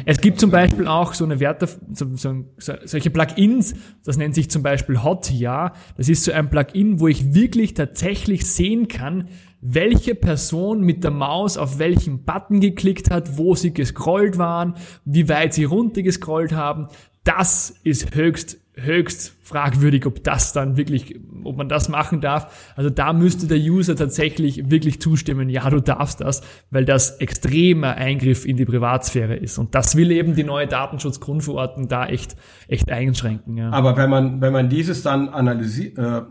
Es 0.06 0.22
gibt 0.22 0.40
zum 0.40 0.50
Beispiel 0.50 0.88
auch 0.88 1.14
so 1.14 1.26
eine 1.26 1.42
Werte, 1.42 1.68
so, 1.92 2.16
so, 2.16 2.46
so, 2.58 2.74
solche 2.86 3.10
Plugins, 3.10 3.76
das 4.06 4.16
nennt 4.16 4.34
sich 4.34 4.50
zum 4.50 4.64
Beispiel 4.64 5.04
Hotjar. 5.04 5.74
Das 5.98 6.08
ist 6.08 6.24
so 6.24 6.32
ein 6.32 6.50
Plugin, 6.50 7.02
wo 7.02 7.10
ich 7.10 7.34
wirklich 7.34 7.74
tatsächlich 7.74 8.46
sehen 8.46 8.88
kann, 8.88 9.28
welche 9.62 10.16
Person 10.16 10.82
mit 10.82 11.04
der 11.04 11.12
Maus 11.12 11.58
auf 11.58 11.80
welchen 11.80 12.24
Button 12.24 12.60
geklickt 12.60 13.10
hat, 13.10 13.38
wo 13.38 13.56
sie 13.56 13.74
gescrollt 13.74 14.38
waren, 14.38 14.76
wie 15.06 15.28
weit 15.30 15.54
sie 15.54 15.64
runtergescrollt 15.64 16.54
haben. 16.54 16.88
Das 17.24 17.74
ist 17.84 18.16
höchst, 18.16 18.58
höchst 18.76 19.36
fragwürdig, 19.42 20.06
ob 20.06 20.24
das 20.24 20.54
dann 20.54 20.78
wirklich, 20.78 21.20
ob 21.44 21.58
man 21.58 21.68
das 21.68 21.90
machen 21.90 22.22
darf. 22.22 22.74
Also 22.76 22.90
da 22.90 23.14
müsste 23.14 23.48
der 23.48 23.58
User 23.58 23.96
tatsächlich 23.96 24.70
wirklich 24.70 25.02
zustimmen, 25.02 25.50
ja, 25.50 25.70
du 25.70 25.82
darfst 25.82 26.22
das, 26.22 26.42
weil 26.70 26.86
das 26.86 27.18
extremer 27.18 27.96
Eingriff 27.96 28.46
in 28.46 28.58
die 28.58 28.66
Privatsphäre 28.66 29.36
ist. 29.36 29.58
Und 29.58 29.74
das 29.74 29.96
will 29.96 30.12
eben 30.12 30.36
die 30.36 30.44
neue 30.44 30.68
Datenschutzgrundverordnung 30.68 31.88
da 31.88 32.06
echt, 32.06 32.36
echt 32.68 32.92
einschränken. 32.92 33.58
Ja. 33.58 33.72
aber 33.72 33.98
wenn 33.98 34.10
man 34.10 34.42
wenn 34.42 34.54
man 34.54 34.70
dieses 34.70 35.02
dann 35.02 35.30
analysi 35.30 35.96
äh, 35.98 36.22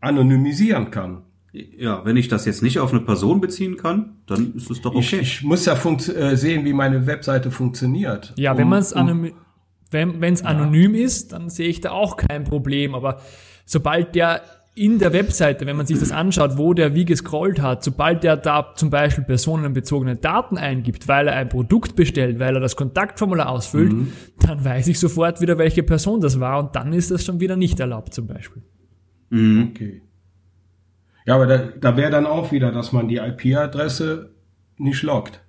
anonymisieren 0.00 0.90
kann, 0.90 1.22
Ja, 1.52 2.04
wenn 2.04 2.16
ich 2.16 2.28
das 2.28 2.44
jetzt 2.44 2.62
nicht 2.62 2.78
auf 2.78 2.92
eine 2.92 3.00
Person 3.00 3.40
beziehen 3.40 3.76
kann, 3.76 4.16
dann 4.26 4.54
ist 4.54 4.70
es 4.70 4.82
doch 4.82 4.94
ich, 4.94 5.12
okay. 5.12 5.22
ich 5.22 5.42
muss 5.42 5.64
ja 5.64 5.76
funkt 5.76 6.08
äh, 6.08 6.36
sehen, 6.36 6.64
wie 6.64 6.74
meine 6.74 7.06
Webseite 7.06 7.50
funktioniert. 7.50 8.34
Ja, 8.36 8.56
wenn 8.56 8.64
Um- 8.64 8.70
man 8.70 8.78
es 8.80 8.92
um- 8.92 9.00
anonym, 9.00 9.32
wenn 9.90 10.22
es 10.34 10.44
anonym 10.44 10.94
ist, 10.94 11.32
dann 11.32 11.48
sehe 11.48 11.68
ich 11.68 11.80
da 11.80 11.92
auch 11.92 12.16
kein 12.18 12.44
Problem. 12.44 12.94
Aber 12.94 13.20
sobald 13.64 14.14
der 14.14 14.42
in 14.74 14.98
der 15.00 15.12
Webseite, 15.12 15.66
wenn 15.66 15.76
man 15.76 15.86
sich 15.86 15.98
das 15.98 16.12
anschaut, 16.12 16.56
wo 16.56 16.72
der 16.72 16.94
wie 16.94 17.04
gescrollt 17.04 17.60
hat, 17.60 17.82
sobald 17.82 18.22
der 18.22 18.36
da 18.36 18.74
zum 18.76 18.90
Beispiel 18.90 19.24
personenbezogene 19.24 20.14
Daten 20.16 20.56
eingibt, 20.56 21.08
weil 21.08 21.26
er 21.26 21.34
ein 21.34 21.48
Produkt 21.48 21.96
bestellt, 21.96 22.38
weil 22.38 22.54
er 22.54 22.60
das 22.60 22.76
Kontaktformular 22.76 23.48
ausfüllt, 23.48 23.92
dann 24.38 24.64
weiß 24.64 24.86
ich 24.86 25.00
sofort 25.00 25.40
wieder, 25.40 25.58
welche 25.58 25.82
Person 25.82 26.20
das 26.20 26.38
war 26.38 26.60
und 26.60 26.76
dann 26.76 26.92
ist 26.92 27.10
das 27.10 27.24
schon 27.24 27.40
wieder 27.40 27.56
nicht 27.56 27.80
erlaubt 27.80 28.14
zum 28.14 28.28
Beispiel. 28.28 28.62
Okay. 29.32 30.02
Ja, 31.28 31.34
aber 31.34 31.46
da, 31.46 31.58
da 31.78 31.94
wäre 31.98 32.10
dann 32.10 32.24
auch 32.24 32.52
wieder, 32.52 32.72
dass 32.72 32.92
man 32.92 33.06
die 33.06 33.16
IP-Adresse 33.18 34.30
nicht 34.78 35.02
loggt 35.02 35.40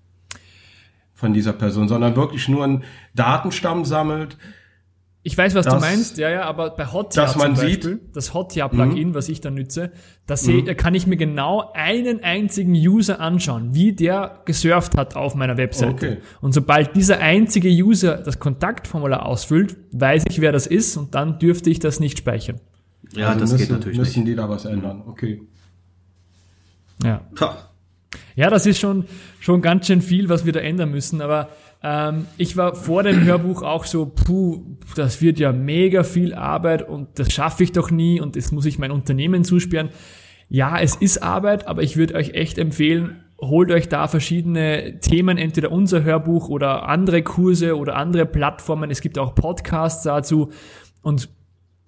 von 1.14 1.34
dieser 1.34 1.54
Person, 1.54 1.88
sondern 1.88 2.18
wirklich 2.18 2.50
nur 2.50 2.66
einen 2.66 2.84
Datenstamm 3.16 3.86
sammelt. 3.86 4.38
Ich 5.24 5.38
weiß, 5.38 5.56
was 5.56 5.66
du 5.66 5.72
Das- 5.72 5.82
meinst, 5.82 6.18
ja, 6.18 6.30
ja, 6.30 6.42
aber 6.44 6.72
bei 6.72 6.86
Hotjar 6.86 7.26
Dass 7.26 7.38
man 7.38 7.56
zum 7.56 7.66
sieht- 7.66 7.84
Beispiel, 7.86 8.00
das 8.14 8.34
Hotjar-Plugin, 8.34 9.14
was 9.14 9.30
ich 9.30 9.40
da 9.40 9.52
nütze, 9.52 9.92
da, 10.26 10.36
seh, 10.36 10.64
da 10.64 10.74
kann 10.74 10.96
ich 10.96 11.08
mir 11.08 11.16
genau 11.16 11.72
einen 11.74 12.26
einzigen 12.26 12.74
User 12.74 13.22
anschauen, 13.22 13.74
wie 13.74 13.94
der 13.94 14.42
gesurft 14.44 14.98
hat 14.98 15.16
auf 15.16 15.34
meiner 15.36 15.56
Webseite. 15.56 15.92
Okay. 15.94 16.18
Und 16.42 16.54
sobald 16.54 16.94
dieser 16.98 17.20
einzige 17.22 17.70
User 17.70 18.18
das 18.18 18.40
Kontaktformular 18.40 19.26
ausfüllt, 19.26 19.78
weiß 19.94 20.26
ich, 20.28 20.42
wer 20.42 20.52
das 20.52 20.68
ist 20.68 20.98
und 20.98 21.16
dann 21.16 21.40
dürfte 21.40 21.70
ich 21.70 21.80
das 21.80 22.02
nicht 22.02 22.18
speichern. 22.18 22.60
ja, 23.14 23.28
Also 23.30 23.40
das 23.40 23.52
müssen, 23.54 23.62
geht 23.64 23.72
natürlich 23.72 23.98
müssen 23.98 24.20
nicht. 24.24 24.28
die 24.32 24.36
da 24.36 24.50
was 24.50 24.66
ändern. 24.66 25.04
Okay. 25.08 25.42
Ja. 27.04 27.22
Tja. 27.36 27.58
Ja, 28.36 28.50
das 28.50 28.66
ist 28.66 28.80
schon, 28.80 29.06
schon 29.40 29.62
ganz 29.62 29.88
schön 29.88 30.02
viel, 30.02 30.30
was 30.30 30.46
wir 30.46 30.54
da 30.54 30.60
ändern 30.60 30.92
müssen, 30.92 31.22
aber 31.22 31.50
Ähm, 31.82 32.26
ich 32.36 32.58
war 32.58 32.76
vor 32.76 33.04
dem 33.04 33.24
Hörbuch 33.24 33.62
auch 33.64 33.86
so, 33.86 34.06
puh, 34.08 34.66
das 34.98 35.22
wird 35.22 35.40
ja 35.40 35.54
mega 35.54 36.04
viel 36.04 36.34
Arbeit 36.34 36.82
und 36.82 37.08
das 37.18 37.32
schaffe 37.32 37.64
ich 37.64 37.72
doch 37.72 37.90
nie 37.90 38.20
und 38.20 38.36
das 38.36 38.52
muss 38.52 38.66
ich 38.66 38.80
mein 38.80 38.92
Unternehmen 38.92 39.46
zusperren. 39.46 39.88
Ja, 40.50 40.78
es 40.78 40.98
ist 40.98 41.24
Arbeit, 41.24 41.68
aber 41.68 41.82
ich 41.82 41.96
würde 41.96 42.16
euch 42.16 42.32
echt 42.32 42.58
empfehlen, 42.58 43.24
holt 43.40 43.72
euch 43.72 43.88
da 43.88 44.10
verschiedene 44.10 45.00
Themen, 45.00 45.38
entweder 45.38 45.72
unser 45.72 46.04
Hörbuch 46.04 46.50
oder 46.50 46.90
andere 46.90 47.24
Kurse 47.24 47.78
oder 47.78 47.96
andere 47.96 48.26
Plattformen. 48.26 48.92
Es 48.92 49.00
gibt 49.00 49.18
auch 49.18 49.34
Podcasts 49.34 50.04
dazu. 50.04 50.50
Und 51.02 51.30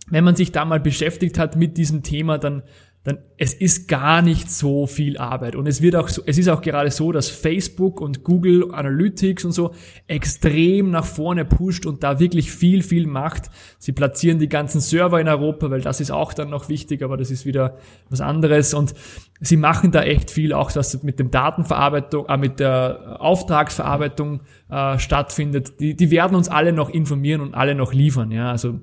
wenn 0.10 0.24
man 0.24 0.38
sich 0.38 0.54
da 0.54 0.64
mal 0.64 0.80
beschäftigt 0.80 1.38
hat 1.38 1.58
mit 1.58 1.76
diesem 1.76 2.02
Thema, 2.02 2.38
dann 2.38 2.64
dann 3.04 3.18
es 3.38 3.56
ist 3.56 3.88
gar 3.88 4.22
nicht 4.22 4.52
so 4.52 4.86
viel 4.86 5.18
Arbeit. 5.18 5.56
Und 5.56 5.66
es 5.66 5.82
wird 5.82 5.96
auch 5.96 6.08
so, 6.08 6.22
es 6.28 6.38
ist 6.38 6.48
auch 6.48 6.62
gerade 6.62 6.92
so, 6.92 7.12
dass 7.12 7.30
Facebook 7.30 8.00
und 8.00 8.24
Google 8.24 8.72
Analytics 8.72 9.44
und 9.46 9.52
so 9.54 9.74
extrem 10.06 10.92
nach 10.92 11.06
vorne 11.06 11.44
pusht 11.44 11.88
und 11.88 12.04
da 12.04 12.20
wirklich 12.20 12.52
viel, 12.52 12.84
viel 12.84 13.08
macht. 13.08 13.50
Sie 13.80 13.94
platzieren 13.94 14.38
die 14.38 14.48
ganzen 14.48 14.80
Server 14.80 15.20
in 15.20 15.28
Europa, 15.28 15.72
weil 15.72 15.82
das 15.82 16.00
ist 16.00 16.12
auch 16.12 16.34
dann 16.34 16.52
noch 16.52 16.70
wichtig, 16.70 17.02
aber 17.02 17.18
das 17.18 17.32
ist 17.32 17.48
wieder 17.48 17.80
was 18.12 18.22
anderes. 18.22 18.76
Und 18.76 18.94
sie 19.40 19.58
machen 19.58 19.92
da 19.92 20.04
echt 20.04 20.30
viel, 20.30 20.54
auch 20.54 20.76
was 20.76 21.02
mit 21.02 21.18
dem 21.18 21.32
Datenverarbeitung, 21.32 22.28
äh, 22.28 22.38
mit 22.38 22.60
der 22.60 23.18
Auftragsverarbeitung 23.20 24.42
äh, 24.70 25.00
stattfindet. 25.00 25.80
Die, 25.80 25.96
die 25.96 26.12
werden 26.12 26.36
uns 26.36 26.48
alle 26.48 26.74
noch 26.74 26.92
informieren 26.92 27.42
und 27.42 27.56
alle 27.56 27.74
noch 27.74 27.92
liefern. 27.94 28.30
Ja, 28.30 28.52
also 28.52 28.80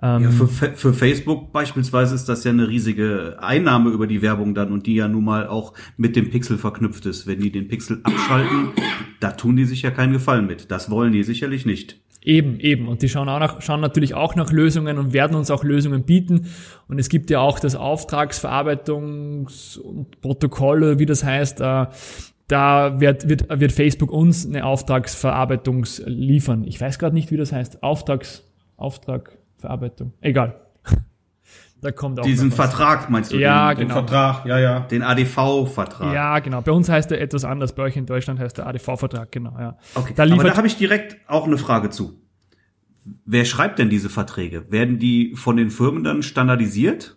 ähm, 0.00 0.22
ja, 0.22 0.30
für, 0.30 0.46
für 0.46 0.94
Facebook 0.94 1.52
beispielsweise 1.52 2.14
ist 2.14 2.28
das 2.28 2.44
ja 2.44 2.52
eine 2.52 2.68
riesige 2.68 3.36
Einnahme 3.40 3.90
über 3.90 4.06
die 4.06 4.22
Werbung 4.22 4.54
dann 4.54 4.72
und 4.72 4.86
die 4.86 4.94
ja 4.94 5.08
nun 5.08 5.24
mal 5.24 5.48
auch 5.48 5.74
mit 5.96 6.14
dem 6.14 6.30
Pixel 6.30 6.56
verknüpft 6.56 7.04
ist. 7.06 7.26
Wenn 7.26 7.40
die 7.40 7.50
den 7.50 7.66
Pixel 7.66 8.00
abschalten, 8.04 8.68
da 9.18 9.32
tun 9.32 9.56
die 9.56 9.64
sich 9.64 9.82
ja 9.82 9.90
keinen 9.90 10.12
Gefallen 10.12 10.46
mit. 10.46 10.70
Das 10.70 10.90
wollen 10.90 11.12
die 11.12 11.24
sicherlich 11.24 11.66
nicht. 11.66 12.00
Eben, 12.22 12.60
eben. 12.60 12.88
Und 12.88 13.02
die 13.02 13.08
schauen 13.08 13.28
auch 13.28 13.40
nach, 13.40 13.62
schauen 13.62 13.80
natürlich 13.80 14.14
auch 14.14 14.36
nach 14.36 14.52
Lösungen 14.52 14.98
und 14.98 15.12
werden 15.12 15.36
uns 15.36 15.50
auch 15.50 15.64
Lösungen 15.64 16.04
bieten. 16.04 16.46
Und 16.86 16.98
es 16.98 17.08
gibt 17.08 17.30
ja 17.30 17.40
auch 17.40 17.58
das 17.58 17.76
Auftragsverarbeitungs- 17.76 19.78
und 19.78 20.20
Protokoll, 20.20 20.98
wie 20.98 21.06
das 21.06 21.24
heißt, 21.24 21.60
äh, 21.60 21.86
da 22.46 23.00
wird, 23.00 23.28
wird, 23.28 23.60
wird 23.60 23.72
Facebook 23.72 24.10
uns 24.10 24.46
eine 24.46 24.64
Auftragsverarbeitung 24.64 25.86
liefern. 26.06 26.64
Ich 26.64 26.80
weiß 26.80 26.98
gerade 26.98 27.14
nicht, 27.14 27.30
wie 27.30 27.36
das 27.36 27.52
heißt. 27.52 27.82
Auftrags, 27.82 28.44
Auftrag, 28.76 29.37
Verarbeitung. 29.58 30.12
Egal. 30.20 30.60
Da 31.80 31.92
kommt 31.92 32.18
auch 32.18 32.24
Diesen 32.24 32.50
Vertrag 32.50 33.08
meinst 33.08 33.32
du? 33.32 33.36
Ja, 33.36 33.72
den, 33.72 33.86
genau. 33.86 34.00
Den 34.00 34.08
Vertrag, 34.08 34.46
ja, 34.46 34.58
ja. 34.58 34.80
Den 34.80 35.02
ADV-Vertrag. 35.04 36.12
Ja, 36.12 36.40
genau. 36.40 36.60
Bei 36.60 36.72
uns 36.72 36.88
heißt 36.88 37.12
er 37.12 37.20
etwas 37.20 37.44
anders. 37.44 37.72
Bei 37.72 37.84
euch 37.84 37.96
in 37.96 38.04
Deutschland 38.04 38.40
heißt 38.40 38.58
der 38.58 38.66
ADV-Vertrag, 38.66 39.30
genau, 39.30 39.56
ja. 39.56 39.78
Okay. 39.94 40.12
Da 40.16 40.24
Aber 40.24 40.42
da 40.42 40.56
habe 40.56 40.66
ich 40.66 40.76
direkt 40.76 41.16
auch 41.28 41.46
eine 41.46 41.56
Frage 41.56 41.90
zu. 41.90 42.20
Wer 43.24 43.44
schreibt 43.44 43.78
denn 43.78 43.90
diese 43.90 44.10
Verträge? 44.10 44.72
Werden 44.72 44.98
die 44.98 45.34
von 45.36 45.56
den 45.56 45.70
Firmen 45.70 46.02
dann 46.02 46.24
standardisiert? 46.24 47.16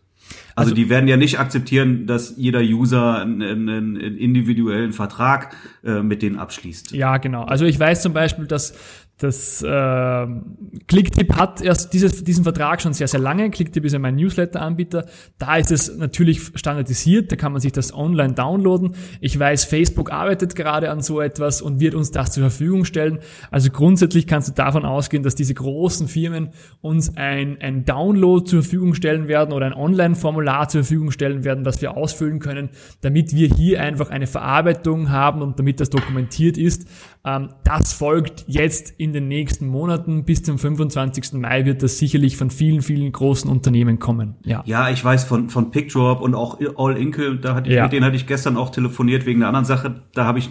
Also, 0.56 0.70
also 0.70 0.76
die 0.76 0.90
werden 0.90 1.08
ja 1.08 1.18
nicht 1.18 1.40
akzeptieren, 1.40 2.06
dass 2.06 2.36
jeder 2.38 2.62
User 2.62 3.22
einen, 3.22 3.68
einen 3.70 3.96
individuellen 3.96 4.94
Vertrag 4.94 5.56
äh, 5.84 6.02
mit 6.04 6.22
denen 6.22 6.38
abschließt. 6.38 6.92
Ja, 6.92 7.18
genau. 7.18 7.44
Also 7.44 7.66
ich 7.66 7.80
weiß 7.80 8.02
zum 8.02 8.14
Beispiel, 8.14 8.48
dass 8.48 8.76
das 9.24 9.62
äh, 9.62 10.28
Clicktip 10.88 11.36
hat 11.36 11.62
erst 11.62 11.94
dieses, 11.94 12.24
diesen 12.24 12.44
Vertrag 12.44 12.82
schon 12.82 12.94
sehr, 12.94 13.08
sehr 13.08 13.20
lange. 13.20 13.52
Clicktip 13.52 13.86
ist 13.86 13.94
ja 13.94 14.00
mein 14.00 14.16
Newsletter-Anbieter. 14.16 15.06
Da 15.38 15.58
ist 15.58 15.72
es 15.72 15.96
natürlich 15.96 16.42
standardisiert, 16.56 17.32
da 17.32 17.36
kann 17.36 17.52
man 17.52 17.62
sich 17.62 17.72
das 17.72 17.94
online 17.94 18.34
downloaden. 18.34 18.96
Ich 19.20 19.38
weiß, 19.38 19.66
Facebook 19.66 20.12
arbeitet 20.12 20.56
gerade 20.56 20.90
an 20.90 21.02
so 21.02 21.22
etwas 21.22 21.62
und 21.62 21.80
wird 21.80 21.94
uns 21.94 22.12
das 22.12 22.32
zur 22.32 22.42
Verfügung 22.42 22.86
stellen. 22.86 23.20
Also 23.52 23.70
grundsätzlich 23.70 24.26
kannst 24.26 24.50
du 24.50 24.54
davon 24.54 24.86
ausgehen, 24.86 25.24
dass 25.24 25.36
diese 25.36 25.54
großen 25.54 26.08
Firmen 26.08 26.50
uns 26.82 27.16
ein, 27.16 27.58
ein 27.62 27.86
Download 27.86 28.44
zur 28.46 28.64
Verfügung 28.64 28.96
stellen 28.96 29.28
werden 29.28 29.54
oder 29.54 29.68
ein 29.68 29.74
Online-Formular 29.74 30.68
zur 30.70 30.84
Verfügung 30.84 31.12
stellen 31.12 31.44
werden, 31.44 31.64
das 31.64 31.82
wir 31.82 31.96
ausfüllen 31.96 32.40
können, 32.40 32.70
damit 33.02 33.36
wir 33.36 33.48
hier 33.48 33.82
einfach 33.82 34.10
eine 34.10 34.28
Verarbeitung 34.28 35.12
haben 35.12 35.42
und 35.42 35.60
damit 35.60 35.80
das 35.80 35.90
dokumentiert 35.90 36.58
ist. 36.58 36.88
Ähm, 37.24 37.50
das 37.64 37.94
folgt 37.94 38.46
jetzt 38.48 38.94
in 38.98 39.11
den 39.14 39.28
nächsten 39.28 39.68
Monaten. 39.68 40.26
Bis 40.26 40.44
zum 40.44 40.58
25. 40.58 41.34
Mai 41.34 41.66
wird 41.66 41.84
das 41.84 41.98
sicherlich 41.98 42.38
von 42.38 42.50
vielen, 42.50 42.82
vielen 42.82 43.12
großen 43.12 43.50
Unternehmen 43.50 44.00
kommen. 44.00 44.36
Ja, 44.44 44.64
ja 44.66 44.90
ich 44.90 45.04
weiß 45.04 45.24
von, 45.24 45.50
von 45.50 45.72
PickDrop 45.72 46.22
und 46.22 46.36
auch 46.36 46.60
All 46.78 46.98
Inkle, 46.98 47.38
da 47.38 47.56
hatte 47.56 47.70
ich, 47.70 47.76
ja. 47.76 47.84
mit 47.84 47.94
denen 47.94 48.06
hatte 48.06 48.16
ich 48.16 48.28
gestern 48.28 48.58
auch 48.58 48.70
telefoniert 48.70 49.26
wegen 49.26 49.40
der 49.40 49.50
anderen 49.50 49.66
Sache. 49.66 50.02
Da 50.14 50.26
habe 50.26 50.40
ich 50.40 50.50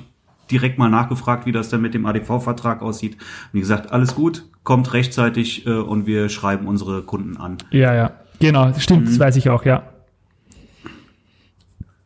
direkt 0.51 0.79
mal 0.79 0.89
nachgefragt, 0.89 1.47
wie 1.47 1.53
das 1.53 1.69
denn 1.69 1.81
mit 1.81 1.95
dem 1.95 2.07
ADV-Vertrag 2.07 2.83
aussieht. 2.83 3.17
Wie 3.53 3.61
gesagt, 3.61 3.93
alles 3.93 4.15
gut, 4.15 4.45
kommt 4.65 4.93
rechtzeitig 4.93 5.67
äh, 5.67 5.71
und 5.71 6.07
wir 6.07 6.29
schreiben 6.29 6.67
unsere 6.67 7.03
Kunden 7.03 7.37
an. 7.37 7.59
Ja, 7.71 7.95
ja, 7.95 8.13
genau, 8.39 8.73
stimmt, 8.79 9.03
mhm. 9.03 9.07
das 9.07 9.19
weiß 9.19 9.37
ich 9.37 9.49
auch, 9.51 9.65
ja. 9.65 9.85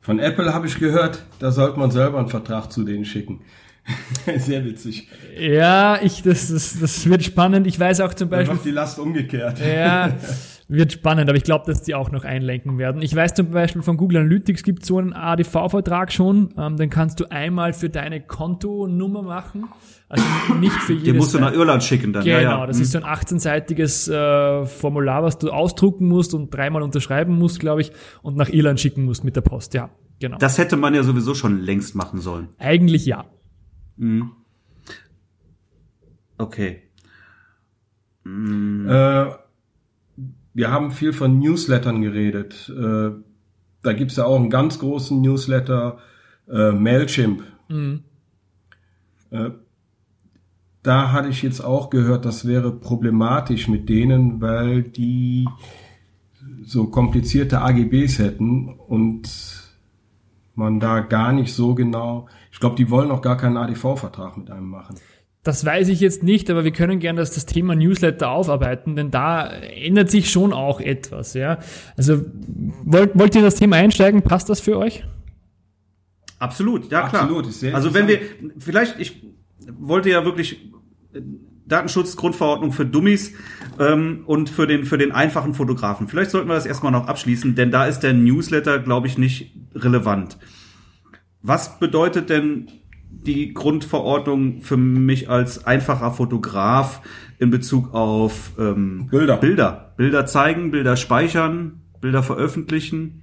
Von 0.00 0.18
Apple 0.18 0.52
habe 0.52 0.66
ich 0.66 0.78
gehört, 0.78 1.24
da 1.38 1.50
sollte 1.50 1.78
man 1.78 1.90
selber 1.90 2.18
einen 2.18 2.28
Vertrag 2.28 2.70
zu 2.70 2.84
denen 2.84 3.06
schicken. 3.06 3.40
Sehr 4.38 4.64
witzig. 4.64 5.08
Ja, 5.38 5.98
ich, 6.02 6.22
das, 6.22 6.48
das, 6.48 6.78
das 6.78 7.08
wird 7.08 7.22
spannend. 7.22 7.66
Ich 7.66 7.78
weiß 7.78 8.00
auch 8.00 8.14
zum 8.14 8.28
Beispiel. 8.30 8.56
Dann 8.56 8.64
die 8.64 8.70
Last 8.70 8.98
umgekehrt. 8.98 9.60
Ja, 9.60 10.16
wird 10.68 10.92
spannend, 10.92 11.28
aber 11.28 11.36
ich 11.36 11.44
glaube, 11.44 11.66
dass 11.66 11.82
die 11.82 11.94
auch 11.94 12.10
noch 12.10 12.24
einlenken 12.24 12.78
werden. 12.78 13.02
Ich 13.02 13.14
weiß 13.14 13.34
zum 13.34 13.50
Beispiel 13.50 13.82
von 13.82 13.96
Google 13.96 14.18
Analytics 14.18 14.62
gibt 14.62 14.86
so 14.86 14.98
einen 14.98 15.12
ADV-Vertrag 15.12 16.12
schon. 16.12 16.54
Ähm, 16.56 16.76
den 16.76 16.88
kannst 16.88 17.20
du 17.20 17.30
einmal 17.30 17.72
für 17.74 17.90
deine 17.90 18.22
Kontonummer 18.22 19.22
machen. 19.22 19.68
Also 20.08 20.24
nicht 20.60 20.72
für 20.72 20.92
jedes. 20.92 21.06
Den 21.06 21.16
musst 21.16 21.34
du 21.34 21.38
nach 21.38 21.52
Irland 21.52 21.82
schicken 21.82 22.12
dann. 22.12 22.24
Genau, 22.24 22.36
ja, 22.36 22.58
ja. 22.60 22.66
das 22.66 22.80
ist 22.80 22.92
so 22.92 22.98
ein 22.98 23.04
18-seitiges 23.04 24.10
äh, 24.10 24.64
Formular, 24.64 25.22
was 25.22 25.38
du 25.38 25.50
ausdrucken 25.50 26.08
musst 26.08 26.34
und 26.34 26.54
dreimal 26.54 26.82
unterschreiben 26.82 27.36
musst, 27.36 27.60
glaube 27.60 27.82
ich, 27.82 27.92
und 28.22 28.36
nach 28.36 28.48
Irland 28.48 28.80
schicken 28.80 29.04
musst 29.04 29.24
mit 29.24 29.36
der 29.36 29.42
Post. 29.42 29.74
Ja, 29.74 29.90
genau. 30.20 30.38
Das 30.38 30.56
hätte 30.56 30.76
man 30.76 30.94
ja 30.94 31.02
sowieso 31.02 31.34
schon 31.34 31.60
längst 31.60 31.94
machen 31.94 32.20
sollen. 32.20 32.48
Eigentlich 32.58 33.04
ja. 33.04 33.26
Mhm. 33.96 34.32
Okay. 36.38 36.82
Mhm. 38.24 38.88
Äh, 38.88 39.26
wir 40.54 40.70
haben 40.70 40.90
viel 40.90 41.12
von 41.12 41.38
Newslettern 41.38 42.00
geredet. 42.00 42.70
Äh, 42.74 43.10
da 43.82 43.92
gibt's 43.92 44.16
ja 44.16 44.24
auch 44.24 44.36
einen 44.36 44.50
ganz 44.50 44.78
großen 44.78 45.20
Newsletter, 45.20 45.98
äh, 46.48 46.72
Mailchimp. 46.72 47.42
Mhm. 47.68 48.04
Äh, 49.30 49.50
da 50.82 51.12
hatte 51.12 51.28
ich 51.28 51.42
jetzt 51.42 51.60
auch 51.60 51.90
gehört, 51.90 52.24
das 52.24 52.46
wäre 52.46 52.70
problematisch 52.70 53.68
mit 53.68 53.88
denen, 53.88 54.40
weil 54.40 54.82
die 54.82 55.48
so 56.64 56.86
komplizierte 56.86 57.62
AGBs 57.62 58.18
hätten 58.18 58.68
und 58.68 59.63
man 60.56 60.80
da 60.80 61.00
gar 61.00 61.32
nicht 61.32 61.52
so 61.52 61.74
genau, 61.74 62.28
ich 62.52 62.60
glaube, 62.60 62.76
die 62.76 62.90
wollen 62.90 63.10
auch 63.10 63.22
gar 63.22 63.36
keinen 63.36 63.56
ADV-Vertrag 63.56 64.36
mit 64.36 64.50
einem 64.50 64.68
machen. 64.68 64.96
Das 65.42 65.64
weiß 65.64 65.88
ich 65.88 66.00
jetzt 66.00 66.22
nicht, 66.22 66.48
aber 66.48 66.64
wir 66.64 66.72
können 66.72 67.00
gerne 67.00 67.20
das, 67.20 67.32
das 67.32 67.44
Thema 67.44 67.74
Newsletter 67.74 68.30
aufarbeiten, 68.30 68.96
denn 68.96 69.10
da 69.10 69.46
ändert 69.46 70.10
sich 70.10 70.30
schon 70.30 70.54
auch 70.54 70.80
etwas, 70.80 71.34
ja. 71.34 71.58
Also 71.98 72.22
wollt, 72.84 73.18
wollt 73.18 73.34
ihr 73.34 73.40
in 73.40 73.44
das 73.44 73.56
Thema 73.56 73.76
einsteigen? 73.76 74.22
Passt 74.22 74.48
das 74.48 74.60
für 74.60 74.78
euch? 74.78 75.04
Absolut, 76.38 76.90
ja 76.90 77.08
klar. 77.08 77.22
Absolut, 77.24 77.46
ist 77.46 77.60
sehr 77.60 77.74
also 77.74 77.92
wenn 77.92 78.08
wir, 78.08 78.20
vielleicht, 78.58 78.98
ich 78.98 79.22
wollte 79.78 80.08
ja 80.08 80.24
wirklich 80.24 80.70
Datenschutzgrundverordnung 81.66 82.72
für 82.72 82.84
Dummies 82.84 83.32
ähm, 83.78 84.22
und 84.26 84.50
für 84.50 84.66
den 84.66 84.84
für 84.84 84.98
den 84.98 85.12
einfachen 85.12 85.54
Fotografen. 85.54 86.08
Vielleicht 86.08 86.30
sollten 86.30 86.48
wir 86.48 86.54
das 86.54 86.66
erstmal 86.66 86.92
noch 86.92 87.08
abschließen, 87.08 87.54
denn 87.54 87.70
da 87.70 87.86
ist 87.86 88.00
der 88.00 88.12
Newsletter, 88.12 88.78
glaube 88.78 89.06
ich, 89.06 89.18
nicht 89.18 89.54
relevant. 89.74 90.38
Was 91.42 91.78
bedeutet 91.78 92.30
denn 92.30 92.68
die 93.10 93.54
Grundverordnung 93.54 94.60
für 94.60 94.76
mich 94.76 95.30
als 95.30 95.66
einfacher 95.66 96.10
Fotograf 96.10 97.00
in 97.38 97.50
Bezug 97.50 97.94
auf 97.94 98.52
ähm, 98.58 99.08
Bilder. 99.10 99.36
Bilder? 99.36 99.94
Bilder 99.96 100.26
zeigen, 100.26 100.70
Bilder 100.70 100.96
speichern, 100.96 101.82
Bilder 102.00 102.22
veröffentlichen. 102.22 103.22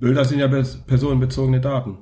Bilder 0.00 0.24
sind 0.24 0.40
ja 0.40 0.48
personenbezogene 0.48 1.60
Daten. 1.60 1.98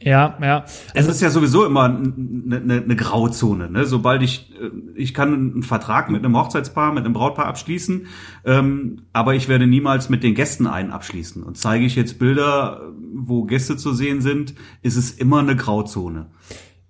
Ja, 0.00 0.36
ja. 0.42 0.64
Es 0.92 1.08
ist 1.08 1.22
ja 1.22 1.30
sowieso 1.30 1.64
immer 1.64 1.84
eine, 1.84 2.56
eine, 2.56 2.82
eine 2.82 2.96
Grauzone. 2.96 3.70
Ne? 3.70 3.86
Sobald 3.86 4.22
ich, 4.22 4.52
äh, 4.60 4.70
ich 4.94 5.14
kann 5.14 5.32
einen 5.32 5.62
Vertrag 5.62 6.10
mit 6.10 6.24
einem 6.24 6.36
Hochzeitspaar, 6.36 6.92
mit 6.92 7.04
einem 7.04 7.14
Brautpaar 7.14 7.46
abschließen, 7.46 8.06
ähm, 8.44 9.02
aber 9.12 9.34
ich 9.34 9.48
werde 9.48 9.66
niemals 9.66 10.08
mit 10.08 10.22
den 10.22 10.34
Gästen 10.34 10.66
einen 10.66 10.90
abschließen. 10.90 11.42
Und 11.42 11.56
zeige 11.56 11.84
ich 11.84 11.96
jetzt 11.96 12.18
Bilder, 12.18 12.92
wo 13.14 13.44
Gäste 13.44 13.76
zu 13.76 13.92
sehen 13.92 14.20
sind, 14.20 14.54
ist 14.82 14.96
es 14.96 15.10
immer 15.10 15.38
eine 15.38 15.56
Grauzone. 15.56 16.26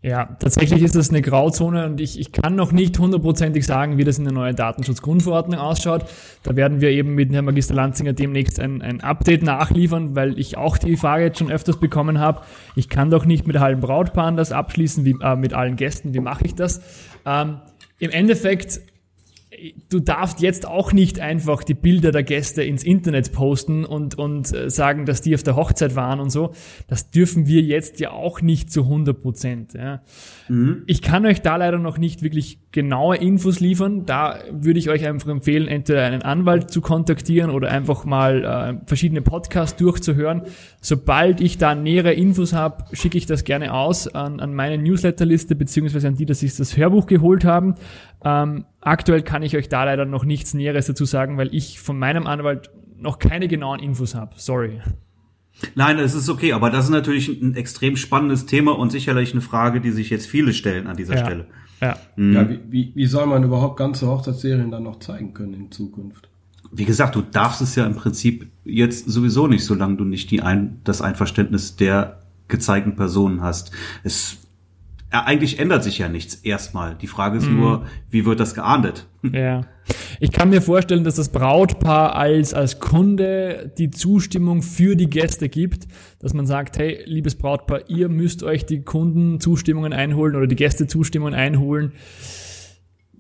Ja, 0.05 0.37
tatsächlich 0.39 0.83
ist 0.83 0.95
das 0.95 1.09
eine 1.09 1.23
Grauzone 1.23 1.87
und 1.87 1.99
ich, 1.99 2.21
ich 2.21 2.31
kann 2.31 2.55
noch 2.57 2.73
nicht 2.73 2.99
hundertprozentig 2.99 3.65
sagen, 3.65 3.97
wie 3.97 4.05
das 4.05 4.19
in 4.19 4.25
der 4.25 4.35
neuen 4.35 4.55
Datenschutzgrundverordnung 4.55 5.59
ausschaut. 5.59 6.05
Da 6.43 6.55
werden 6.57 6.83
wir 6.83 6.91
eben 6.91 7.15
mit 7.15 7.33
Herrn 7.33 7.47
Magister 7.47 7.73
Lanzinger 7.73 8.13
demnächst 8.13 8.61
ein, 8.61 8.83
ein 8.83 9.01
Update 9.01 9.43
nachliefern, 9.43 10.15
weil 10.15 10.39
ich 10.39 10.59
auch 10.59 10.77
die 10.77 10.99
Frage 10.99 11.25
jetzt 11.25 11.39
schon 11.39 11.51
öfters 11.51 11.81
bekommen 11.81 12.19
habe. 12.19 12.43
Ich 12.77 12.91
kann 12.91 13.09
doch 13.09 13.25
nicht 13.25 13.47
mit 13.47 13.57
allen 13.57 13.81
Brautpaaren 13.81 14.37
das 14.37 14.53
abschließen, 14.53 15.07
wie, 15.07 15.17
äh, 15.23 15.37
mit 15.37 15.55
allen 15.55 15.77
Gästen. 15.77 16.13
Wie 16.13 16.21
mache 16.21 16.45
ich 16.45 16.55
das? 16.55 16.83
Ähm, 17.25 17.63
Im 17.99 18.11
Endeffekt 18.11 18.83
du 19.89 20.01
darfst 20.01 20.41
jetzt 20.41 20.67
auch 20.67 20.93
nicht 20.93 21.21
einfach 21.21 21.65
die 21.65 21.75
Bilder 21.75 22.11
der 22.11 22.23
Gäste 22.23 22.63
ins 22.63 22.85
Internet 22.85 23.33
posten 23.33 23.85
und, 23.85 24.17
und 24.17 24.53
äh, 24.53 24.69
sagen, 24.69 25.07
dass 25.07 25.23
die 25.23 25.35
auf 25.35 25.43
der 25.43 25.57
Hochzeit 25.57 25.97
waren 25.97 26.21
und 26.21 26.31
so. 26.31 26.53
Das 26.89 27.11
dürfen 27.11 27.47
wir 27.47 27.63
jetzt 27.63 28.01
ja 28.01 28.11
auch 28.11 28.43
nicht 28.43 28.71
zu 28.71 28.83
100 28.83 29.21
Prozent. 29.21 29.75
Ja. 29.75 30.03
Mhm. 30.49 30.83
Ich 30.87 31.03
kann 31.03 31.25
euch 31.27 31.41
da 31.41 31.57
leider 31.57 31.79
noch 31.79 31.99
nicht 31.99 32.23
wirklich 32.23 32.59
genaue 32.73 33.17
Infos 33.17 33.61
liefern. 33.61 34.05
Da 34.05 34.41
würde 34.51 34.79
ich 34.79 34.91
euch 34.91 35.07
einfach 35.07 35.29
empfehlen, 35.31 35.69
entweder 35.69 36.05
einen 36.05 36.23
Anwalt 36.23 36.71
zu 36.71 36.81
kontaktieren 36.81 37.51
oder 37.51 37.71
einfach 37.71 38.05
mal 38.05 38.45
äh, 38.83 38.87
verschiedene 38.87 39.23
Podcasts 39.23 39.77
durchzuhören. 39.77 40.43
Sobald 40.81 41.41
ich 41.41 41.57
da 41.57 41.75
nähere 41.75 42.13
Infos 42.13 42.53
habe, 42.53 42.85
schicke 42.93 43.17
ich 43.17 43.27
das 43.27 43.45
gerne 43.45 43.73
aus 43.73 44.09
an, 44.09 44.41
an 44.41 44.55
meine 44.55 44.77
Newsletterliste 44.79 45.55
beziehungsweise 45.55 46.09
an 46.09 46.17
die, 46.17 46.27
dass 46.27 46.41
sich 46.41 46.57
das 46.57 46.77
Hörbuch 46.77 47.07
geholt 47.07 47.45
haben. 47.45 47.77
Ähm, 48.25 48.65
aktuell 48.81 49.23
kann 49.23 49.43
ich 49.43 49.57
euch 49.57 49.69
da 49.69 49.85
leider 49.85 50.05
noch 50.05 50.25
nichts 50.25 50.55
Näheres 50.55 50.87
dazu 50.87 51.05
sagen, 51.05 51.37
weil 51.37 51.55
ich 51.55 51.81
von 51.81 51.99
meinem 51.99 52.27
Anwalt 52.27 52.71
noch 52.97 53.19
keine 53.19 53.49
genauen 53.49 53.81
Infos 53.81 54.15
habe. 54.15 54.33
Sorry. 54.37 54.81
Nein, 55.75 55.99
es 55.99 56.15
ist 56.15 56.29
okay, 56.29 56.53
aber 56.53 56.71
das 56.71 56.87
ist 56.87 56.91
natürlich 56.91 57.29
ein 57.29 57.55
extrem 57.55 57.97
spannendes 57.97 58.47
Thema 58.47 58.77
und 58.77 58.91
sicherlich 58.91 59.33
eine 59.33 59.41
Frage, 59.41 59.81
die 59.81 59.91
sich 59.91 60.11
jetzt 60.11 60.27
viele 60.27 60.53
stellen 60.53 60.87
an 60.87 60.97
dieser 60.97 61.17
ja. 61.17 61.25
Stelle. 61.25 61.47
Ja. 61.81 61.97
Mhm. 62.17 62.33
ja 62.33 62.49
wie, 62.49 62.61
wie, 62.69 62.93
wie 62.95 63.07
soll 63.07 63.27
man 63.27 63.45
überhaupt 63.45 63.77
ganze 63.77 64.07
Hochzeitsserien 64.07 64.71
dann 64.71 64.83
noch 64.83 64.99
zeigen 64.99 65.35
können 65.35 65.55
in 65.55 65.71
Zukunft? 65.71 66.29
Wie 66.73 66.85
gesagt, 66.85 67.15
du 67.15 67.23
darfst 67.23 67.61
es 67.61 67.77
ja 67.77 67.87
im 67.87 67.95
Prinzip 67.95 68.49
jetzt 68.65 69.09
sowieso 69.09 69.47
nicht, 69.47 69.65
solange 69.65 69.97
du 69.97 70.05
nicht 70.05 70.31
die 70.31 70.43
ein, 70.43 70.81
das 70.83 71.03
Einverständnis 71.03 71.77
der 71.77 72.21
gezeigten 72.49 72.97
Personen 72.97 73.43
hast. 73.43 73.71
Es 74.03 74.39
eigentlich 75.21 75.59
ändert 75.59 75.85
sich 75.85 75.99
ja 75.99 76.09
nichts 76.09 76.35
erstmal. 76.35 76.97
Die 76.97 77.07
Frage 77.07 77.39
ist 77.39 77.49
mhm. 77.49 77.57
nur, 77.57 77.87
wie 78.11 78.27
wird 78.27 78.41
das 78.41 78.55
geahndet? 78.55 79.07
Ja. 79.33 79.63
Ich 80.21 80.33
kann 80.33 80.51
mir 80.51 80.61
vorstellen, 80.61 81.03
dass 81.03 81.15
das 81.15 81.31
Brautpaar 81.31 82.15
als, 82.15 82.53
als 82.53 82.79
Kunde 82.79 83.73
die 83.79 83.91
Zustimmung 83.91 84.61
für 84.61 84.97
die 84.97 85.09
Gäste 85.09 85.49
gibt, 85.49 85.89
dass 86.19 86.35
man 86.35 86.47
sagt, 86.47 86.77
hey, 86.77 87.03
liebes 87.07 87.35
Brautpaar, 87.35 87.89
ihr 87.89 88.11
müsst 88.11 88.43
euch 88.43 88.67
die 88.67 88.83
Kundenzustimmungen 88.83 89.95
einholen 89.95 90.37
oder 90.37 90.47
die 90.47 90.57
Gästezustimmungen 90.57 91.35
einholen. 91.35 91.93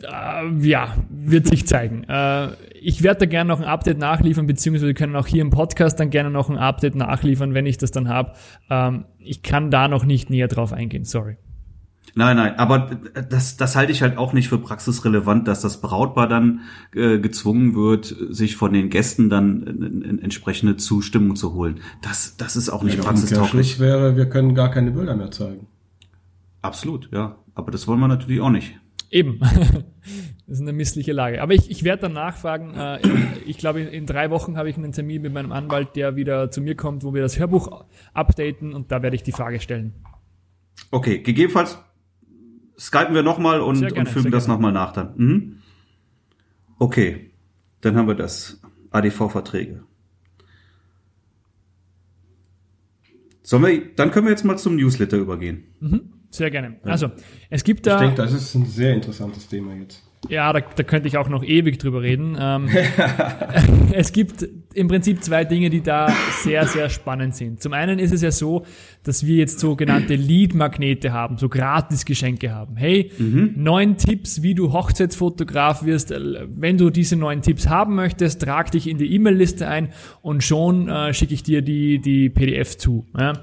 Äh, 0.03 0.67
ja, 0.67 0.95
wird 1.09 1.47
sich 1.47 1.67
zeigen. 1.67 2.05
Äh, 2.05 2.49
ich 2.81 3.03
werde 3.03 3.21
da 3.21 3.27
gerne 3.27 3.49
noch 3.49 3.61
ein 3.61 3.67
Update 3.67 3.99
nachliefern, 3.99 4.47
beziehungsweise 4.47 4.87
wir 4.87 4.95
können 4.95 5.17
auch 5.17 5.27
hier 5.27 5.43
im 5.43 5.51
Podcast 5.51 6.01
dann 6.01 6.11
gerne 6.11 6.31
noch 6.31 6.51
ein 6.51 6.59
Update 6.59 6.97
nachliefern, 6.97 7.55
wenn 7.55 7.67
ich 7.67 7.79
das 7.79 7.91
dann 7.91 8.09
habe. 8.09 8.33
Ähm, 8.69 9.07
ich 9.19 9.43
kann 9.43 9.71
da 9.71 9.89
noch 9.89 10.05
nicht 10.05 10.29
näher 10.29 10.49
drauf 10.49 10.73
eingehen, 10.73 11.05
sorry. 11.05 11.37
Nein, 12.17 12.37
nein, 12.37 12.59
aber 12.59 12.91
das, 13.29 13.57
das 13.57 13.75
halte 13.75 13.91
ich 13.91 14.03
halt 14.03 14.19
auch 14.19 14.33
nicht 14.33 14.49
für 14.49 14.59
praxisrelevant, 14.59 15.49
dass 15.49 15.63
das 15.63 15.81
Brautpaar 15.81 16.29
dann 16.29 16.61
äh, 16.95 17.19
gezwungen 17.19 17.75
wird, 17.75 18.15
sich 18.31 18.55
von 18.55 18.73
den 18.73 18.89
Gästen 18.89 19.31
dann 19.31 19.67
äh, 19.67 20.09
äh, 20.09 20.23
entsprechende 20.23 20.77
Zustimmung 20.77 21.35
zu 21.35 21.55
holen. 21.55 21.81
Das, 22.03 22.37
das 22.37 22.55
ist 22.55 22.71
auch 22.71 22.85
nicht 22.85 22.99
ja, 22.99 23.03
praxistauglich. 23.03 23.81
wäre, 23.81 24.17
wir 24.17 24.29
können 24.29 24.55
gar 24.55 24.71
keine 24.71 24.93
Bilder 24.93 25.17
mehr 25.17 25.33
zeigen. 25.33 25.67
Absolut, 26.63 27.11
ja. 27.13 27.37
Aber 27.57 27.73
das 27.73 27.89
wollen 27.89 28.01
wir 28.01 28.09
natürlich 28.09 28.41
auch 28.41 28.51
nicht. 28.51 28.79
Eben. 29.11 29.41
Das 30.47 30.57
ist 30.59 30.61
eine 30.61 30.75
missliche 30.75 31.13
Lage. 31.13 31.41
Aber 31.41 31.55
ich, 31.55 31.71
ich 31.71 31.85
werde 31.85 32.03
dann 32.03 32.13
nachfragen. 32.13 32.75
Äh, 32.75 32.99
ich 33.47 33.57
glaube, 33.57 33.81
in, 33.81 33.89
in 33.89 34.05
drei 34.05 34.31
Wochen 34.31 34.59
habe 34.59 34.69
ich 34.69 34.77
einen 34.77 34.93
Termin 34.93 35.23
mit 35.23 35.33
meinem 35.33 35.53
Anwalt, 35.53 35.97
der 35.97 36.17
wieder 36.17 36.51
zu 36.51 36.61
mir 36.61 36.75
kommt, 36.75 37.03
wo 37.03 37.15
wir 37.15 37.23
das 37.23 37.39
Hörbuch 37.39 37.87
updaten 38.13 38.75
und 38.75 38.93
da 38.93 39.03
werde 39.03 39.17
ich 39.17 39.23
die 39.23 39.33
Frage 39.33 39.59
stellen. 39.59 39.95
Okay, 40.91 41.21
gegebenenfalls 41.21 41.79
skypen 42.79 43.15
wir 43.15 43.23
nochmal 43.23 43.61
und, 43.61 43.93
und 43.93 44.09
filmen 44.09 44.31
das 44.31 44.49
nochmal 44.49 44.73
nach 44.73 44.93
dann. 44.93 45.17
Mhm. 45.17 45.59
Okay, 46.79 47.31
dann 47.81 47.97
haben 47.97 48.09
wir 48.09 48.15
das. 48.15 48.61
ADV-Verträge. 48.91 49.83
Sollen 53.43 53.63
wir, 53.65 53.95
dann 53.95 54.11
können 54.11 54.27
wir 54.27 54.31
jetzt 54.31 54.45
mal 54.45 54.57
zum 54.57 54.77
Newsletter 54.77 55.17
übergehen. 55.17 55.65
Mhm. 55.81 56.13
Sehr 56.31 56.51
gerne. 56.51 56.79
Also, 56.83 57.11
es 57.51 57.63
gibt 57.63 57.87
da. 57.87 57.97
Ich 57.97 58.01
denke, 58.01 58.17
das 58.17 58.33
ist 58.33 58.55
ein 58.55 58.67
sehr 58.67 58.95
interessantes 58.95 59.49
Thema 59.49 59.75
jetzt. 59.75 60.03
Ja, 60.29 60.53
da, 60.53 60.61
da 60.61 60.83
könnte 60.83 61.09
ich 61.09 61.17
auch 61.17 61.29
noch 61.29 61.43
ewig 61.43 61.79
drüber 61.79 62.03
reden. 62.03 62.37
Ähm, 62.41 62.69
es 63.93 64.13
gibt 64.13 64.47
im 64.75 64.89
Prinzip 64.89 65.23
zwei 65.23 65.45
Dinge, 65.45 65.71
die 65.71 65.83
da 65.83 66.13
sehr, 66.43 66.67
sehr 66.67 66.89
spannend 66.89 67.37
sind. 67.37 67.63
Zum 67.63 67.73
einen 67.73 67.99
ist 67.99 68.13
es 68.13 68.23
ja 68.23 68.31
so, 68.31 68.65
dass 69.03 69.27
wir 69.27 69.37
jetzt 69.37 69.61
sogenannte 69.61 70.15
Lead-Magnete 70.15 71.13
haben, 71.13 71.39
so 71.39 71.49
Gratis-Geschenke 71.49 72.53
haben. 72.53 72.77
Hey, 72.77 73.13
mhm. 73.19 73.53
neun 73.57 73.97
Tipps, 73.97 74.43
wie 74.43 74.55
du 74.55 74.73
Hochzeitsfotograf 74.73 75.85
wirst. 75.85 76.11
Wenn 76.11 76.79
du 76.79 76.91
diese 76.91 77.17
neun 77.17 77.43
Tipps 77.43 77.69
haben 77.69 77.95
möchtest, 77.95 78.43
trag 78.43 78.71
dich 78.71 78.89
in 78.89 78.99
die 78.99 79.15
E-Mail-Liste 79.15 79.69
ein 79.69 79.91
und 80.23 80.43
schon 80.43 80.89
äh, 80.89 81.15
schicke 81.15 81.35
ich 81.35 81.43
dir 81.43 81.63
die, 81.63 82.01
die 82.01 82.31
PDF 82.31 82.77
zu. 82.77 83.07
Ja. 83.17 83.35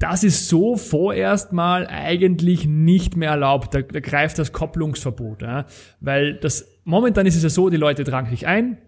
Das 0.00 0.24
ist 0.24 0.48
so 0.48 0.76
vorerst 0.76 1.52
mal 1.52 1.86
eigentlich 1.86 2.66
nicht 2.66 3.16
mehr 3.16 3.30
erlaubt. 3.30 3.74
Da, 3.74 3.82
da 3.82 4.00
greift 4.00 4.38
das 4.38 4.50
Kopplungsverbot. 4.50 5.42
Ja? 5.42 5.66
Weil 6.00 6.34
das 6.34 6.66
momentan 6.84 7.26
ist 7.26 7.36
es 7.36 7.42
ja 7.42 7.50
so, 7.50 7.68
die 7.68 7.76
Leute 7.76 8.02
tragen 8.02 8.30
sich 8.30 8.46
ein, 8.46 8.78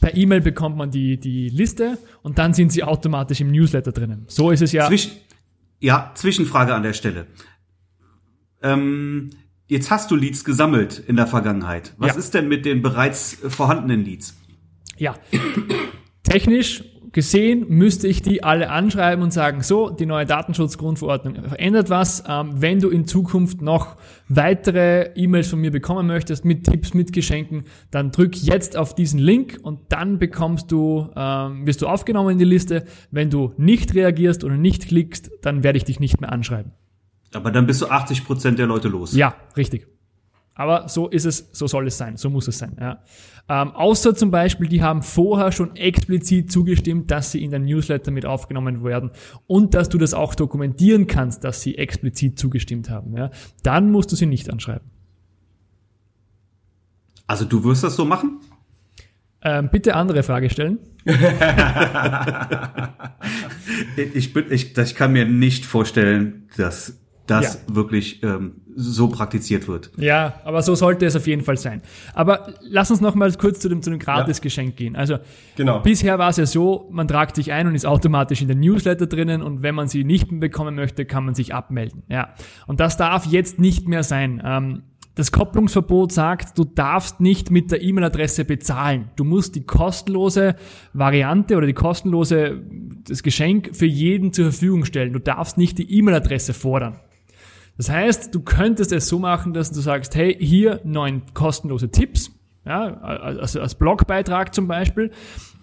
per 0.00 0.16
E-Mail 0.16 0.40
bekommt 0.40 0.76
man 0.78 0.90
die, 0.90 1.20
die 1.20 1.50
Liste 1.50 1.98
und 2.22 2.38
dann 2.38 2.54
sind 2.54 2.72
sie 2.72 2.82
automatisch 2.82 3.42
im 3.42 3.52
Newsletter 3.52 3.92
drinnen. 3.92 4.24
So 4.26 4.50
ist 4.50 4.62
es 4.62 4.72
ja. 4.72 4.88
Zwischen, 4.88 5.12
ja, 5.80 6.12
Zwischenfrage 6.14 6.74
an 6.74 6.82
der 6.82 6.94
Stelle. 6.94 7.26
Ähm, 8.62 9.28
jetzt 9.66 9.90
hast 9.90 10.10
du 10.10 10.16
Leads 10.16 10.44
gesammelt 10.44 10.98
in 11.06 11.16
der 11.16 11.26
Vergangenheit. 11.26 11.92
Was 11.98 12.14
ja. 12.14 12.18
ist 12.18 12.32
denn 12.32 12.48
mit 12.48 12.64
den 12.64 12.80
bereits 12.80 13.38
vorhandenen 13.48 14.02
Leads? 14.02 14.34
Ja, 14.96 15.14
technisch 16.22 16.84
gesehen 17.12 17.66
müsste 17.68 18.08
ich 18.08 18.22
die 18.22 18.42
alle 18.42 18.70
anschreiben 18.70 19.22
und 19.22 19.32
sagen, 19.32 19.62
so, 19.62 19.90
die 19.90 20.06
neue 20.06 20.26
Datenschutzgrundverordnung 20.26 21.34
verändert 21.48 21.90
was. 21.90 22.24
Ähm, 22.28 22.60
wenn 22.60 22.80
du 22.80 22.88
in 22.88 23.06
Zukunft 23.06 23.62
noch 23.62 23.96
weitere 24.28 25.10
E-Mails 25.14 25.48
von 25.48 25.60
mir 25.60 25.70
bekommen 25.70 26.06
möchtest 26.06 26.44
mit 26.44 26.64
Tipps, 26.64 26.94
mit 26.94 27.12
Geschenken, 27.12 27.64
dann 27.90 28.10
drück 28.10 28.36
jetzt 28.36 28.76
auf 28.76 28.94
diesen 28.94 29.18
Link 29.18 29.58
und 29.62 29.80
dann 29.90 30.18
bekommst 30.18 30.70
du, 30.70 31.10
ähm, 31.16 31.66
wirst 31.66 31.82
du 31.82 31.86
aufgenommen 31.86 32.30
in 32.30 32.38
die 32.38 32.44
Liste. 32.44 32.84
Wenn 33.10 33.30
du 33.30 33.52
nicht 33.56 33.94
reagierst 33.94 34.44
oder 34.44 34.56
nicht 34.56 34.88
klickst, 34.88 35.30
dann 35.42 35.62
werde 35.62 35.78
ich 35.78 35.84
dich 35.84 36.00
nicht 36.00 36.20
mehr 36.20 36.32
anschreiben. 36.32 36.72
Aber 37.34 37.50
dann 37.50 37.66
bist 37.66 37.82
du 37.82 37.86
80 37.86 38.24
Prozent 38.24 38.58
der 38.58 38.66
Leute 38.66 38.88
los. 38.88 39.14
Ja, 39.14 39.34
richtig. 39.56 39.86
Aber 40.58 40.88
so 40.88 41.06
ist 41.06 41.24
es, 41.24 41.48
so 41.52 41.68
soll 41.68 41.86
es 41.86 41.96
sein, 41.96 42.16
so 42.16 42.28
muss 42.30 42.48
es 42.48 42.58
sein. 42.58 42.76
Ja. 42.80 42.98
Ähm, 43.48 43.70
außer 43.70 44.16
zum 44.16 44.32
Beispiel, 44.32 44.66
die 44.66 44.82
haben 44.82 45.04
vorher 45.04 45.52
schon 45.52 45.76
explizit 45.76 46.50
zugestimmt, 46.50 47.12
dass 47.12 47.30
sie 47.30 47.44
in 47.44 47.52
den 47.52 47.64
Newsletter 47.64 48.10
mit 48.10 48.26
aufgenommen 48.26 48.82
werden 48.82 49.12
und 49.46 49.74
dass 49.74 49.88
du 49.88 49.98
das 49.98 50.14
auch 50.14 50.34
dokumentieren 50.34 51.06
kannst, 51.06 51.44
dass 51.44 51.62
sie 51.62 51.78
explizit 51.78 52.40
zugestimmt 52.40 52.90
haben. 52.90 53.16
Ja. 53.16 53.30
Dann 53.62 53.92
musst 53.92 54.10
du 54.10 54.16
sie 54.16 54.26
nicht 54.26 54.50
anschreiben. 54.50 54.90
Also 57.28 57.44
du 57.44 57.62
wirst 57.62 57.84
das 57.84 57.94
so 57.94 58.04
machen? 58.04 58.40
Ähm, 59.42 59.68
bitte 59.70 59.94
andere 59.94 60.24
Frage 60.24 60.50
stellen. 60.50 60.80
ich, 64.12 64.32
bin, 64.32 64.46
ich, 64.50 64.76
ich 64.76 64.94
kann 64.96 65.12
mir 65.12 65.24
nicht 65.24 65.64
vorstellen, 65.66 66.48
dass 66.56 66.98
das 67.30 67.64
ja. 67.66 67.74
wirklich 67.74 68.22
ähm, 68.22 68.62
so 68.74 69.08
praktiziert 69.08 69.68
wird. 69.68 69.90
Ja, 69.96 70.40
aber 70.44 70.62
so 70.62 70.74
sollte 70.74 71.06
es 71.06 71.16
auf 71.16 71.26
jeden 71.26 71.42
Fall 71.42 71.56
sein. 71.56 71.82
Aber 72.14 72.54
lass 72.62 72.90
uns 72.90 73.00
noch 73.00 73.14
mal 73.14 73.32
kurz 73.32 73.60
zu 73.60 73.68
dem, 73.68 73.82
zu 73.82 73.90
dem 73.90 73.98
Gratisgeschenk 73.98 74.70
ja. 74.70 74.76
gehen. 74.76 74.96
Also 74.96 75.18
genau. 75.56 75.80
bisher 75.80 76.18
war 76.18 76.30
es 76.30 76.36
ja 76.36 76.46
so, 76.46 76.88
man 76.90 77.08
tragt 77.08 77.36
sich 77.36 77.52
ein 77.52 77.66
und 77.66 77.74
ist 77.74 77.86
automatisch 77.86 78.40
in 78.40 78.48
der 78.48 78.56
Newsletter 78.56 79.06
drinnen 79.06 79.42
und 79.42 79.62
wenn 79.62 79.74
man 79.74 79.88
sie 79.88 80.04
nicht 80.04 80.28
bekommen 80.40 80.74
möchte, 80.74 81.04
kann 81.04 81.24
man 81.24 81.34
sich 81.34 81.54
abmelden. 81.54 82.02
Ja, 82.08 82.34
und 82.66 82.80
das 82.80 82.96
darf 82.96 83.26
jetzt 83.26 83.58
nicht 83.58 83.88
mehr 83.88 84.02
sein. 84.02 84.40
Ähm, 84.44 84.82
das 85.18 85.32
Kopplungsverbot 85.32 86.12
sagt, 86.12 86.56
du 86.56 86.62
darfst 86.62 87.18
nicht 87.18 87.50
mit 87.50 87.72
der 87.72 87.82
E-Mail-Adresse 87.82 88.44
bezahlen. 88.44 89.10
Du 89.16 89.24
musst 89.24 89.56
die 89.56 89.66
kostenlose 89.66 90.54
Variante 90.92 91.56
oder 91.56 91.66
die 91.66 91.72
kostenlose 91.72 92.62
das 93.02 93.24
Geschenk 93.24 93.74
für 93.74 93.86
jeden 93.86 94.32
zur 94.32 94.52
Verfügung 94.52 94.84
stellen. 94.84 95.12
Du 95.12 95.18
darfst 95.18 95.58
nicht 95.58 95.76
die 95.78 95.92
E-Mail-Adresse 95.92 96.54
fordern. 96.54 97.00
Das 97.78 97.88
heißt, 97.88 98.34
du 98.34 98.40
könntest 98.40 98.92
es 98.92 99.08
so 99.08 99.18
machen, 99.18 99.54
dass 99.54 99.70
du 99.70 99.80
sagst, 99.80 100.14
hey, 100.14 100.36
hier 100.38 100.80
neun 100.84 101.22
kostenlose 101.32 101.90
Tipps. 101.90 102.32
Ja, 102.66 102.98
also 102.98 103.60
als 103.60 103.76
Blogbeitrag 103.76 104.54
zum 104.54 104.68
Beispiel. 104.68 105.10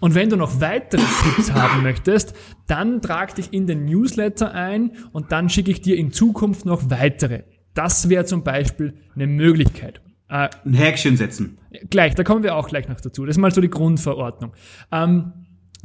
Und 0.00 0.16
wenn 0.16 0.28
du 0.28 0.36
noch 0.36 0.60
weitere 0.60 1.02
Tipps 1.22 1.52
haben 1.52 1.84
möchtest, 1.84 2.34
dann 2.66 3.00
trag 3.00 3.36
dich 3.36 3.52
in 3.52 3.68
den 3.68 3.84
Newsletter 3.84 4.52
ein 4.52 4.92
und 5.12 5.30
dann 5.30 5.48
schicke 5.48 5.70
ich 5.70 5.82
dir 5.82 5.96
in 5.96 6.10
Zukunft 6.10 6.66
noch 6.66 6.90
weitere. 6.90 7.44
Das 7.74 8.08
wäre 8.08 8.24
zum 8.24 8.42
Beispiel 8.42 8.94
eine 9.14 9.28
Möglichkeit. 9.28 10.00
Äh, 10.28 10.48
Ein 10.64 10.74
Häkchen 10.74 11.16
setzen. 11.16 11.58
Gleich, 11.90 12.14
da 12.16 12.24
kommen 12.24 12.42
wir 12.42 12.56
auch 12.56 12.66
gleich 12.68 12.88
noch 12.88 13.00
dazu. 13.00 13.24
Das 13.24 13.36
ist 13.36 13.40
mal 13.40 13.52
so 13.52 13.60
die 13.60 13.70
Grundverordnung. 13.70 14.54
Ähm, 14.90 15.32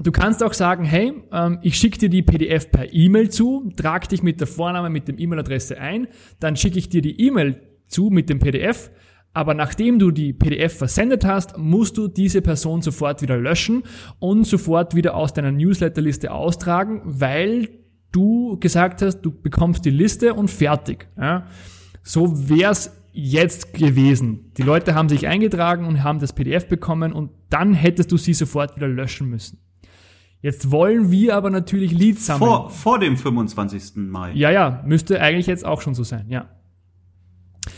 Du 0.04 0.12
kannst 0.12 0.42
auch 0.44 0.54
sagen, 0.54 0.84
hey, 0.84 1.14
ähm, 1.32 1.60
ich 1.62 1.78
schicke 1.78 1.98
dir 1.98 2.10
die 2.10 2.22
PDF 2.24 2.72
per 2.72 2.94
E-Mail 2.94 3.30
zu, 3.30 3.72
trag 3.76 4.10
dich 4.10 4.24
mit 4.24 4.40
der 4.40 4.48
Vorname, 4.48 4.90
mit 4.90 5.08
dem 5.08 5.20
E-Mail-Adresse 5.20 5.80
ein, 5.80 6.08
dann 6.40 6.56
schicke 6.56 6.80
ich 6.80 6.90
dir 6.90 7.02
die 7.02 7.20
E-Mail 7.22 7.62
zu 7.88 8.10
mit 8.10 8.30
dem 8.30 8.40
PDF, 8.40 8.90
aber 9.34 9.54
nachdem 9.54 10.00
du 10.00 10.12
die 10.12 10.34
PDF 10.34 10.78
versendet 10.78 11.26
hast, 11.26 11.58
musst 11.58 11.98
du 11.98 12.08
diese 12.08 12.42
Person 12.42 12.82
sofort 12.82 13.22
wieder 13.22 13.38
löschen 13.38 13.84
und 14.20 14.46
sofort 14.46 14.96
wieder 14.96 15.16
aus 15.16 15.34
deiner 15.34 15.52
Newsletterliste 15.52 16.32
austragen, 16.32 17.02
weil 17.06 17.70
du 18.12 18.58
gesagt 18.60 19.02
hast, 19.02 19.22
du 19.22 19.32
bekommst 19.32 19.86
die 19.86 19.90
Liste 19.90 20.34
und 20.34 20.50
fertig. 20.50 21.08
Ja? 21.18 21.46
So 22.04 22.50
wär's 22.50 22.98
jetzt 23.14 23.74
gewesen. 23.74 24.52
Die 24.58 24.64
Leute 24.64 24.96
haben 24.96 25.10
sich 25.10 25.28
eingetragen 25.28 25.86
und 25.86 26.04
haben 26.04 26.20
das 26.20 26.34
PDF 26.34 26.68
bekommen 26.68 27.14
und 27.14 27.32
dann 27.50 27.74
hättest 27.74 28.12
du 28.12 28.18
sie 28.18 28.34
sofort 28.34 28.76
wieder 28.76 28.88
löschen 28.88 29.30
müssen. 29.30 29.60
Jetzt 30.42 30.72
wollen 30.72 31.12
wir 31.12 31.36
aber 31.36 31.50
natürlich 31.50 31.92
Leads 31.92 32.26
sammeln. 32.26 32.50
Vor, 32.50 32.70
vor 32.70 33.00
dem 33.00 33.16
25. 33.16 33.94
Mai. 33.96 34.32
Ja, 34.34 34.50
ja, 34.50 34.82
müsste 34.86 35.22
eigentlich 35.22 35.48
jetzt 35.48 35.66
auch 35.66 35.82
schon 35.82 35.94
so 35.94 36.04
sein, 36.04 36.26
ja. 36.30 36.50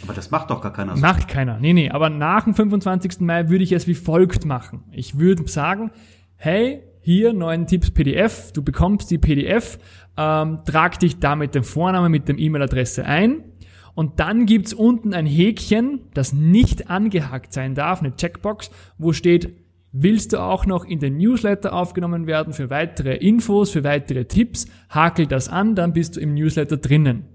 Aber 0.04 0.14
das 0.14 0.32
macht 0.32 0.50
doch 0.50 0.62
gar 0.62 0.72
keiner 0.72 0.96
so. 0.96 1.02
Macht 1.02 1.28
keiner. 1.28 1.60
Nee, 1.60 1.74
nee, 1.74 1.90
aber 1.90 2.10
nach 2.10 2.46
dem 2.46 2.56
25. 2.56 3.20
Mai 3.20 3.50
würde 3.50 3.64
ich 3.64 3.74
es 3.74 3.86
wie 3.88 3.96
folgt 3.96 4.46
machen. 4.46 4.86
Ich 4.92 5.20
würde 5.20 5.46
sagen, 5.48 5.92
hey, 6.36 6.84
hier 7.02 7.34
neuen 7.34 7.68
Tipps 7.68 7.92
PDF, 7.92 8.54
du 8.54 8.64
bekommst 8.64 9.12
die 9.12 9.18
PDF, 9.18 9.78
ähm, 10.16 10.60
trag 10.66 11.00
dich 11.00 11.20
da 11.20 11.36
mit 11.36 11.54
dem 11.54 11.66
Vornamen, 11.66 12.10
mit 12.12 12.30
dem 12.30 12.38
E-Mail-Adresse 12.38 13.06
ein 13.06 13.44
und 13.94 14.20
dann 14.22 14.46
gibt's 14.46 14.74
unten 14.74 15.14
ein 15.14 15.26
Häkchen, 15.26 16.02
das 16.14 16.32
nicht 16.32 16.90
angehakt 16.90 17.52
sein 17.52 17.76
darf, 17.76 18.00
eine 18.00 18.16
Checkbox, 18.16 18.72
wo 18.98 19.12
steht 19.12 19.54
Willst 19.96 20.34
du 20.34 20.42
auch 20.42 20.66
noch 20.66 20.86
in 20.86 21.00
den 21.00 21.18
Newsletter 21.18 21.72
aufgenommen 21.72 22.26
werden 22.26 22.52
für 22.52 22.72
weitere 22.72 23.16
Infos, 23.16 23.70
für 23.70 23.84
weitere 23.84 24.26
Tipps? 24.26 24.66
Hakel 24.90 25.28
das 25.28 25.50
an, 25.50 25.76
dann 25.76 25.94
bist 25.94 26.16
du 26.16 26.20
im 26.20 26.34
Newsletter 26.34 26.78
drinnen. 26.78 27.26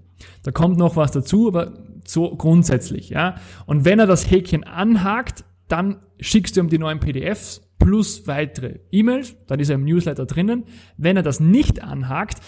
Da 0.43 0.51
kommt 0.51 0.77
noch 0.77 0.97
was 0.97 1.11
dazu, 1.11 1.47
aber 1.47 1.85
so 2.05 2.35
grundsätzlich, 2.35 3.11
ja. 3.11 3.35
Und 3.65 3.85
wenn 3.85 3.99
er 3.99 4.07
das 4.07 4.29
Häkchen 4.29 4.65
anhakt, 4.65 5.45
dann 5.69 6.01
schickst 6.19 6.57
du 6.57 6.59
ihm 6.59 6.67
die 6.67 6.79
neuen 6.79 6.99
PDFs 6.99 7.61
plus 7.79 8.27
weitere 8.27 8.79
E-Mails, 8.91 9.37
dann 9.47 9.61
ist 9.61 9.69
er 9.69 9.75
im 9.75 9.85
Newsletter 9.85 10.25
drinnen. 10.25 10.65
Wenn 10.97 11.15
er 11.15 11.23
das 11.23 11.39
nicht 11.39 11.81
anhakt, 11.81 12.41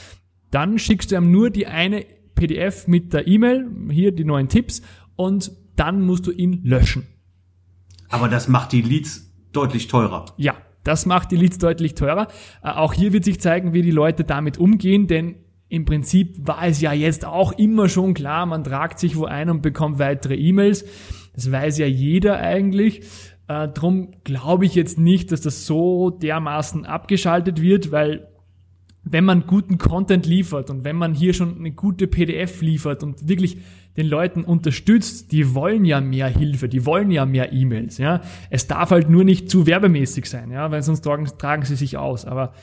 dann 0.49 0.77
schickst 0.77 1.11
du 1.11 1.15
ihm 1.15 1.31
nur 1.31 1.51
die 1.51 1.67
eine 1.67 2.05
PDF 2.35 2.85
mit 2.85 3.13
der 3.13 3.27
E-Mail, 3.27 3.69
hier 3.89 4.11
die 4.11 4.25
neuen 4.25 4.49
Tipps, 4.49 4.81
und 5.15 5.53
dann 5.77 6.01
musst 6.01 6.27
du 6.27 6.31
ihn 6.31 6.65
löschen. 6.65 7.07
Aber 8.09 8.27
das 8.27 8.49
macht 8.49 8.73
die 8.73 8.81
Leads 8.81 9.30
deutlich 9.51 9.87
teurer. 9.87 10.25
Ja, 10.37 10.55
das 10.83 11.05
macht 11.05 11.31
die 11.31 11.35
Leads 11.35 11.57
deutlich 11.57 11.95
teurer. 11.95 12.27
Äh, 12.63 12.69
auch 12.71 12.93
hier 12.93 13.13
wird 13.13 13.23
sich 13.23 13.39
zeigen, 13.39 13.73
wie 13.73 13.81
die 13.81 13.91
Leute 13.91 14.23
damit 14.23 14.57
umgehen, 14.57 15.07
denn 15.07 15.35
im 15.69 15.85
Prinzip 15.85 16.35
war 16.39 16.65
es 16.67 16.81
ja 16.81 16.91
jetzt 16.91 17.25
auch 17.25 17.53
immer 17.53 17.87
schon 17.87 18.13
klar, 18.13 18.45
man 18.45 18.63
tragt 18.63 18.99
sich 18.99 19.15
wo 19.15 19.25
ein 19.25 19.49
und 19.49 19.61
bekommt 19.61 19.99
weitere 19.99 20.35
E-Mails. 20.35 20.85
Das 21.33 21.49
weiß 21.49 21.77
ja 21.77 21.85
jeder 21.85 22.39
eigentlich. 22.39 23.03
Äh, 23.47 23.69
drum 23.69 24.11
glaube 24.23 24.65
ich 24.65 24.75
jetzt 24.75 24.99
nicht, 24.99 25.31
dass 25.31 25.41
das 25.41 25.65
so 25.65 26.09
dermaßen 26.09 26.85
abgeschaltet 26.85 27.61
wird, 27.61 27.91
weil 27.91 28.27
wenn 29.03 29.25
man 29.25 29.47
guten 29.47 29.77
Content 29.77 30.25
liefert 30.25 30.69
und 30.69 30.83
wenn 30.83 30.95
man 30.95 31.13
hier 31.13 31.33
schon 31.33 31.57
eine 31.57 31.71
gute 31.71 32.07
PDF 32.07 32.61
liefert 32.61 33.03
und 33.03 33.27
wirklich 33.27 33.57
den 33.97 34.07
Leuten 34.07 34.43
unterstützt, 34.43 35.31
die 35.31 35.53
wollen 35.53 35.85
ja 35.85 35.99
mehr 35.99 36.27
Hilfe, 36.27 36.69
die 36.69 36.85
wollen 36.85 37.11
ja 37.11 37.25
mehr 37.25 37.51
E-Mails, 37.51 37.97
ja. 37.97 38.21
Es 38.49 38.67
darf 38.67 38.91
halt 38.91 39.09
nur 39.09 39.23
nicht 39.23 39.49
zu 39.49 39.65
werbemäßig 39.65 40.27
sein, 40.27 40.51
ja, 40.51 40.71
weil 40.71 40.81
sonst 40.81 41.01
tragen, 41.01 41.25
tragen 41.37 41.65
sie 41.65 41.75
sich 41.75 41.97
aus, 41.97 42.25
aber 42.25 42.53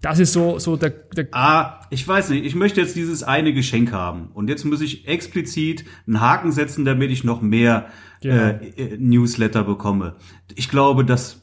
das 0.00 0.20
ist 0.20 0.32
so, 0.32 0.60
so 0.60 0.76
der, 0.76 0.90
der 0.90 1.26
Ah, 1.32 1.80
ich 1.90 2.06
weiß 2.06 2.30
nicht, 2.30 2.44
ich 2.44 2.54
möchte 2.54 2.80
jetzt 2.80 2.94
dieses 2.94 3.24
eine 3.24 3.52
Geschenk 3.52 3.92
haben 3.92 4.28
und 4.32 4.48
jetzt 4.48 4.64
muss 4.64 4.80
ich 4.80 5.08
explizit 5.08 5.84
einen 6.06 6.20
Haken 6.20 6.52
setzen, 6.52 6.84
damit 6.84 7.10
ich 7.10 7.24
noch 7.24 7.40
mehr 7.40 7.86
genau. 8.20 8.36
äh, 8.36 8.68
äh 8.76 8.96
Newsletter 8.98 9.64
bekomme. 9.64 10.14
Ich 10.54 10.68
glaube, 10.68 11.04
dass 11.04 11.42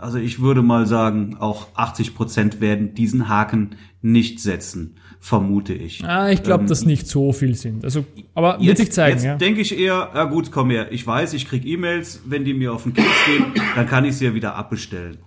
also 0.00 0.18
ich 0.18 0.40
würde 0.40 0.62
mal 0.62 0.86
sagen, 0.86 1.36
auch 1.38 1.68
80 1.74 2.14
Prozent 2.14 2.60
werden 2.60 2.94
diesen 2.94 3.28
Haken 3.28 3.76
nicht 4.02 4.40
setzen, 4.40 4.96
vermute 5.20 5.74
ich. 5.74 6.04
Ah, 6.04 6.30
ich 6.30 6.42
glaube, 6.42 6.62
ähm, 6.62 6.68
dass 6.68 6.84
nicht 6.84 7.06
so 7.06 7.32
viel 7.32 7.54
sind. 7.54 7.84
Also, 7.84 8.04
aber 8.34 8.58
jetzt, 8.60 8.66
wird 8.66 8.78
sich 8.78 8.92
zeigen. 8.92 9.16
Jetzt 9.16 9.24
ja. 9.24 9.36
denke 9.36 9.60
ich 9.60 9.78
eher, 9.78 10.10
ja 10.14 10.24
gut, 10.24 10.50
komm 10.50 10.70
her, 10.70 10.90
ich 10.90 11.06
weiß, 11.06 11.34
ich 11.34 11.48
krieg 11.48 11.64
E-Mails, 11.66 12.22
wenn 12.26 12.44
die 12.44 12.54
mir 12.54 12.72
auf 12.72 12.84
den 12.84 12.94
Keks 12.94 13.26
gehen, 13.26 13.46
dann 13.76 13.86
kann 13.86 14.04
ich 14.04 14.16
sie 14.16 14.24
ja 14.24 14.34
wieder 14.34 14.54
abbestellen. 14.54 15.18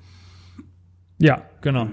Ja, 1.19 1.43
genau. 1.61 1.89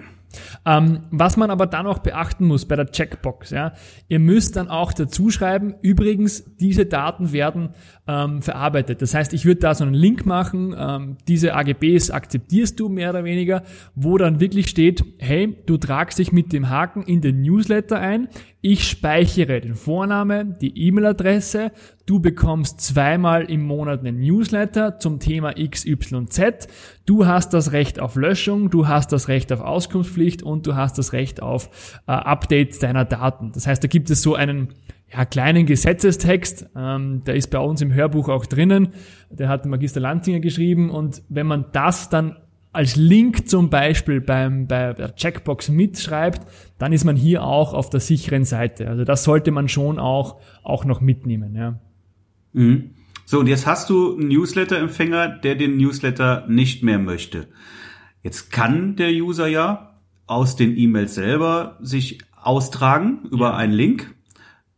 Ähm, 0.64 1.05
was 1.11 1.37
man 1.37 1.51
aber 1.51 1.66
dann 1.66 1.87
auch 1.87 1.99
beachten 1.99 2.47
muss 2.47 2.66
bei 2.66 2.76
der 2.76 2.91
Checkbox, 2.91 3.51
ja, 3.51 3.72
ihr 4.09 4.18
müsst 4.18 4.57
dann 4.57 4.68
auch 4.68 4.93
dazu 4.93 5.31
schreiben, 5.31 5.74
übrigens, 5.83 6.57
diese 6.57 6.87
Daten 6.87 7.33
werden 7.33 7.70
ähm, 8.07 8.43
verarbeitet. 8.43 9.03
Das 9.03 9.14
heißt, 9.14 9.33
ich 9.33 9.45
würde 9.45 9.61
da 9.61 9.74
so 9.74 9.85
einen 9.85 9.95
Link 9.95 10.26
machen, 10.26 10.74
ähm, 10.76 11.16
diese 11.28 11.55
AGBs 11.55 12.11
akzeptierst 12.11 12.78
du 12.78 12.89
mehr 12.89 13.11
oder 13.11 13.24
weniger, 13.24 13.62
wo 13.95 14.18
dann 14.18 14.41
wirklich 14.41 14.68
steht, 14.68 15.05
hey, 15.18 15.57
du 15.66 15.76
tragst 15.76 16.18
dich 16.18 16.33
mit 16.33 16.53
dem 16.53 16.68
Haken 16.68 17.03
in 17.03 17.20
den 17.20 17.43
Newsletter 17.43 17.99
ein, 17.99 18.28
ich 18.62 18.89
speichere 18.89 19.61
den 19.61 19.74
Vornamen, 19.74 20.57
die 20.61 20.87
E-Mail-Adresse, 20.87 21.72
du 22.11 22.19
bekommst 22.19 22.81
zweimal 22.81 23.49
im 23.49 23.63
Monat 23.63 24.01
einen 24.01 24.19
Newsletter 24.19 24.99
zum 24.99 25.21
Thema 25.21 25.53
XYZ, 25.53 26.67
du 27.07 27.25
hast 27.25 27.55
das 27.55 27.71
Recht 27.71 28.01
auf 28.01 28.17
Löschung, 28.17 28.69
du 28.69 28.89
hast 28.89 29.13
das 29.13 29.29
Recht 29.29 29.53
auf 29.53 29.61
Auskunftspflicht 29.61 30.43
und 30.43 30.67
du 30.67 30.75
hast 30.75 30.99
das 30.99 31.13
Recht 31.13 31.41
auf 31.41 32.01
äh, 32.09 32.11
Updates 32.11 32.81
deiner 32.81 33.05
Daten. 33.05 33.53
Das 33.53 33.69
heißt, 33.69 33.85
da 33.85 33.87
gibt 33.87 34.11
es 34.11 34.23
so 34.23 34.35
einen 34.35 34.71
ja, 35.09 35.25
kleinen 35.25 35.67
Gesetzestext, 35.67 36.71
ähm, 36.75 37.23
der 37.27 37.37
ist 37.37 37.47
bei 37.47 37.61
uns 37.61 37.81
im 37.81 37.95
Hörbuch 37.95 38.29
auch 38.29 38.45
drinnen, 38.45 38.89
der 39.31 39.49
hat 39.49 39.65
Magister 39.67 40.01
Lanzinger 40.01 40.41
geschrieben 40.41 40.91
und 40.91 41.23
wenn 41.29 41.47
man 41.47 41.67
das 41.71 42.09
dann 42.09 42.39
als 42.73 42.97
Link 42.97 43.49
zum 43.49 43.71
Beispiel 43.71 44.21
beim, 44.21 44.67
bei 44.67 44.95
der 44.95 45.15
Checkbox 45.15 45.69
mitschreibt, 45.69 46.41
dann 46.79 46.93
ist 46.93 47.05
man 47.05 47.15
hier 47.15 47.45
auch 47.45 47.73
auf 47.73 47.89
der 47.89 48.01
sicheren 48.01 48.45
Seite. 48.45 48.89
Also 48.89 49.05
das 49.05 49.23
sollte 49.23 49.53
man 49.53 49.69
schon 49.69 50.01
auch, 50.01 50.41
auch 50.65 50.85
noch 50.85 51.01
mitnehmen. 51.01 51.55
Ja. 51.55 51.79
Mhm. 52.53 52.90
So, 53.24 53.38
und 53.38 53.46
jetzt 53.46 53.66
hast 53.66 53.88
du 53.90 54.16
einen 54.16 54.28
Newsletter-Empfänger, 54.28 55.28
der 55.28 55.55
den 55.55 55.76
Newsletter 55.76 56.46
nicht 56.48 56.82
mehr 56.82 56.98
möchte. 56.98 57.48
Jetzt 58.22 58.51
kann 58.51 58.96
der 58.96 59.11
User 59.11 59.46
ja 59.46 59.94
aus 60.26 60.57
den 60.57 60.76
E-Mails 60.76 61.14
selber 61.14 61.78
sich 61.80 62.18
austragen 62.36 63.28
über 63.30 63.57
einen 63.57 63.72
Link. 63.72 64.14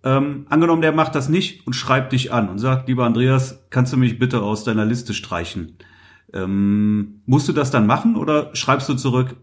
Ähm, 0.04 0.46
angenommen, 0.48 0.82
der 0.82 0.92
macht 0.92 1.14
das 1.14 1.28
nicht 1.28 1.66
und 1.66 1.74
schreibt 1.74 2.12
dich 2.12 2.32
an 2.32 2.48
und 2.48 2.58
sagt, 2.58 2.88
lieber 2.88 3.04
Andreas, 3.06 3.64
kannst 3.70 3.92
du 3.92 3.96
mich 3.96 4.18
bitte 4.18 4.42
aus 4.42 4.64
deiner 4.64 4.84
Liste 4.84 5.14
streichen? 5.14 5.76
Ähm, 6.32 7.22
musst 7.26 7.48
du 7.48 7.52
das 7.52 7.70
dann 7.70 7.86
machen 7.86 8.16
oder 8.16 8.54
schreibst 8.54 8.88
du 8.88 8.94
zurück, 8.94 9.36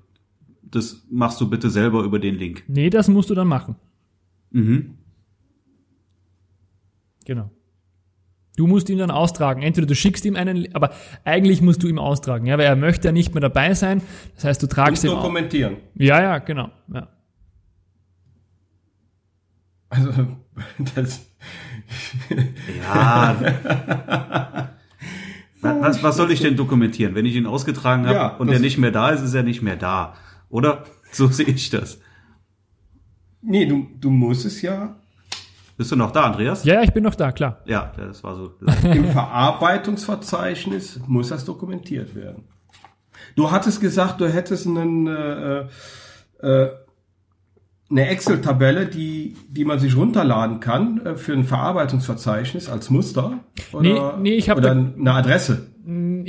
das 0.63 1.05
machst 1.09 1.39
du 1.41 1.49
bitte 1.49 1.69
selber 1.69 2.03
über 2.03 2.19
den 2.19 2.35
Link? 2.35 2.63
Nee, 2.67 2.89
das 2.89 3.07
musst 3.07 3.29
du 3.29 3.35
dann 3.35 3.47
machen. 3.47 3.75
Mhm. 4.51 4.97
Genau. 7.25 7.51
Du 8.59 8.67
musst 8.67 8.89
ihn 8.89 8.97
dann 8.97 9.09
austragen. 9.09 9.61
Entweder 9.61 9.87
du 9.87 9.95
schickst 9.95 10.25
ihm 10.25 10.35
einen, 10.35 10.75
aber 10.75 10.91
eigentlich 11.23 11.61
musst 11.61 11.81
du 11.81 11.87
ihm 11.87 11.97
austragen, 11.97 12.45
ja, 12.45 12.57
weil 12.57 12.65
er 12.65 12.75
möchte 12.75 13.07
ja 13.07 13.13
nicht 13.13 13.33
mehr 13.33 13.39
dabei 13.39 13.73
sein. 13.73 14.01
Das 14.35 14.43
heißt, 14.43 14.61
du 14.61 14.67
tragst 14.67 15.01
ihn. 15.05 15.11
dokumentieren. 15.11 15.77
Ja, 15.95 16.21
ja, 16.21 16.39
genau. 16.39 16.69
Ja. 16.93 17.07
Also, 19.87 20.11
das. 20.95 21.25
ja. 22.83 24.69
Was, 25.61 26.03
was 26.03 26.17
soll 26.17 26.29
ich 26.29 26.41
denn 26.41 26.57
dokumentieren? 26.57 27.15
Wenn 27.15 27.25
ich 27.25 27.35
ihn 27.35 27.45
ausgetragen 27.45 28.07
habe 28.07 28.15
ja, 28.15 28.35
und 28.35 28.49
er 28.49 28.59
nicht 28.59 28.77
mehr 28.77 28.91
da 28.91 29.11
ist, 29.11 29.21
ist 29.21 29.35
er 29.35 29.43
nicht 29.43 29.61
mehr 29.61 29.77
da. 29.77 30.15
Oder? 30.49 30.83
So 31.13 31.27
sehe 31.27 31.47
ich 31.47 31.69
das. 31.69 32.01
Nee, 33.41 33.65
du, 33.67 33.87
du 34.01 34.09
musst 34.09 34.45
es 34.45 34.61
ja. 34.61 34.97
Bist 35.79 35.93
du 35.93 35.95
noch 35.95 36.11
da, 36.11 36.23
Andreas? 36.23 36.65
Ja, 36.65 36.81
ich 36.83 36.91
bin 36.91 37.05
noch 37.05 37.15
da, 37.15 37.31
klar. 37.31 37.61
Ja, 37.63 37.93
das 37.95 38.21
war 38.21 38.35
so. 38.35 38.51
Im 38.83 39.05
Verarbeitungsverzeichnis 39.05 40.99
muss 41.07 41.29
das 41.29 41.45
dokumentiert 41.45 42.15
werden. 42.15 42.49
Du 43.37 43.49
hattest 43.49 43.79
gesagt, 43.79 44.19
du 44.19 44.27
hättest 44.27 44.67
einen 44.67 45.07
äh, 45.07 45.67
äh, 46.41 46.69
eine 47.89 48.09
Excel-Tabelle, 48.09 48.87
die, 48.87 49.37
die 49.47 49.63
man 49.63 49.79
sich 49.79 49.95
runterladen 49.95 50.59
kann 50.59 50.99
äh, 51.05 51.15
für 51.15 51.31
ein 51.31 51.45
Verarbeitungsverzeichnis 51.45 52.69
als 52.69 52.89
Muster? 52.89 53.39
Oder, 53.71 53.81
nee, 53.81 54.31
nee, 54.31 54.35
ich 54.35 54.49
habe 54.49 54.59
oder 54.59 54.71
eine 54.71 55.13
Adresse? 55.13 55.67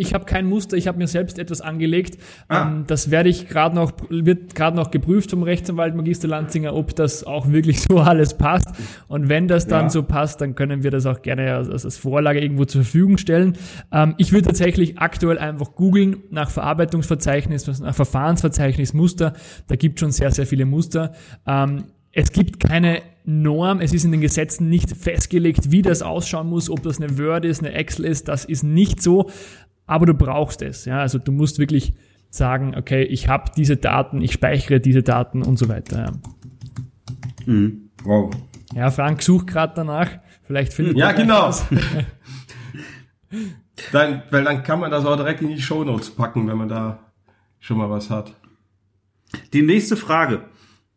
Ich 0.01 0.15
habe 0.15 0.25
kein 0.25 0.47
Muster, 0.47 0.77
ich 0.77 0.89
habe 0.89 0.99
mir 0.99 1.07
selbst 1.07 1.39
etwas 1.39 1.61
angelegt. 1.61 2.19
Ah. 2.49 2.63
Ähm, 2.63 2.85
das 2.87 3.11
werde 3.11 3.29
ich 3.29 3.49
gerade 3.49 3.75
noch, 3.75 3.93
wird 4.09 4.55
gerade 4.55 4.77
noch 4.77 4.91
geprüft 4.91 5.31
vom 5.31 5.43
Rechtsanwalt 5.43 5.95
Magister 5.95 6.27
Lanzinger, 6.27 6.75
ob 6.75 6.97
das 6.97 7.25
auch 7.25 7.51
wirklich 7.51 7.83
so 7.83 7.99
alles 8.01 8.37
passt. 8.37 8.69
Und 9.09 9.29
wenn 9.29 9.47
das 9.47 9.67
dann 9.67 9.85
ja. 9.85 9.91
so 9.91 10.03
passt, 10.03 10.41
dann 10.41 10.55
können 10.55 10.83
wir 10.83 10.91
das 10.91 11.07
auch 11.07 11.23
gerne 11.23 11.55
als, 11.55 11.85
als 11.85 11.99
Vorlage 11.99 12.41
irgendwo 12.41 12.65
zur 12.65 12.83
Verfügung 12.83 13.19
stellen. 13.19 13.57
Ähm, 13.93 14.15
ich 14.17 14.33
würde 14.33 14.47
tatsächlich 14.47 14.99
aktuell 14.99 15.39
einfach 15.39 15.75
googeln 15.75 16.17
nach 16.31 16.51
Verarbeitungsverzeichnis, 16.51 17.81
nach 17.81 17.95
Verfahrensverzeichnis 17.95 18.95
Muster. 18.95 19.35
Da 19.67 19.77
gibt 19.77 20.01
schon 20.01 20.13
sehr, 20.13 20.31
sehr 20.31 20.47
viele 20.47 20.65
Muster. 20.65 21.13
Ähm, 21.47 21.85
es 22.13 22.33
gibt 22.33 22.59
keine 22.59 23.03
Norm, 23.25 23.81
es 23.81 23.93
ist 23.93 24.05
in 24.05 24.13
den 24.13 24.21
Gesetzen 24.21 24.69
nicht 24.69 24.91
festgelegt, 24.97 25.71
wie 25.71 25.83
das 25.83 26.03
ausschauen 26.03 26.49
muss, 26.49 26.71
ob 26.71 26.83
das 26.83 27.01
eine 27.01 27.19
Word 27.19 27.45
ist, 27.45 27.61
eine 27.61 27.73
Excel 27.73 28.07
ist, 28.07 28.29
das 28.29 28.45
ist 28.45 28.65
nicht 28.65 29.03
so, 29.03 29.31
aber 29.91 30.07
du 30.07 30.15
brauchst 30.15 30.63
es. 30.63 30.85
Ja? 30.85 31.01
Also 31.01 31.19
du 31.19 31.33
musst 31.33 31.59
wirklich 31.59 31.95
sagen, 32.31 32.77
okay, 32.77 33.03
ich 33.03 33.29
habe 33.29 33.51
diese 33.57 33.77
Daten, 33.77 34.23
ich 34.23 34.33
speichere 34.33 34.79
diese 34.79 35.03
Daten 35.03 35.43
und 35.43 35.59
so 35.59 35.69
weiter. 35.69 35.99
Ja. 35.99 37.53
Mhm. 37.53 37.91
Wow. 38.05 38.31
Ja, 38.73 38.91
Frank 38.93 39.21
sucht 39.21 39.49
gerade 39.49 39.73
danach. 39.75 40.09
Vielleicht 40.45 40.73
findet 40.73 40.97
Ja, 40.97 41.11
genau. 41.11 41.51
dann, 43.93 44.23
weil 44.31 44.45
dann 44.45 44.63
kann 44.63 44.79
man 44.79 44.93
das 44.93 45.05
auch 45.05 45.17
direkt 45.17 45.43
in 45.43 45.49
die 45.49 45.61
Shownotes 45.61 46.11
packen, 46.11 46.47
wenn 46.47 46.57
man 46.57 46.69
da 46.69 47.01
schon 47.59 47.77
mal 47.77 47.91
was 47.91 48.11
hat. 48.11 48.33
Die 49.53 49.63
nächste 49.63 49.97
Frage. 49.97 50.43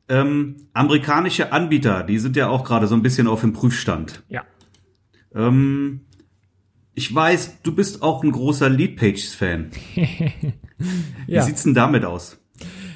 Ähm, 0.08 0.68
amerikanische 0.74 1.52
Anbieter, 1.52 2.04
die 2.04 2.20
sind 2.20 2.36
ja 2.36 2.48
auch 2.50 2.64
gerade 2.64 2.86
so 2.86 2.94
ein 2.94 3.02
bisschen 3.02 3.26
auf 3.26 3.42
dem 3.42 3.54
Prüfstand. 3.54 4.22
Ja. 4.28 4.44
Ähm, 5.34 6.02
ich 6.96 7.14
weiß, 7.14 7.62
du 7.64 7.74
bist 7.74 8.02
auch 8.02 8.24
ein 8.24 8.32
großer 8.32 8.70
Leadpages-Fan. 8.70 9.72
ja. 11.28 11.42
Wie 11.42 11.46
sieht's 11.46 11.64
denn 11.64 11.74
damit 11.74 12.06
aus? 12.06 12.40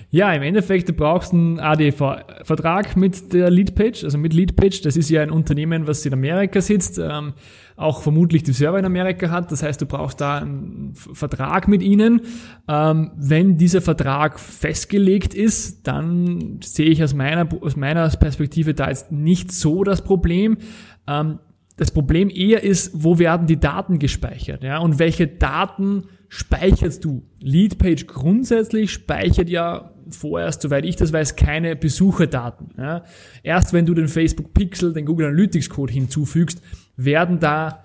Ja, 0.10 0.32
im 0.32 0.42
Endeffekt, 0.42 0.88
du 0.88 0.94
brauchst 0.94 1.34
einen 1.34 1.60
ADV-Vertrag 1.60 2.96
mit 2.96 3.34
der 3.34 3.50
Leadpage, 3.50 4.06
also 4.06 4.18
mit 4.18 4.34
Leadpage. 4.34 4.82
Das 4.82 4.96
ist 4.96 5.10
ja 5.10 5.22
ein 5.22 5.32
Unternehmen, 5.32 5.86
was 5.86 6.06
in 6.06 6.14
Amerika 6.14 6.62
sitzt, 6.62 6.98
ähm, 6.98 7.34
auch 7.76 8.02
vermutlich 8.02 8.44
die 8.44 8.54
Server 8.54 8.80
in 8.80 8.86
Amerika 8.86 9.30
hat. 9.30 9.52
Das 9.52 9.64
heißt, 9.64 9.82
du 9.82 9.86
brauchst 9.86 10.22
da 10.22 10.38
einen 10.38 10.94
Vertrag 10.96 11.68
mit 11.68 11.82
ihnen. 11.82 12.22
Ähm, 12.70 13.12
wenn 13.18 13.58
dieser 13.58 13.82
Vertrag 13.82 14.40
festgelegt 14.40 15.34
ist, 15.34 15.86
dann 15.88 16.62
sehe 16.64 16.88
ich 16.88 17.04
aus 17.04 17.14
meiner, 17.14 17.50
aus 17.62 17.76
meiner 17.76 18.08
Perspektive 18.08 18.74
da 18.74 18.88
jetzt 18.88 19.12
nicht 19.12 19.52
so 19.52 19.84
das 19.84 20.04
Problem. 20.04 20.58
Ähm, 21.06 21.40
das 21.78 21.92
Problem 21.92 22.30
eher 22.30 22.64
ist, 22.64 22.92
wo 22.94 23.20
werden 23.20 23.48
die 23.48 23.60
Daten 23.60 24.00
gespeichert, 24.00 24.64
ja, 24.64 24.80
und 24.80 25.00
welche 25.00 25.28
Daten 25.28 26.06
speicherst 26.28 27.06
du? 27.06 27.24
Leadpage 27.40 28.08
grundsätzlich 28.08 28.92
speichert 28.92 29.48
ja 29.50 29.94
vorerst, 30.10 30.62
soweit 30.62 30.86
ich 30.86 30.96
das 30.96 31.14
weiß, 31.14 31.36
keine 31.36 31.76
Besucherdaten. 31.76 32.70
Ja. 32.78 33.04
Erst 33.44 33.74
wenn 33.74 33.86
du 33.86 33.94
den 33.94 34.08
Facebook 34.08 34.54
Pixel, 34.54 34.94
den 34.94 35.06
Google 35.06 35.28
Analytics 35.28 35.70
Code 35.70 35.94
hinzufügst, 35.94 36.62
werden 36.96 37.40
da 37.40 37.84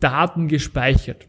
Daten 0.00 0.48
gespeichert. 0.48 1.28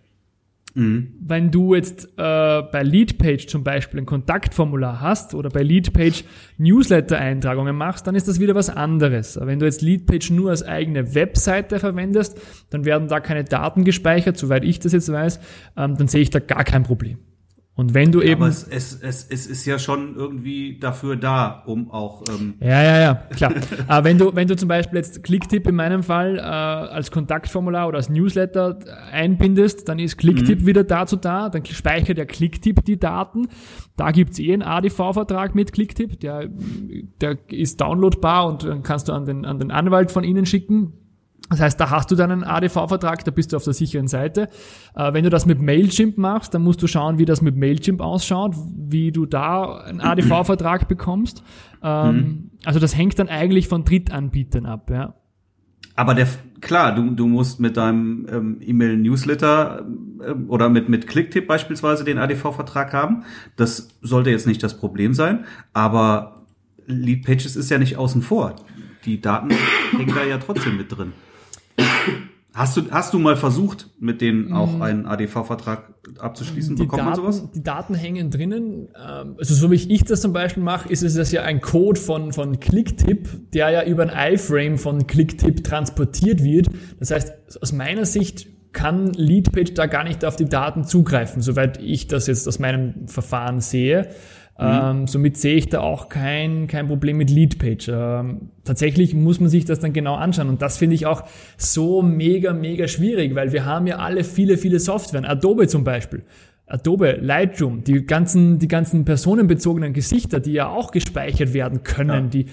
Mhm. 0.75 1.13
Wenn 1.19 1.51
du 1.51 1.75
jetzt 1.75 2.05
äh, 2.17 2.61
bei 2.61 2.83
Leadpage 2.83 3.47
zum 3.47 3.63
Beispiel 3.63 3.99
ein 3.99 4.05
Kontaktformular 4.05 5.01
hast 5.01 5.35
oder 5.35 5.49
bei 5.49 5.61
Leadpage 5.61 6.23
Newsletter-Eintragungen 6.57 7.75
machst, 7.75 8.07
dann 8.07 8.15
ist 8.15 8.27
das 8.27 8.39
wieder 8.39 8.55
was 8.55 8.69
anderes. 8.69 9.39
Wenn 9.39 9.59
du 9.59 9.65
jetzt 9.65 9.81
Leadpage 9.81 10.31
nur 10.31 10.49
als 10.49 10.63
eigene 10.63 11.13
Webseite 11.13 11.79
verwendest, 11.79 12.41
dann 12.71 12.85
werden 12.85 13.07
da 13.07 13.19
keine 13.19 13.43
Daten 13.43 13.83
gespeichert, 13.83 14.37
soweit 14.37 14.63
ich 14.63 14.79
das 14.79 14.93
jetzt 14.93 15.11
weiß, 15.11 15.39
ähm, 15.77 15.95
dann 15.97 16.07
sehe 16.07 16.21
ich 16.21 16.29
da 16.29 16.39
gar 16.39 16.63
kein 16.63 16.83
Problem. 16.83 17.19
Und 17.75 17.95
wenn 17.95 18.11
du 18.11 18.21
eben. 18.21 18.43
Aber 18.43 18.49
es, 18.49 18.67
es, 18.67 18.99
es, 19.01 19.25
es 19.27 19.47
ist 19.47 19.65
ja 19.65 19.79
schon 19.79 20.15
irgendwie 20.15 20.77
dafür 20.77 21.15
da, 21.15 21.63
um 21.65 21.89
auch. 21.89 22.23
Ähm 22.29 22.53
ja, 22.59 22.83
ja, 22.83 23.01
ja, 23.01 23.13
klar. 23.35 23.51
Aber 23.87 24.05
wenn 24.05 24.19
du, 24.19 24.35
wenn 24.35 24.47
du 24.47 24.55
zum 24.55 24.69
Beispiel 24.69 24.97
jetzt 24.97 25.23
Clicktip 25.23 25.67
in 25.67 25.73
meinem 25.73 26.03
Fall 26.03 26.37
äh, 26.37 26.41
als 26.41 27.09
Kontaktformular 27.09 27.87
oder 27.87 27.97
als 27.97 28.09
Newsletter 28.09 28.77
einbindest, 29.11 29.89
dann 29.89 29.97
ist 29.97 30.17
Clicktip 30.17 30.61
mhm. 30.61 30.65
wieder 30.67 30.83
dazu 30.83 31.15
da, 31.15 31.49
dann 31.49 31.65
speichert 31.65 32.19
der 32.19 32.27
Clicktip 32.27 32.85
die 32.85 32.99
Daten. 32.99 33.47
Da 33.95 34.11
gibt's 34.11 34.37
eh 34.37 34.53
einen 34.53 34.61
ADV-Vertrag 34.61 35.55
mit 35.55 35.73
Clicktip, 35.73 36.19
der, 36.19 36.49
der 37.21 37.37
ist 37.47 37.81
downloadbar 37.81 38.47
und 38.47 38.63
dann 38.63 38.83
kannst 38.83 39.09
du 39.09 39.13
an 39.13 39.25
den, 39.25 39.45
an 39.45 39.57
den 39.57 39.71
Anwalt 39.71 40.11
von 40.11 40.23
ihnen 40.23 40.45
schicken 40.45 40.93
das 41.49 41.59
heißt, 41.59 41.79
da 41.79 41.89
hast 41.89 42.09
du 42.09 42.15
dann 42.15 42.31
einen 42.31 42.43
ADV-Vertrag, 42.43 43.25
da 43.25 43.31
bist 43.31 43.51
du 43.51 43.57
auf 43.57 43.63
der 43.63 43.73
sicheren 43.73 44.07
Seite. 44.07 44.49
Äh, 44.95 45.13
wenn 45.13 45.23
du 45.23 45.29
das 45.29 45.45
mit 45.45 45.61
Mailchimp 45.61 46.17
machst, 46.17 46.53
dann 46.53 46.63
musst 46.63 46.81
du 46.81 46.87
schauen, 46.87 47.19
wie 47.19 47.25
das 47.25 47.41
mit 47.41 47.57
Mailchimp 47.57 48.01
ausschaut, 48.01 48.55
wie 48.75 49.11
du 49.11 49.25
da 49.25 49.77
einen 49.77 50.01
ADV-Vertrag 50.01 50.87
bekommst. 50.87 51.43
Ähm, 51.83 52.15
mhm. 52.15 52.51
Also 52.65 52.79
das 52.79 52.97
hängt 52.97 53.19
dann 53.19 53.29
eigentlich 53.29 53.67
von 53.67 53.83
Drittanbietern 53.83 54.65
ab, 54.65 54.89
ja. 54.89 55.15
Aber 55.95 56.15
der, 56.15 56.27
klar, 56.59 56.95
du, 56.95 57.11
du 57.11 57.27
musst 57.27 57.59
mit 57.59 57.77
deinem 57.77 58.25
ähm, 58.31 58.57
E-Mail-Newsletter 58.61 59.85
ähm, 60.25 60.49
oder 60.49 60.69
mit, 60.69 60.89
mit 60.89 61.07
Clicktip 61.07 61.45
beispielsweise 61.45 62.03
den 62.03 62.17
ADV-Vertrag 62.17 62.93
haben. 62.93 63.25
Das 63.57 63.89
sollte 64.01 64.31
jetzt 64.31 64.47
nicht 64.47 64.63
das 64.63 64.79
Problem 64.79 65.13
sein. 65.13 65.45
Aber 65.73 66.45
Leadpages 66.87 67.55
ist 67.55 67.69
ja 67.69 67.77
nicht 67.77 67.97
außen 67.97 68.23
vor. 68.23 68.55
Die 69.05 69.21
Daten 69.21 69.49
hängen 69.91 70.15
da 70.15 70.23
ja 70.23 70.37
trotzdem 70.37 70.77
mit 70.77 70.97
drin. 70.97 71.13
Hast 72.55 72.77
du, 72.77 72.83
hast 72.91 73.15
du 73.15 73.19
mal 73.19 73.35
versucht, 73.35 73.89
mit 73.99 74.21
denen 74.21 74.53
auch 74.53 74.77
mm. 74.77 74.81
einen 74.83 75.05
ADV-Vertrag 75.07 75.91
abzuschließen? 76.19 76.75
Die 76.75 76.83
Bekommt 76.83 77.01
Daten, 77.01 77.09
man 77.09 77.33
sowas? 77.33 77.51
Die 77.51 77.63
Daten 77.63 77.95
hängen 77.95 78.29
drinnen. 78.29 78.89
Ähm, 78.95 79.35
also 79.39 79.55
so 79.55 79.71
wie 79.71 79.75
ich 79.75 80.03
das 80.03 80.21
zum 80.21 80.33
Beispiel 80.33 80.61
mache, 80.61 80.87
ist 80.87 81.01
es 81.01 81.15
das 81.15 81.31
ja 81.31 81.41
ein 81.41 81.61
Code 81.61 81.99
von, 81.99 82.31
von 82.31 82.59
Clicktip, 82.59 83.51
der 83.53 83.71
ja 83.71 83.83
über 83.85 84.03
ein 84.03 84.33
iFrame 84.33 84.77
von 84.77 85.07
Clicktip 85.07 85.63
transportiert 85.63 86.43
wird. 86.43 86.69
Das 86.99 87.09
heißt, 87.09 87.59
aus 87.59 87.71
meiner 87.71 88.05
Sicht 88.05 88.45
kann 88.71 89.07
Leadpage 89.13 89.73
da 89.73 89.87
gar 89.87 90.03
nicht 90.03 90.23
auf 90.23 90.35
die 90.35 90.45
Daten 90.45 90.83
zugreifen, 90.83 91.41
soweit 91.41 91.81
ich 91.81 92.07
das 92.07 92.27
jetzt 92.27 92.47
aus 92.47 92.59
meinem 92.59 93.07
Verfahren 93.07 93.61
sehe. 93.61 94.09
Mhm. 94.59 94.65
Ähm, 94.65 95.07
somit 95.07 95.37
sehe 95.37 95.55
ich 95.55 95.69
da 95.69 95.79
auch 95.79 96.09
kein, 96.09 96.67
kein 96.67 96.87
Problem 96.87 97.17
mit 97.17 97.31
Leadpage. 97.31 97.89
Ähm, 97.89 98.49
tatsächlich 98.63 99.15
muss 99.15 99.39
man 99.39 99.49
sich 99.49 99.65
das 99.65 99.79
dann 99.79 99.93
genau 99.93 100.15
anschauen. 100.15 100.47
Und 100.47 100.61
das 100.61 100.77
finde 100.77 100.95
ich 100.95 101.07
auch 101.07 101.23
so 101.57 102.03
mega, 102.03 102.53
mega 102.53 102.87
schwierig, 102.87 103.33
weil 103.33 103.51
wir 103.51 103.65
haben 103.65 103.87
ja 103.87 103.97
alle 103.97 104.23
viele, 104.23 104.57
viele 104.57 104.79
Software. 104.79 105.27
Adobe 105.27 105.67
zum 105.67 105.83
Beispiel. 105.83 106.23
Adobe, 106.67 107.17
Lightroom, 107.19 107.83
die 107.83 108.05
ganzen, 108.05 108.59
die 108.59 108.67
ganzen 108.67 109.05
personenbezogenen 109.05 109.91
Gesichter, 109.91 110.39
die 110.39 110.53
ja 110.53 110.69
auch 110.69 110.91
gespeichert 110.91 111.53
werden 111.53 111.83
können, 111.83 112.25
ja. 112.25 112.29
die, 112.29 112.45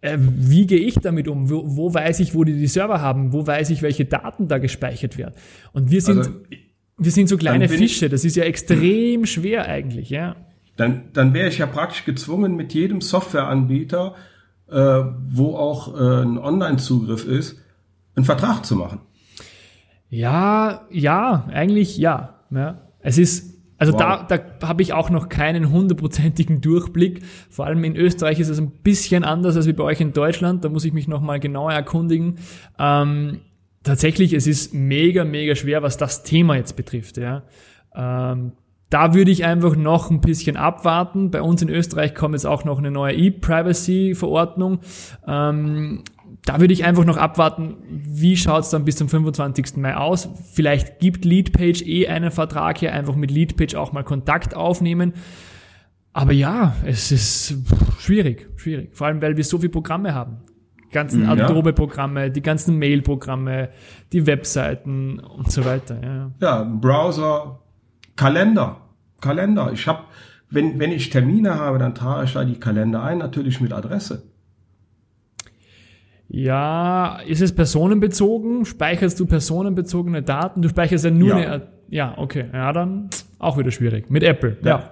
äh, 0.00 0.18
wie 0.18 0.66
gehe 0.66 0.80
ich 0.80 0.94
damit 0.96 1.28
um? 1.28 1.48
Wo, 1.48 1.62
wo, 1.64 1.94
weiß 1.94 2.20
ich, 2.20 2.34
wo 2.34 2.42
die 2.42 2.54
die 2.54 2.66
Server 2.66 3.00
haben? 3.00 3.32
Wo 3.32 3.46
weiß 3.46 3.70
ich, 3.70 3.82
welche 3.82 4.04
Daten 4.04 4.48
da 4.48 4.58
gespeichert 4.58 5.16
werden? 5.16 5.34
Und 5.72 5.92
wir 5.92 6.00
sind, 6.00 6.18
also, 6.18 6.30
wir 6.98 7.10
sind 7.12 7.28
so 7.28 7.36
kleine 7.36 7.68
Fische. 7.68 8.08
Das 8.08 8.24
ist 8.24 8.34
ja 8.34 8.44
extrem 8.44 9.26
schwer 9.26 9.66
eigentlich, 9.66 10.10
ja 10.10 10.34
dann, 10.76 11.04
dann 11.12 11.34
wäre 11.34 11.48
ich 11.48 11.58
ja 11.58 11.66
praktisch 11.66 12.04
gezwungen, 12.04 12.54
mit 12.54 12.74
jedem 12.74 13.00
Softwareanbieter, 13.00 14.14
äh, 14.70 15.02
wo 15.28 15.56
auch 15.56 15.94
äh, 15.94 16.22
ein 16.22 16.38
Online-Zugriff 16.38 17.26
ist, 17.26 17.58
einen 18.14 18.24
Vertrag 18.24 18.64
zu 18.64 18.76
machen. 18.76 19.00
Ja, 20.08 20.86
ja, 20.90 21.46
eigentlich 21.52 21.96
ja. 21.98 22.40
ja. 22.50 22.82
Es 23.00 23.18
ist, 23.18 23.58
also 23.78 23.92
wow. 23.94 24.26
da, 24.28 24.38
da 24.38 24.68
habe 24.68 24.82
ich 24.82 24.92
auch 24.92 25.10
noch 25.10 25.28
keinen 25.28 25.70
hundertprozentigen 25.70 26.60
Durchblick. 26.60 27.22
Vor 27.50 27.66
allem 27.66 27.82
in 27.84 27.96
Österreich 27.96 28.40
ist 28.40 28.48
es 28.48 28.58
ein 28.58 28.70
bisschen 28.70 29.24
anders 29.24 29.56
als 29.56 29.66
wie 29.66 29.72
bei 29.72 29.84
euch 29.84 30.00
in 30.00 30.12
Deutschland. 30.12 30.64
Da 30.64 30.68
muss 30.68 30.84
ich 30.84 30.92
mich 30.92 31.08
nochmal 31.08 31.40
genauer 31.40 31.72
erkundigen. 31.72 32.38
Ähm, 32.78 33.40
tatsächlich, 33.82 34.32
es 34.32 34.46
ist 34.46 34.74
mega, 34.74 35.24
mega 35.24 35.54
schwer, 35.54 35.82
was 35.82 35.96
das 35.96 36.22
Thema 36.22 36.56
jetzt 36.56 36.76
betrifft. 36.76 37.16
Ja. 37.16 37.42
Ähm, 37.94 38.52
da 38.90 39.14
würde 39.14 39.30
ich 39.30 39.44
einfach 39.44 39.74
noch 39.74 40.10
ein 40.10 40.20
bisschen 40.20 40.56
abwarten. 40.56 41.30
Bei 41.30 41.42
uns 41.42 41.62
in 41.62 41.68
Österreich 41.68 42.14
kommt 42.14 42.34
jetzt 42.34 42.46
auch 42.46 42.64
noch 42.64 42.78
eine 42.78 42.90
neue 42.90 43.14
E-Privacy-Verordnung. 43.14 44.78
Ähm, 45.26 46.04
da 46.44 46.60
würde 46.60 46.72
ich 46.72 46.84
einfach 46.84 47.04
noch 47.04 47.16
abwarten, 47.16 47.76
wie 47.88 48.36
schaut 48.36 48.62
es 48.62 48.70
dann 48.70 48.84
bis 48.84 48.96
zum 48.96 49.08
25. 49.08 49.76
Mai 49.78 49.96
aus. 49.96 50.28
Vielleicht 50.52 51.00
gibt 51.00 51.24
Leadpage 51.24 51.82
eh 51.82 52.06
einen 52.06 52.30
Vertrag 52.30 52.78
hier, 52.78 52.92
einfach 52.92 53.16
mit 53.16 53.32
Leadpage 53.32 53.74
auch 53.74 53.92
mal 53.92 54.04
Kontakt 54.04 54.54
aufnehmen. 54.54 55.14
Aber 56.12 56.32
ja, 56.32 56.76
es 56.84 57.10
ist 57.10 57.56
schwierig, 57.98 58.48
schwierig. 58.56 58.94
Vor 58.96 59.08
allem, 59.08 59.20
weil 59.20 59.36
wir 59.36 59.44
so 59.44 59.58
viele 59.58 59.70
Programme 59.70 60.14
haben. 60.14 60.38
Die 60.84 60.92
ganzen 60.92 61.24
ja. 61.24 61.32
Adobe-Programme, 61.32 62.30
die 62.30 62.42
ganzen 62.42 62.78
Mail-Programme, 62.78 63.70
die 64.12 64.26
Webseiten 64.26 65.18
und 65.18 65.50
so 65.50 65.64
weiter. 65.64 66.00
Ja, 66.00 66.30
ja 66.40 66.62
Browser, 66.62 67.60
Kalender. 68.16 68.80
Kalender. 69.20 69.70
Ich 69.72 69.86
habe, 69.86 70.04
wenn, 70.50 70.78
wenn 70.78 70.92
ich 70.92 71.10
Termine 71.10 71.54
habe, 71.56 71.78
dann 71.78 71.94
trage 71.94 72.24
ich 72.24 72.32
da 72.32 72.44
die 72.44 72.58
Kalender 72.58 73.02
ein, 73.02 73.18
natürlich 73.18 73.60
mit 73.60 73.72
Adresse. 73.72 74.22
Ja, 76.28 77.20
ist 77.26 77.40
es 77.40 77.54
personenbezogen? 77.54 78.64
Speicherst 78.64 79.18
du 79.20 79.26
personenbezogene 79.26 80.22
Daten? 80.22 80.60
Du 80.60 80.68
speicherst 80.68 81.04
ja 81.04 81.10
nur 81.10 81.28
ja. 81.28 81.36
eine. 81.36 81.68
ja, 81.88 82.14
okay. 82.18 82.46
Ja, 82.52 82.72
dann 82.72 83.10
auch 83.38 83.58
wieder 83.58 83.70
schwierig. 83.70 84.10
Mit 84.10 84.22
Apple, 84.22 84.56
ja. 84.62 84.68
Ja. 84.68 84.90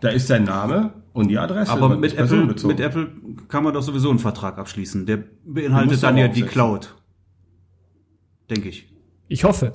Da 0.00 0.08
ist 0.08 0.26
sein 0.26 0.44
Name 0.44 0.92
und 1.12 1.28
die 1.28 1.38
Adresse. 1.38 1.70
Aber 1.70 1.96
mit 1.96 2.12
Apple, 2.12 2.26
personenbezogen. 2.26 2.76
mit 2.76 2.84
Apple 2.84 3.08
kann 3.48 3.62
man 3.62 3.72
doch 3.72 3.82
sowieso 3.82 4.10
einen 4.10 4.18
Vertrag 4.18 4.58
abschließen. 4.58 5.06
Der 5.06 5.20
beinhaltet 5.44 6.02
dann 6.02 6.16
ja 6.16 6.28
die. 6.28 6.42
Cloud. 6.42 6.94
Denke 8.50 8.68
ich. 8.68 8.92
Ich 9.28 9.44
hoffe. 9.44 9.72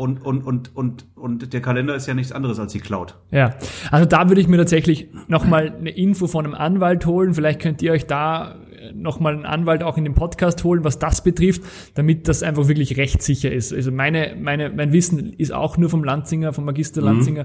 Und, 0.00 0.24
und, 0.24 0.46
und, 0.46 0.74
und, 0.74 1.04
und 1.14 1.52
der 1.52 1.60
Kalender 1.60 1.94
ist 1.94 2.06
ja 2.06 2.14
nichts 2.14 2.32
anderes 2.32 2.58
als 2.58 2.72
die 2.72 2.78
Cloud. 2.78 3.16
Ja, 3.30 3.56
also 3.90 4.06
da 4.06 4.30
würde 4.30 4.40
ich 4.40 4.48
mir 4.48 4.56
tatsächlich 4.56 5.08
nochmal 5.28 5.74
eine 5.78 5.90
Info 5.90 6.26
von 6.26 6.46
einem 6.46 6.54
Anwalt 6.54 7.04
holen. 7.04 7.34
Vielleicht 7.34 7.60
könnt 7.60 7.82
ihr 7.82 7.92
euch 7.92 8.06
da 8.06 8.54
nochmal 8.94 9.34
einen 9.34 9.44
Anwalt 9.44 9.82
auch 9.82 9.98
in 9.98 10.04
den 10.04 10.14
Podcast 10.14 10.64
holen, 10.64 10.84
was 10.84 10.98
das 10.98 11.22
betrifft, 11.22 11.60
damit 11.96 12.28
das 12.28 12.42
einfach 12.42 12.66
wirklich 12.66 12.96
rechtssicher 12.96 13.52
ist. 13.52 13.74
Also 13.74 13.92
meine, 13.92 14.34
meine, 14.40 14.70
mein 14.70 14.94
Wissen 14.94 15.34
ist 15.34 15.52
auch 15.52 15.76
nur 15.76 15.90
vom 15.90 16.02
Lanzinger, 16.02 16.54
vom 16.54 16.64
Magister 16.64 17.02
Lanzinger. 17.02 17.44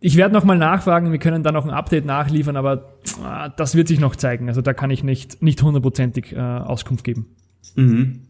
Ich 0.00 0.16
werde 0.16 0.34
nochmal 0.34 0.58
nachfragen, 0.58 1.12
wir 1.12 1.20
können 1.20 1.44
da 1.44 1.52
noch 1.52 1.64
ein 1.64 1.70
Update 1.70 2.06
nachliefern, 2.06 2.56
aber 2.56 2.94
ah, 3.22 3.50
das 3.50 3.76
wird 3.76 3.86
sich 3.86 4.00
noch 4.00 4.16
zeigen. 4.16 4.48
Also 4.48 4.62
da 4.62 4.72
kann 4.72 4.90
ich 4.90 5.04
nicht, 5.04 5.42
nicht 5.42 5.62
hundertprozentig 5.62 6.32
äh, 6.32 6.40
Auskunft 6.40 7.04
geben. 7.04 7.26
Mhm. 7.76 8.22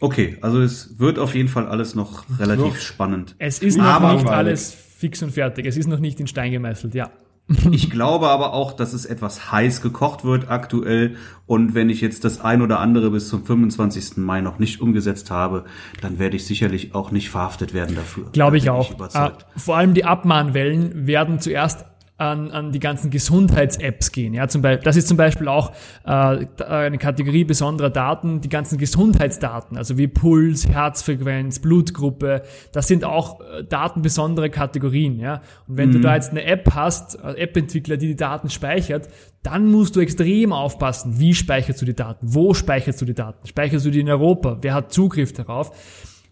Okay, 0.00 0.38
also 0.40 0.60
es 0.60 0.98
wird 0.98 1.18
auf 1.18 1.34
jeden 1.34 1.48
Fall 1.48 1.66
alles 1.68 1.94
noch 1.94 2.24
relativ 2.38 2.64
Noch. 2.66 2.76
spannend. 2.76 3.34
Es 3.38 3.58
ist 3.60 3.76
noch 3.78 3.84
Aber- 3.84 4.14
nicht 4.14 4.26
alles 4.26 4.72
fix 4.74 5.22
und 5.22 5.30
fertig. 5.32 5.66
Es 5.66 5.76
ist 5.76 5.86
noch 5.88 5.98
nicht 6.00 6.18
in 6.20 6.26
Stein 6.26 6.52
gemeißelt, 6.52 6.94
ja. 6.94 7.10
Ich 7.72 7.90
glaube 7.90 8.28
aber 8.28 8.52
auch, 8.54 8.72
dass 8.72 8.92
es 8.92 9.04
etwas 9.04 9.50
heiß 9.50 9.82
gekocht 9.82 10.24
wird 10.24 10.48
aktuell. 10.50 11.16
Und 11.46 11.74
wenn 11.74 11.90
ich 11.90 12.00
jetzt 12.00 12.24
das 12.24 12.40
ein 12.40 12.62
oder 12.62 12.78
andere 12.80 13.10
bis 13.10 13.28
zum 13.28 13.44
25. 13.44 14.18
Mai 14.18 14.40
noch 14.40 14.58
nicht 14.58 14.80
umgesetzt 14.80 15.30
habe, 15.30 15.64
dann 16.00 16.18
werde 16.18 16.36
ich 16.36 16.46
sicherlich 16.46 16.94
auch 16.94 17.10
nicht 17.10 17.28
verhaftet 17.28 17.74
werden 17.74 17.96
dafür. 17.96 18.26
Glaube 18.32 18.56
ich 18.56 18.64
Da 18.64 18.72
bin 18.72 18.80
auch. 18.80 18.90
überzeugt. 18.92 19.46
Äh, 19.56 19.58
vor 19.58 19.76
allem 19.76 19.94
die 19.94 20.04
Abmahnwellen 20.04 21.06
werden 21.08 21.40
zuerst 21.40 21.84
an, 22.20 22.50
an 22.50 22.70
die 22.70 22.80
ganzen 22.80 23.10
Gesundheits-Apps 23.10 24.12
gehen. 24.12 24.34
Ja, 24.34 24.46
zum 24.46 24.60
Beispiel, 24.60 24.84
das 24.84 24.96
ist 24.96 25.08
zum 25.08 25.16
Beispiel 25.16 25.48
auch 25.48 25.72
äh, 26.04 26.36
eine 26.62 26.98
Kategorie 26.98 27.44
besonderer 27.44 27.88
Daten, 27.88 28.42
die 28.42 28.50
ganzen 28.50 28.76
Gesundheitsdaten, 28.76 29.78
also 29.78 29.96
wie 29.96 30.06
Puls, 30.06 30.68
Herzfrequenz, 30.68 31.60
Blutgruppe, 31.60 32.42
das 32.72 32.88
sind 32.88 33.04
auch 33.04 33.40
äh, 33.40 33.64
Daten 33.64 34.02
besonderer 34.02 34.50
Kategorien. 34.50 35.18
Ja, 35.18 35.40
und 35.66 35.78
wenn 35.78 35.92
du 35.92 36.00
da 36.00 36.14
jetzt 36.14 36.30
eine 36.30 36.44
App 36.44 36.70
hast, 36.74 37.14
äh, 37.14 37.40
App-Entwickler, 37.40 37.96
die 37.96 38.08
die 38.08 38.16
Daten 38.16 38.50
speichert, 38.50 39.08
dann 39.42 39.70
musst 39.70 39.96
du 39.96 40.00
extrem 40.00 40.52
aufpassen, 40.52 41.18
wie 41.18 41.34
speicherst 41.34 41.80
du 41.80 41.86
die 41.86 41.94
Daten, 41.96 42.34
wo 42.34 42.52
speicherst 42.52 43.00
du 43.00 43.06
die 43.06 43.14
Daten, 43.14 43.46
speicherst 43.46 43.86
du 43.86 43.90
die 43.90 44.00
in 44.00 44.10
Europa, 44.10 44.58
wer 44.60 44.74
hat 44.74 44.92
Zugriff 44.92 45.32
darauf? 45.32 45.72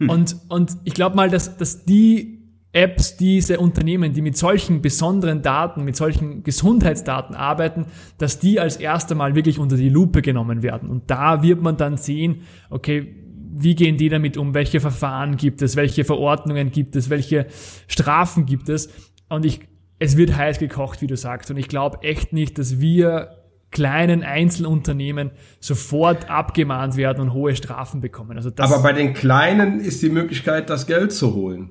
Und, 0.00 0.36
und 0.48 0.76
ich 0.84 0.94
glaube 0.94 1.16
mal, 1.16 1.28
dass, 1.28 1.56
dass 1.56 1.84
die 1.84 2.37
Apps, 2.78 3.16
diese 3.16 3.58
Unternehmen, 3.58 4.12
die 4.12 4.22
mit 4.22 4.36
solchen 4.36 4.80
besonderen 4.80 5.42
Daten, 5.42 5.84
mit 5.84 5.96
solchen 5.96 6.44
Gesundheitsdaten 6.44 7.34
arbeiten, 7.34 7.86
dass 8.18 8.38
die 8.38 8.60
als 8.60 8.76
erste 8.76 9.16
Mal 9.16 9.34
wirklich 9.34 9.58
unter 9.58 9.76
die 9.76 9.88
Lupe 9.88 10.22
genommen 10.22 10.62
werden. 10.62 10.88
Und 10.88 11.10
da 11.10 11.42
wird 11.42 11.60
man 11.60 11.76
dann 11.76 11.96
sehen, 11.96 12.42
okay, 12.70 13.16
wie 13.56 13.74
gehen 13.74 13.96
die 13.96 14.08
damit 14.08 14.36
um? 14.36 14.54
Welche 14.54 14.78
Verfahren 14.78 15.36
gibt 15.36 15.60
es? 15.60 15.74
Welche 15.74 16.04
Verordnungen 16.04 16.70
gibt 16.70 16.94
es? 16.94 17.10
Welche 17.10 17.46
Strafen 17.88 18.46
gibt 18.46 18.68
es? 18.68 18.88
Und 19.28 19.44
ich, 19.44 19.62
es 19.98 20.16
wird 20.16 20.36
heiß 20.36 20.60
gekocht, 20.60 21.02
wie 21.02 21.08
du 21.08 21.16
sagst. 21.16 21.50
Und 21.50 21.56
ich 21.56 21.66
glaube 21.66 21.98
echt 22.02 22.32
nicht, 22.32 22.58
dass 22.58 22.78
wir 22.78 23.30
kleinen 23.72 24.22
Einzelunternehmen 24.22 25.32
sofort 25.58 26.30
abgemahnt 26.30 26.96
werden 26.96 27.22
und 27.22 27.32
hohe 27.32 27.56
Strafen 27.56 28.00
bekommen. 28.00 28.36
Also 28.36 28.50
das, 28.50 28.70
Aber 28.70 28.84
bei 28.84 28.92
den 28.92 29.14
Kleinen 29.14 29.80
ist 29.80 30.00
die 30.00 30.10
Möglichkeit, 30.10 30.70
das 30.70 30.86
Geld 30.86 31.12
zu 31.12 31.34
holen. 31.34 31.70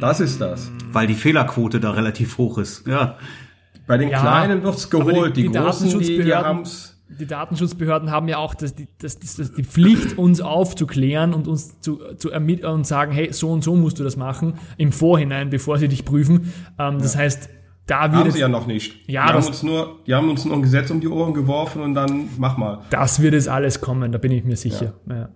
Das 0.00 0.20
ist 0.20 0.40
das. 0.40 0.70
Weil 0.92 1.06
die 1.06 1.14
Fehlerquote 1.14 1.78
da 1.80 1.90
relativ 1.90 2.38
hoch 2.38 2.58
ist. 2.58 2.86
Ja. 2.86 3.16
Bei 3.86 3.98
den 3.98 4.08
Ja, 4.10 4.20
Kleinen 4.20 4.62
wird's 4.62 4.88
geholt. 4.90 5.36
Die, 5.36 5.42
die- 5.42 5.48
die 5.48 5.58
Großen, 5.58 5.88
die, 5.98 5.98
die 5.98 6.22
Datenschutzbehörden- 6.22 6.44
haben's. 6.44 7.02
die 7.20 7.26
Datenschutzbehörden 7.26 8.10
haben 8.10 8.28
ja 8.28 8.38
auch 8.38 8.54
das, 8.54 8.74
die, 8.74 8.88
das, 9.00 9.18
das, 9.18 9.36
das, 9.36 9.52
die 9.54 9.64
Pflicht, 9.64 10.16
uns 10.16 10.40
aufzuklären 10.40 11.34
und 11.34 11.46
uns 11.48 11.80
zu, 11.80 12.00
zu 12.16 12.30
ermitteln 12.30 12.72
und 12.72 12.86
sagen, 12.86 13.12
hey, 13.12 13.32
so 13.32 13.50
und 13.50 13.62
so 13.62 13.74
musst 13.76 13.98
du 13.98 14.04
das 14.04 14.16
machen, 14.16 14.54
im 14.78 14.92
Vorhinein, 14.92 15.50
bevor 15.50 15.78
sie 15.78 15.88
dich 15.88 16.04
prüfen. 16.04 16.52
Ähm, 16.78 16.98
Das 17.00 17.16
heißt, 17.16 17.50
da 17.86 18.04
wird 18.04 18.12
Haben 18.14 18.24
jetzt, 18.26 18.34
sie 18.34 18.40
ja 18.40 18.48
noch 18.48 18.66
nicht. 18.66 18.94
Ja, 19.10 19.24
die, 19.24 19.28
haben 19.28 19.36
das- 19.36 19.48
uns 19.48 19.62
nur, 19.64 19.96
die 20.06 20.14
haben 20.14 20.30
uns 20.30 20.44
nur 20.44 20.54
ein 20.54 20.62
Gesetz 20.62 20.90
um 20.90 21.00
die 21.00 21.08
Ohren 21.08 21.34
geworfen 21.34 21.82
und 21.82 21.94
dann 21.94 22.28
mach 22.38 22.56
mal. 22.56 22.78
das 22.90 23.20
wird 23.20 23.34
jetzt 23.34 23.48
alles 23.48 23.80
kommen, 23.80 24.10
da 24.12 24.18
bin 24.18 24.30
ich 24.32 24.44
mir 24.44 24.56
sicher. 24.56 24.94
Ja. 25.08 25.28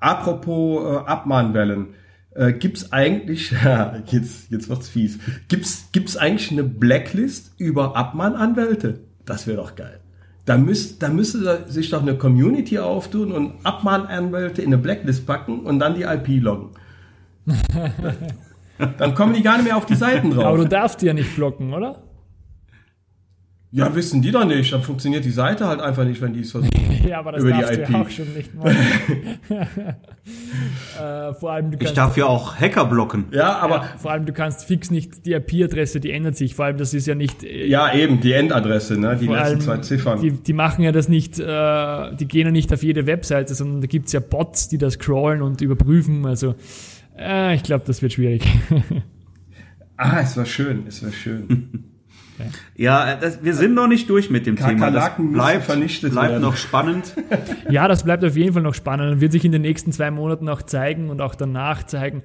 Apropos 0.00 0.84
äh, 0.84 0.96
Abmahnwellen. 1.06 1.94
Äh, 2.34 2.52
gibt's 2.52 2.92
eigentlich, 2.92 3.52
ja, 3.64 3.96
jetzt, 4.06 4.50
jetzt 4.50 4.68
wird's 4.68 4.88
fies. 4.88 5.18
Gibt's, 5.48 5.88
gibt's 5.92 6.16
eigentlich 6.16 6.50
eine 6.50 6.64
Blacklist 6.64 7.52
über 7.58 7.96
Abmahnanwälte? 7.96 9.00
Das 9.24 9.46
wäre 9.46 9.58
doch 9.58 9.76
geil. 9.76 10.00
Da, 10.44 10.58
müsst, 10.58 11.02
da 11.02 11.08
müsste 11.08 11.64
sich 11.68 11.90
doch 11.90 12.02
eine 12.02 12.16
Community 12.16 12.78
auftun 12.78 13.32
und 13.32 13.54
Abmahnanwälte 13.62 14.60
in 14.60 14.68
eine 14.68 14.78
Blacklist 14.78 15.26
packen 15.26 15.60
und 15.60 15.78
dann 15.78 15.94
die 15.94 16.02
IP 16.02 16.42
loggen. 16.42 16.70
dann 18.98 19.14
kommen 19.14 19.32
die 19.32 19.42
gar 19.42 19.56
nicht 19.56 19.66
mehr 19.66 19.76
auf 19.76 19.86
die 19.86 19.94
Seiten 19.94 20.30
drauf. 20.30 20.44
Aber 20.44 20.58
du 20.58 20.68
darfst 20.68 21.00
die 21.00 21.06
ja 21.06 21.14
nicht 21.14 21.34
blocken, 21.34 21.72
oder? 21.72 22.02
Ja, 23.76 23.92
wissen 23.92 24.22
die 24.22 24.30
doch 24.30 24.44
nicht. 24.44 24.72
Dann 24.72 24.82
funktioniert 24.82 25.24
die 25.24 25.32
Seite 25.32 25.66
halt 25.66 25.80
einfach 25.80 26.04
nicht, 26.04 26.22
wenn 26.22 26.32
die 26.32 26.40
es 26.40 26.52
versuchen. 26.52 26.70
Ja, 27.08 27.18
aber 27.18 27.32
das 27.32 27.42
Über 27.42 27.52
die 27.52 27.60
darfst 27.60 27.76
du 27.76 27.82
IP. 27.82 27.90
ja 27.90 28.00
auch 28.00 28.08
schon 28.08 28.32
nicht 28.32 28.54
machen. 28.54 28.76
äh, 30.98 31.34
vor 31.34 31.52
allem, 31.52 31.70
du 31.70 31.76
Ich 31.76 31.80
kannst 31.80 31.98
darf 31.98 32.16
ja 32.16 32.24
auch 32.24 32.56
Hacker 32.58 32.86
blocken. 32.86 33.26
Ja, 33.30 33.58
aber 33.58 33.74
ja, 33.74 33.94
vor 33.98 34.12
allem, 34.12 34.24
du 34.24 34.32
kannst 34.32 34.64
fix 34.64 34.90
nicht 34.90 35.26
die 35.26 35.32
IP-Adresse, 35.32 36.00
die 36.00 36.12
ändert 36.12 36.36
sich. 36.36 36.54
Vor 36.54 36.64
allem, 36.64 36.78
das 36.78 36.94
ist 36.94 37.06
ja 37.06 37.14
nicht 37.14 37.42
äh, 37.42 37.66
ja, 37.66 37.92
eben, 37.92 38.20
die 38.20 38.32
Endadresse, 38.32 38.98
ne? 38.98 39.18
die 39.20 39.26
letzten 39.26 39.44
allem, 39.44 39.60
zwei 39.60 39.76
Ziffern. 39.78 40.20
Die, 40.20 40.30
die 40.30 40.52
machen 40.54 40.82
ja 40.82 40.92
das 40.92 41.10
nicht, 41.10 41.38
äh, 41.38 42.16
die 42.16 42.26
gehen 42.26 42.46
ja 42.46 42.52
nicht 42.52 42.72
auf 42.72 42.82
jede 42.82 43.06
Webseite, 43.06 43.54
sondern 43.54 43.82
da 43.82 43.86
gibt's 43.86 44.12
ja 44.12 44.20
Bots, 44.20 44.68
die 44.68 44.78
das 44.78 44.98
crawlen 44.98 45.42
und 45.42 45.60
überprüfen. 45.60 46.24
Also 46.24 46.54
äh, 47.18 47.54
ich 47.54 47.64
glaube, 47.64 47.84
das 47.86 48.00
wird 48.00 48.14
schwierig. 48.14 48.46
ah, 49.98 50.20
es 50.20 50.38
war 50.38 50.46
schön, 50.46 50.84
es 50.86 51.04
war 51.04 51.12
schön. 51.12 51.84
Ja, 52.76 53.16
das, 53.16 53.44
wir 53.44 53.54
sind 53.54 53.74
noch 53.74 53.86
nicht 53.86 54.08
durch 54.10 54.30
mit 54.30 54.46
dem 54.46 54.56
Thema. 54.56 54.90
Das 54.90 55.12
bleibt, 55.16 55.64
vernichtet 55.64 56.12
bleibt 56.12 56.30
werden. 56.30 56.42
noch 56.42 56.56
spannend. 56.56 57.14
ja, 57.70 57.88
das 57.88 58.04
bleibt 58.04 58.24
auf 58.24 58.36
jeden 58.36 58.52
Fall 58.52 58.62
noch 58.62 58.74
spannend 58.74 59.12
und 59.12 59.20
wird 59.20 59.32
sich 59.32 59.44
in 59.44 59.52
den 59.52 59.62
nächsten 59.62 59.92
zwei 59.92 60.10
Monaten 60.10 60.48
auch 60.48 60.62
zeigen 60.62 61.10
und 61.10 61.20
auch 61.20 61.34
danach 61.34 61.84
zeigen, 61.84 62.22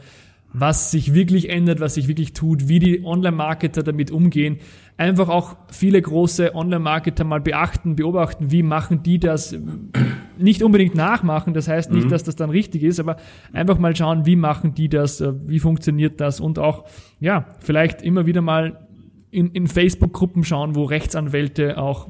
was 0.52 0.92
sich 0.92 1.14
wirklich 1.14 1.50
ändert, 1.50 1.80
was 1.80 1.94
sich 1.94 2.08
wirklich 2.08 2.34
tut, 2.34 2.68
wie 2.68 2.80
die 2.80 3.06
Online-Marketer 3.06 3.84
damit 3.84 4.10
umgehen. 4.10 4.58
Einfach 4.98 5.30
auch 5.30 5.56
viele 5.72 6.02
große 6.02 6.56
Online-Marketer 6.56 7.24
mal 7.24 7.40
beachten, 7.40 7.96
beobachten, 7.96 8.52
wie 8.52 8.64
machen 8.64 9.04
die 9.04 9.20
das, 9.20 9.56
nicht 10.38 10.64
unbedingt 10.64 10.96
nachmachen, 10.96 11.54
das 11.54 11.68
heißt 11.68 11.92
nicht, 11.92 12.12
dass 12.12 12.24
das 12.24 12.36
dann 12.36 12.50
richtig 12.50 12.84
ist, 12.84 13.00
aber 13.00 13.18
einfach 13.54 13.78
mal 13.78 13.96
schauen, 13.96 14.26
wie 14.26 14.36
machen 14.36 14.74
die 14.74 14.90
das, 14.90 15.22
äh, 15.22 15.34
wie 15.46 15.60
funktioniert 15.60 16.20
das 16.20 16.40
und 16.40 16.58
auch, 16.58 16.86
ja, 17.20 17.46
vielleicht 17.60 18.02
immer 18.02 18.26
wieder 18.26 18.42
mal 18.42 18.89
in, 19.32 19.52
in 19.52 19.68
Facebook-Gruppen 19.68 20.44
schauen, 20.44 20.76
wo 20.76 20.84
Rechtsanwälte 20.86 21.78
auch 21.78 22.10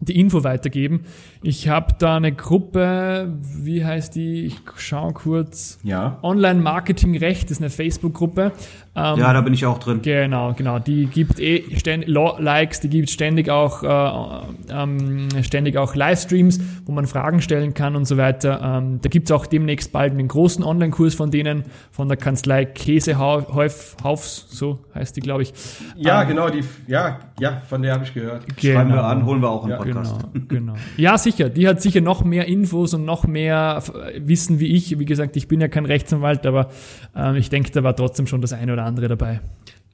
die 0.00 0.18
Info 0.18 0.44
weitergeben. 0.44 1.04
Ich 1.46 1.68
habe 1.68 1.92
da 1.98 2.16
eine 2.16 2.32
Gruppe, 2.32 3.28
wie 3.42 3.84
heißt 3.84 4.14
die? 4.14 4.46
Ich 4.46 4.56
schaue 4.76 5.12
kurz. 5.12 5.78
Ja. 5.82 6.16
Online-Marketing-Recht 6.22 7.50
ist 7.50 7.60
eine 7.60 7.68
Facebook-Gruppe. 7.68 8.52
Ähm, 8.96 9.18
Ja, 9.18 9.30
da 9.32 9.42
bin 9.42 9.52
ich 9.52 9.66
auch 9.66 9.78
drin. 9.78 10.00
Genau, 10.00 10.54
genau. 10.54 10.78
Die 10.78 11.04
gibt 11.04 11.38
eh 11.40 11.64
ständig 11.76 12.08
Likes, 12.08 12.80
die 12.80 12.88
gibt 12.88 13.10
ständig 13.10 13.50
auch 13.50 13.82
äh, 13.82 14.46
ähm, 14.70 15.28
ständig 15.42 15.76
auch 15.76 15.94
Livestreams, 15.94 16.60
wo 16.86 16.92
man 16.92 17.06
Fragen 17.06 17.42
stellen 17.42 17.74
kann 17.74 17.94
und 17.94 18.06
so 18.06 18.16
weiter. 18.16 18.60
Ähm, 18.62 19.00
da 19.02 19.10
gibt's 19.10 19.30
auch 19.30 19.44
demnächst 19.44 19.92
bald 19.92 20.12
einen 20.12 20.28
großen 20.28 20.64
Online-Kurs 20.64 21.14
von 21.14 21.30
denen, 21.30 21.64
von 21.90 22.08
der 22.08 22.16
Kanzlei 22.16 22.64
Käsehaufs, 22.64 24.46
so 24.48 24.78
heißt 24.94 25.14
die, 25.16 25.20
glaube 25.20 25.42
ich. 25.42 25.52
Ja, 25.96 26.22
Ähm, 26.22 26.28
genau, 26.28 26.48
die, 26.48 26.64
ja, 26.86 27.18
ja, 27.38 27.60
von 27.68 27.82
der 27.82 27.92
habe 27.92 28.04
ich 28.04 28.14
gehört. 28.14 28.44
Schreiben 28.58 28.90
wir 28.90 28.96
genau. 28.96 29.02
an, 29.02 29.26
holen 29.26 29.42
wir 29.42 29.50
auch 29.50 29.64
einen 29.64 29.72
Ja, 29.72 29.76
Podcast. 29.76 30.16
Genau, 30.32 30.44
genau. 30.48 30.74
Ja, 30.96 31.18
sicher. 31.18 31.33
Die 31.38 31.68
hat 31.68 31.82
sicher 31.82 32.00
noch 32.00 32.24
mehr 32.24 32.46
Infos 32.46 32.94
und 32.94 33.04
noch 33.04 33.26
mehr 33.26 33.82
äh, 33.94 34.20
Wissen 34.24 34.60
wie 34.60 34.68
ich. 34.68 34.98
Wie 34.98 35.04
gesagt, 35.04 35.36
ich 35.36 35.48
bin 35.48 35.60
ja 35.60 35.68
kein 35.68 35.86
Rechtsanwalt, 35.86 36.46
aber 36.46 36.70
ähm, 37.14 37.36
ich 37.36 37.50
denke, 37.50 37.70
da 37.70 37.82
war 37.82 37.96
trotzdem 37.96 38.26
schon 38.26 38.40
das 38.40 38.52
eine 38.52 38.72
oder 38.72 38.84
andere 38.84 39.08
dabei. 39.08 39.40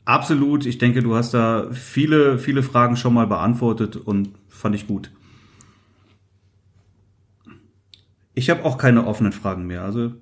Absolut. 0.04 0.66
Ich 0.66 0.78
denke, 0.78 1.02
du 1.02 1.14
hast 1.14 1.34
da 1.34 1.68
viele, 1.72 2.38
viele 2.38 2.62
Fragen 2.62 2.96
schon 2.96 3.14
mal 3.14 3.26
beantwortet 3.26 3.96
und 3.96 4.30
fand 4.48 4.74
ich 4.74 4.86
gut. 4.86 5.10
Ich 8.34 8.50
habe 8.50 8.64
auch 8.64 8.78
keine 8.78 9.06
offenen 9.06 9.32
Fragen 9.32 9.66
mehr. 9.66 9.82
Also 9.82 10.12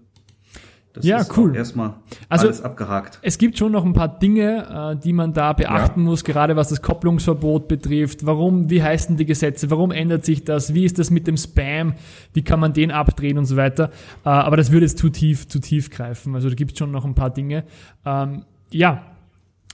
das 0.99 1.07
Ja, 1.07 1.18
ist 1.18 1.36
cool. 1.36 1.57
erstmal 1.57 1.94
Also 2.28 2.46
alles 2.46 2.62
abgehakt. 2.62 3.18
es 3.22 3.38
gibt 3.38 3.57
schon 3.59 3.72
noch 3.72 3.84
ein 3.84 3.92
paar 3.92 4.18
Dinge, 4.18 4.92
äh, 4.94 5.03
die 5.03 5.12
man 5.12 5.32
da 5.32 5.53
beachten 5.53 6.01
Ja. 6.01 6.07
muss, 6.07 6.24
gerade 6.24 6.55
was 6.57 6.68
das 6.68 6.82
Kopplungsverbot 6.82 7.68
betrifft. 7.68 8.26
Warum, 8.26 8.68
wie 8.70 8.82
heißen 8.82 9.16
die 9.16 9.24
Gesetze? 9.26 9.70
Warum 9.70 9.90
ändert 9.90 10.24
sich 10.24 10.44
das? 10.44 10.74
Wie 10.74 10.84
ist 10.84 10.99
das 10.99 11.11
mit 11.11 11.26
dem 11.26 11.36
Spam? 11.36 11.94
Wie 12.34 12.42
kann 12.42 12.61
man 12.61 12.72
den 12.72 12.90
abdrehen 12.90 13.38
und 13.38 13.46
so 13.46 13.57
weiter? 13.57 13.90
Äh, 14.24 14.28
aber 14.28 14.57
das 14.57 14.70
würde 14.72 14.86
jetzt 14.86 14.99
zu 14.99 15.09
tief, 15.09 15.49
zu 15.49 15.59
tief 15.61 15.90
greifen. 15.90 16.34
Also 16.34 16.49
da 16.49 16.55
gibt 16.55 16.72
es 16.72 16.78
schon 16.78 16.90
noch 16.90 17.05
ein 17.05 17.14
paar 17.14 17.30
Dinge. 17.30 17.64
Ähm, 18.05 18.44
ja. 18.70 19.03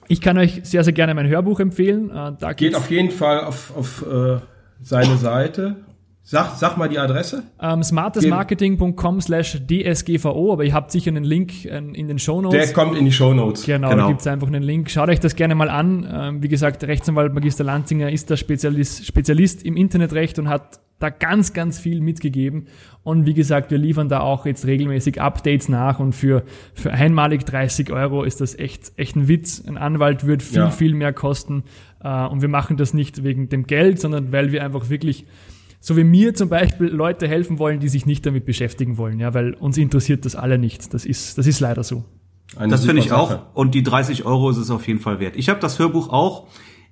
Ich 0.07 0.20
kann 0.20 0.37
euch 0.37 0.61
sehr, 0.64 0.85
sehr 0.85 0.93
gerne 0.93 1.14
mein 1.14 1.27
Hörbuch 1.29 1.61
empfehlen. 1.61 2.11
Äh, 2.11 2.33
da 2.39 2.53
Geht 2.53 2.75
auf 2.75 2.91
jeden 2.91 3.11
Fall 3.11 3.41
auf, 3.41 3.75
auf 3.75 4.05
äh, 4.07 4.37
seine 4.83 5.16
Seite. 5.16 5.77
Sag, 6.27 6.55
sag 6.57 6.79
mal 6.79 6.89
die 6.89 6.99
Adresse. 6.99 7.43
Ähm, 7.61 7.83
smartestmarketing.com 7.83 9.20
slash 9.20 9.61
DSGVO, 9.66 10.55
aber 10.55 10.64
ihr 10.64 10.72
habt 10.72 10.91
sicher 10.91 11.11
einen 11.11 11.22
Link 11.25 11.66
äh, 11.66 11.77
in 11.77 12.09
den 12.09 12.18
Show 12.18 12.41
Der 12.41 12.51
Notes. 12.61 12.72
kommt 12.72 12.97
in 12.97 13.05
die 13.05 13.12
Shownotes. 13.12 13.66
Genau, 13.66 13.91
Genau. 13.91 14.03
da 14.05 14.09
gibt's 14.09 14.27
einfach 14.27 14.47
einen 14.47 14.62
Link. 14.62 14.91
Schaut 14.91 15.11
euch 15.11 15.20
das 15.20 15.37
gerne 15.37 15.55
mal 15.55 15.68
an. 15.68 16.09
Ähm, 16.11 16.43
wie 16.43 16.49
gesagt, 16.49 16.81
der 16.81 16.89
Rechtsanwalt 16.89 17.35
Magister 17.35 17.62
Lanzinger 17.62 18.11
ist 18.11 18.31
der 18.31 18.39
Spezialist, 18.39 19.05
Spezialist 19.05 19.62
im 19.64 19.77
Internetrecht 19.77 20.39
und 20.39 20.49
hat 20.49 20.81
da 20.99 21.11
ganz, 21.11 21.53
ganz 21.53 21.79
viel 21.79 22.01
mitgegeben. 22.01 22.68
Und 23.03 23.27
wie 23.27 23.35
gesagt, 23.35 23.70
wir 23.70 23.77
liefern 23.77 24.09
da 24.09 24.20
auch 24.20 24.47
jetzt 24.47 24.64
regelmäßig 24.66 25.20
Updates 25.20 25.68
nach 25.68 25.99
und 25.99 26.14
für, 26.14 26.45
für 26.72 26.91
einmalig 26.91 27.45
30 27.45 27.93
Euro 27.93 28.22
ist 28.22 28.41
das 28.41 28.59
echt, 28.59 28.93
echt 28.97 29.14
ein 29.14 29.29
Witz. 29.29 29.62
Ein 29.66 29.77
Anwalt 29.77 30.27
wird 30.27 30.43
viel, 30.43 30.57
Ja. 30.59 30.70
viel 30.70 30.95
mehr 30.95 31.12
kosten. 31.12 31.64
Äh, 32.03 32.25
und 32.29 32.41
wir 32.41 32.49
machen 32.49 32.79
das 32.79 32.95
nicht 32.95 33.25
wegen 33.25 33.51
dem 33.51 33.66
Geld, 33.66 34.01
sondern 34.01 34.33
weil 34.33 34.53
wir 34.53 34.64
einfach 34.64 34.89
wirklich 34.89 35.27
so 35.87 35.99
wie 35.99 36.05
mir 36.05 36.35
zum 36.35 36.49
Beispiel 36.49 36.87
Leute 36.87 37.28
helfen 37.28 37.59
wollen, 37.59 37.78
die 37.78 37.89
sich 37.89 38.07
nicht 38.07 38.24
damit 38.24 38.47
beschäftigen 38.47 38.97
wollen, 38.97 39.20
ja, 39.20 39.35
weil 39.35 39.53
uns 39.53 39.76
interessiert 39.76 40.24
das 40.24 40.35
alle 40.35 40.57
nicht. 40.57 40.95
Das 40.95 41.05
ist, 41.05 41.37
das 41.37 41.47
ist 41.47 41.61
leider 41.61 41.82
so. 41.85 42.05
Eine 42.57 42.70
Das 42.70 42.87
finde 42.87 43.03
ich 43.03 43.12
auch. 43.12 43.28
Sache. 43.30 43.43
Und 43.53 43.74
die 43.74 43.82
30 43.82 44.24
Euro 44.24 44.49
ist 44.49 44.57
es 44.57 44.70
auf 44.70 44.87
jeden 44.89 45.01
Fall 45.01 45.20
wert. 45.20 45.37
Ich 45.37 45.51
habe 45.51 45.61
das 45.61 45.78
Hörbuch 45.78 46.09
auch. 46.09 46.47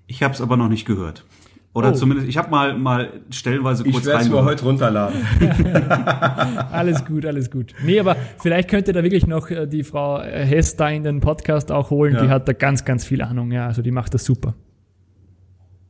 Ich 0.06 0.22
habe 0.22 0.34
es 0.34 0.42
aber 0.42 0.58
noch 0.58 0.68
nicht 0.68 0.84
gehört. 0.84 1.24
Oder 1.72 1.92
Oh. 1.92 1.94
zumindest, 1.94 2.28
ich 2.28 2.36
habe 2.36 2.50
mal 2.50 2.76
mal 2.76 3.22
stellenweise 3.30 3.82
kurz 3.84 3.96
Ich 4.00 4.04
werde 4.04 4.24
es 4.24 4.28
mir 4.28 4.44
heute 4.44 4.62
runterladen. 4.64 5.18
Alles 6.70 7.02
gut, 7.06 7.24
alles 7.24 7.50
gut. 7.50 7.72
Nee, 7.82 7.98
aber 7.98 8.14
vielleicht 8.40 8.68
könnt 8.68 8.88
ihr 8.88 8.92
da 8.92 9.02
wirklich 9.02 9.26
noch 9.26 9.48
äh, 9.48 9.66
die 9.66 9.84
Frau 9.84 10.20
äh, 10.20 10.44
Hess 10.44 10.76
da 10.76 10.90
in 10.90 11.02
den 11.02 11.20
Podcast 11.20 11.72
auch 11.72 11.88
holen. 11.88 12.12
Ja. 12.14 12.24
Die 12.24 12.28
hat 12.28 12.46
da 12.46 12.52
ganz, 12.52 12.84
ganz 12.84 13.06
viel 13.06 13.22
Ahnung. 13.22 13.52
Ja, 13.52 13.66
also 13.68 13.80
die 13.80 13.90
macht 13.90 14.12
das 14.12 14.24
super. 14.26 14.52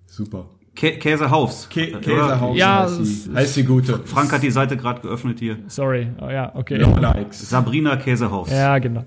Super. 0.06 0.46
Kä 0.74 0.90
Käsehaus. 0.98 1.68
Kä? 1.70 1.98
Käsehaus 2.00 2.56
Ja, 2.56 2.88
heißt, 3.34 3.56
die, 3.56 3.64
gute. 3.64 4.00
Frank 4.04 4.32
hat 4.32 4.42
die 4.42 4.50
Seite 4.50 4.76
gerade 4.76 5.00
geöffnet 5.02 5.38
hier. 5.38 5.58
Sorry. 5.68 6.08
Oh, 6.20 6.28
ja, 6.30 6.50
okay. 6.54 6.78
Lawlikes. 6.78 7.48
Sabrina 7.50 7.96
Käsehaus. 7.96 8.50
Ja, 8.50 8.78
genau. 8.78 9.04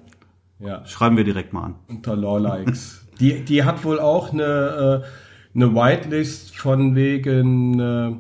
Ja, 0.60 0.86
Schreiben 0.86 1.18
wir 1.18 1.24
direkt 1.24 1.54
mal 1.54 1.64
an. 1.64 1.76
unter 1.88 2.16
Lawlikes. 2.16 3.06
Die, 3.20 3.44
die 3.44 3.64
hat 3.64 3.84
wohl 3.84 4.00
auch 4.00 4.32
eine, 4.32 5.04
äh, 5.04 5.56
eine 5.56 5.74
Whitelist 5.74 6.56
von 6.58 6.96
wegen 6.96 7.80
äh, 7.80 8.12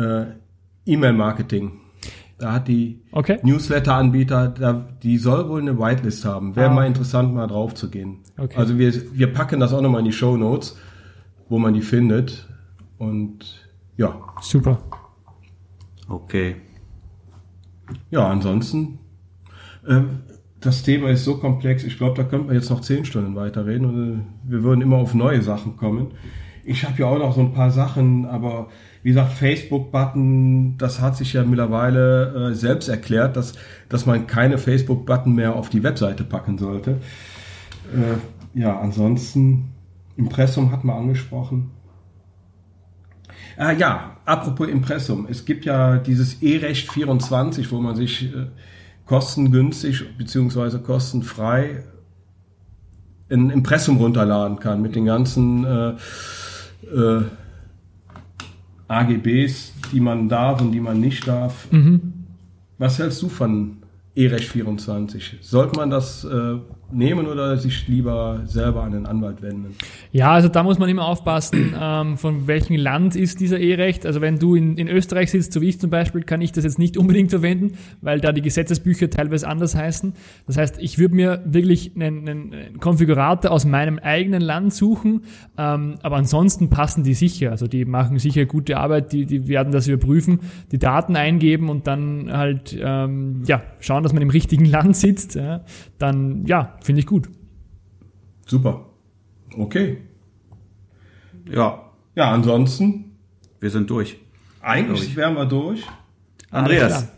äh, 0.00 0.26
E-Mail-Marketing. 0.86 1.72
Da 2.38 2.52
hat 2.54 2.68
die 2.68 3.00
Okay. 3.12 3.38
Newsletter-Anbieter, 3.42 4.84
die 5.02 5.18
soll 5.18 5.48
wohl 5.48 5.60
eine 5.60 5.78
Whitelist 5.78 6.24
haben. 6.24 6.56
Wäre 6.56 6.70
Ah. 6.70 6.74
mal 6.74 6.86
interessant, 6.86 7.34
mal 7.34 7.46
drauf 7.46 7.74
zu 7.74 7.88
gehen. 7.90 8.18
Okay. 8.38 8.56
Also 8.56 8.78
wir, 8.78 8.92
wir 9.12 9.32
packen 9.32 9.60
das 9.60 9.72
auch 9.72 9.80
nochmal 9.80 10.00
in 10.00 10.06
die 10.06 10.12
Show 10.12 10.36
Notes, 10.36 10.76
wo 11.48 11.58
man 11.58 11.74
die 11.74 11.82
findet. 11.82 12.46
Und 13.02 13.68
ja, 13.96 14.14
Super. 14.40 14.78
Okay. 16.08 16.54
ja, 18.10 18.28
ansonsten, 18.28 19.00
ähm, 19.88 20.20
das 20.60 20.84
Thema 20.84 21.10
ist 21.10 21.24
so 21.24 21.38
komplex, 21.38 21.82
ich 21.82 21.98
glaube, 21.98 22.16
da 22.16 22.22
könnte 22.22 22.46
man 22.46 22.54
jetzt 22.54 22.70
noch 22.70 22.80
zehn 22.80 23.04
Stunden 23.04 23.34
weiterreden 23.34 23.86
und 23.86 24.20
äh, 24.20 24.22
wir 24.44 24.62
würden 24.62 24.82
immer 24.82 24.98
auf 24.98 25.14
neue 25.14 25.42
Sachen 25.42 25.76
kommen. 25.76 26.12
Ich 26.64 26.84
habe 26.84 26.96
ja 27.02 27.06
auch 27.06 27.18
noch 27.18 27.34
so 27.34 27.40
ein 27.40 27.52
paar 27.52 27.72
Sachen, 27.72 28.24
aber 28.24 28.68
wie 29.02 29.08
gesagt, 29.08 29.32
Facebook-Button, 29.32 30.78
das 30.78 31.00
hat 31.00 31.16
sich 31.16 31.32
ja 31.32 31.42
mittlerweile 31.42 32.50
äh, 32.50 32.54
selbst 32.54 32.88
erklärt, 32.88 33.36
dass, 33.36 33.54
dass 33.88 34.06
man 34.06 34.28
keine 34.28 34.58
Facebook-Button 34.58 35.34
mehr 35.34 35.56
auf 35.56 35.70
die 35.70 35.82
Webseite 35.82 36.22
packen 36.22 36.56
sollte. 36.56 37.00
Äh, 37.92 38.60
ja, 38.60 38.78
ansonsten, 38.78 39.72
Impressum 40.16 40.70
hat 40.70 40.84
man 40.84 40.98
angesprochen. 40.98 41.72
Ah, 43.56 43.72
ja, 43.72 44.16
apropos 44.24 44.68
Impressum. 44.68 45.26
Es 45.28 45.44
gibt 45.44 45.64
ja 45.64 45.98
dieses 45.98 46.42
E-Recht 46.42 46.90
24, 46.90 47.70
wo 47.70 47.80
man 47.80 47.96
sich 47.96 48.34
äh, 48.34 48.46
kostengünstig 49.06 50.04
bzw. 50.16 50.78
kostenfrei 50.78 51.84
ein 53.30 53.50
Impressum 53.50 53.96
runterladen 53.96 54.58
kann 54.58 54.82
mit 54.82 54.94
den 54.94 55.06
ganzen 55.06 55.64
äh, 55.64 55.94
äh, 56.94 57.22
AGBs, 58.88 59.72
die 59.92 60.00
man 60.00 60.28
darf 60.28 60.60
und 60.60 60.72
die 60.72 60.80
man 60.80 61.00
nicht 61.00 61.26
darf. 61.26 61.66
Was 62.78 62.98
hältst 62.98 63.22
du 63.22 63.28
von 63.28 63.78
E-Recht 64.14 64.48
24? 64.48 65.38
Sollte 65.40 65.78
man 65.78 65.88
das 65.88 66.24
äh, 66.24 66.58
nehmen 66.92 67.26
oder 67.26 67.56
sich 67.56 67.88
lieber 67.88 68.40
selber 68.46 68.82
an 68.82 68.92
den 68.92 69.06
Anwalt 69.06 69.42
wenden? 69.42 69.74
Ja, 70.12 70.32
also 70.32 70.48
da 70.48 70.62
muss 70.62 70.78
man 70.78 70.88
immer 70.88 71.06
aufpassen, 71.06 71.74
ähm, 71.80 72.16
von 72.16 72.46
welchem 72.46 72.76
Land 72.76 73.16
ist 73.16 73.40
dieser 73.40 73.58
E-Recht. 73.58 74.06
Also 74.06 74.20
wenn 74.20 74.38
du 74.38 74.54
in, 74.54 74.76
in 74.76 74.88
Österreich 74.88 75.30
sitzt, 75.30 75.52
so 75.52 75.60
wie 75.60 75.68
ich 75.68 75.80
zum 75.80 75.90
Beispiel, 75.90 76.22
kann 76.22 76.40
ich 76.40 76.52
das 76.52 76.64
jetzt 76.64 76.78
nicht 76.78 76.96
unbedingt 76.96 77.30
verwenden, 77.30 77.76
weil 78.00 78.20
da 78.20 78.32
die 78.32 78.42
Gesetzesbücher 78.42 79.10
teilweise 79.10 79.48
anders 79.48 79.74
heißen. 79.74 80.14
Das 80.46 80.56
heißt, 80.56 80.76
ich 80.80 80.98
würde 80.98 81.14
mir 81.14 81.42
wirklich 81.44 81.92
einen, 81.94 82.28
einen, 82.28 82.80
Konfigurator 82.80 83.50
aus 83.50 83.64
meinem 83.64 83.98
eigenen 83.98 84.42
Land 84.42 84.72
suchen, 84.74 85.22
ähm, 85.58 85.96
aber 86.02 86.16
ansonsten 86.16 86.68
passen 86.68 87.04
die 87.04 87.14
sicher. 87.14 87.50
Also 87.50 87.66
die 87.66 87.84
machen 87.84 88.18
sicher 88.18 88.44
gute 88.46 88.76
Arbeit, 88.76 89.12
die, 89.12 89.26
die 89.26 89.48
werden 89.48 89.72
das 89.72 89.88
überprüfen, 89.88 90.40
die 90.70 90.78
Daten 90.78 91.16
eingeben 91.16 91.68
und 91.68 91.86
dann 91.86 92.30
halt 92.32 92.76
ähm, 92.80 93.42
ja 93.46 93.62
schauen, 93.80 94.02
dass 94.02 94.12
man 94.12 94.22
im 94.22 94.30
richtigen 94.30 94.64
Land 94.64 94.96
sitzt. 94.96 95.34
Ja. 95.34 95.62
Dann 96.02 96.44
ja, 96.46 96.76
finde 96.82 96.98
ich 97.00 97.06
gut. 97.06 97.28
Super. 98.44 98.86
Okay. 99.56 99.98
Ja, 101.48 101.80
Ja, 102.16 102.30
ansonsten, 102.32 103.12
wir 103.60 103.70
sind 103.70 103.88
durch. 103.88 104.16
eigentlich 104.60 105.14
wären 105.16 105.34
wir 105.34 105.46
durch. 105.46 105.84
Andreas, 106.50 107.08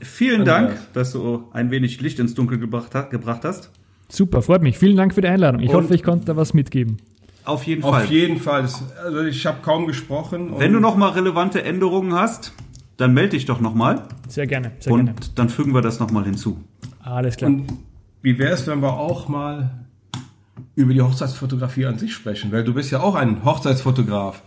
vielen 0.00 0.42
Andreas. 0.42 0.68
Dank, 0.76 0.92
dass 0.92 1.12
du 1.12 1.44
ein 1.52 1.70
wenig 1.70 2.00
Licht 2.02 2.18
ins 2.18 2.34
Dunkel 2.34 2.58
gebracht, 2.58 2.92
gebracht 3.10 3.44
hast. 3.44 3.70
Super, 4.10 4.42
freut 4.42 4.62
mich. 4.62 4.78
Vielen 4.78 4.96
Dank 4.98 5.14
für 5.14 5.22
die 5.22 5.28
Einladung. 5.28 5.60
Ich 5.62 5.70
Und- 5.70 5.76
hoffe, 5.84 5.94
ich 5.94 6.02
konnte 6.02 6.26
da 6.26 6.36
was 6.36 6.52
mitgeben. 6.52 6.98
Auf 7.46 7.64
jeden 7.64 7.82
Auf 7.82 7.94
Fall. 7.94 8.04
jeden 8.06 8.38
Fall. 8.38 8.68
Also 9.02 9.22
ich 9.24 9.46
habe 9.46 9.58
kaum 9.62 9.86
gesprochen. 9.86 10.50
und- 10.50 10.60
Wenn 10.60 10.72
du 10.74 10.80
noch 10.80 10.96
mal 10.96 11.10
relevante 11.10 11.62
Änderungen 11.62 12.12
hast, 12.14 12.52
dann 12.98 13.14
melde 13.14 13.30
dich 13.30 13.46
doch 13.46 13.60
noch 13.60 13.74
mal 13.74 14.06
Sehr 14.28 14.46
gerne, 14.46 14.72
sehr 14.80 14.92
und 14.92 15.06
gerne. 15.06 15.18
dann 15.34 15.48
fügen 15.48 15.72
wir 15.74 15.80
das 15.82 15.98
noch 15.98 16.10
mal 16.10 16.24
hinzu. 16.24 16.58
Alles 17.00 17.36
klar. 17.36 17.50
Und 17.50 17.66
wie 18.24 18.38
wäre 18.38 18.54
es, 18.54 18.66
wenn 18.66 18.80
wir 18.82 18.94
auch 18.94 19.28
mal 19.28 19.70
über 20.74 20.92
die 20.94 21.02
Hochzeitsfotografie 21.02 21.84
an 21.86 21.98
sich 21.98 22.12
sprechen? 22.14 22.50
Weil 22.52 22.64
du 22.64 22.74
bist 22.74 22.90
ja 22.90 23.00
auch 23.00 23.14
ein 23.14 23.44
Hochzeitsfotograf. 23.44 24.42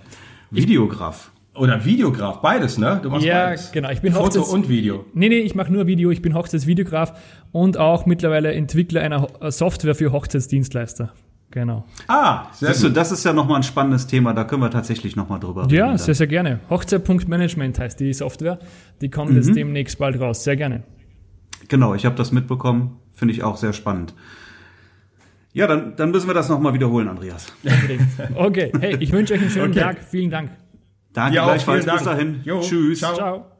Videograf. 0.52 1.32
Oder 1.54 1.86
Videograf, 1.86 2.42
beides, 2.42 2.78
ne? 2.78 3.00
Du 3.02 3.10
machst 3.10 3.26
Ja, 3.26 3.46
beides. 3.48 3.72
genau. 3.72 3.90
Ich 3.92 4.02
bin 4.02 4.14
Foto 4.14 4.42
Hochzeits- 4.42 4.50
und 4.54 4.70
Video. 4.70 5.06
Nee, 5.14 5.30
nee, 5.30 5.40
ich 5.40 5.56
mache 5.56 5.72
nur 5.72 5.88
Video. 5.88 6.10
Ich 6.12 6.22
bin 6.22 6.34
Hochzeitsvideograf 6.34 7.14
und 7.52 7.78
auch 7.78 8.06
mittlerweile 8.06 8.52
Entwickler 8.54 9.02
einer 9.02 9.28
äh, 9.42 9.52
Software 9.52 9.96
für 9.96 10.12
Hochzeitsdienstleister. 10.12 11.14
Genau. 11.52 11.86
Ah, 12.08 12.48
sehr 12.54 12.74
Siehst 12.74 12.84
du, 12.84 12.90
das 12.90 13.12
ist 13.12 13.24
ja 13.24 13.32
noch 13.34 13.48
mal 13.48 13.56
ein 13.56 13.64
spannendes 13.64 14.06
Thema, 14.06 14.34
da 14.34 14.44
können 14.44 14.62
wir 14.62 14.70
tatsächlich 14.70 15.16
noch 15.16 15.30
mal 15.30 15.40
drüber 15.40 15.64
reden. 15.64 15.74
Ja, 15.76 15.88
dann. 15.88 15.98
sehr, 15.98 16.14
sehr 16.14 16.28
gerne. 16.28 16.60
Hochzeit.management 16.70 17.80
heißt 17.80 18.00
die 18.00 18.14
Software. 18.14 18.60
Die 19.02 19.10
kommt 19.10 19.32
Mhm. 19.32 19.38
jetzt 19.38 19.56
demnächst 19.56 19.98
bald 19.98 20.20
raus. 20.20 20.44
Sehr 20.44 20.56
gerne. 20.58 20.84
Genau, 21.70 21.96
ich 21.96 22.06
habe 22.06 22.16
das 22.16 22.32
mitbekommen, 22.32 22.98
finde 23.18 23.34
ich 23.34 23.44
auch 23.44 23.58
sehr 23.58 23.74
spannend. 23.74 24.14
Ja, 25.54 25.66
dann, 25.66 25.96
dann 25.96 26.12
müssen 26.12 26.28
wir 26.28 26.36
das 26.36 26.50
noch 26.50 26.60
mal 26.60 26.74
wiederholen, 26.74 27.08
Andreas. 27.08 27.52
Okay, 28.36 28.72
hey, 28.80 28.96
ich 29.00 29.12
wünsche 29.12 29.34
euch 29.34 29.42
einen 29.42 29.50
schönen 29.50 29.72
Okay. 29.72 29.80
Tag. 29.80 30.04
Vielen 30.04 30.30
Dank. 30.30 30.52
Danke 31.14 31.42
auch, 31.42 31.48
gleichfalls. 31.48 31.84
vielen 31.84 31.96
Bis 31.96 32.06
dahin. 32.06 32.42
Jo, 32.44 32.62
Tschüss. 32.62 33.00
ciao. 33.00 33.16
Ciao. 33.16 33.57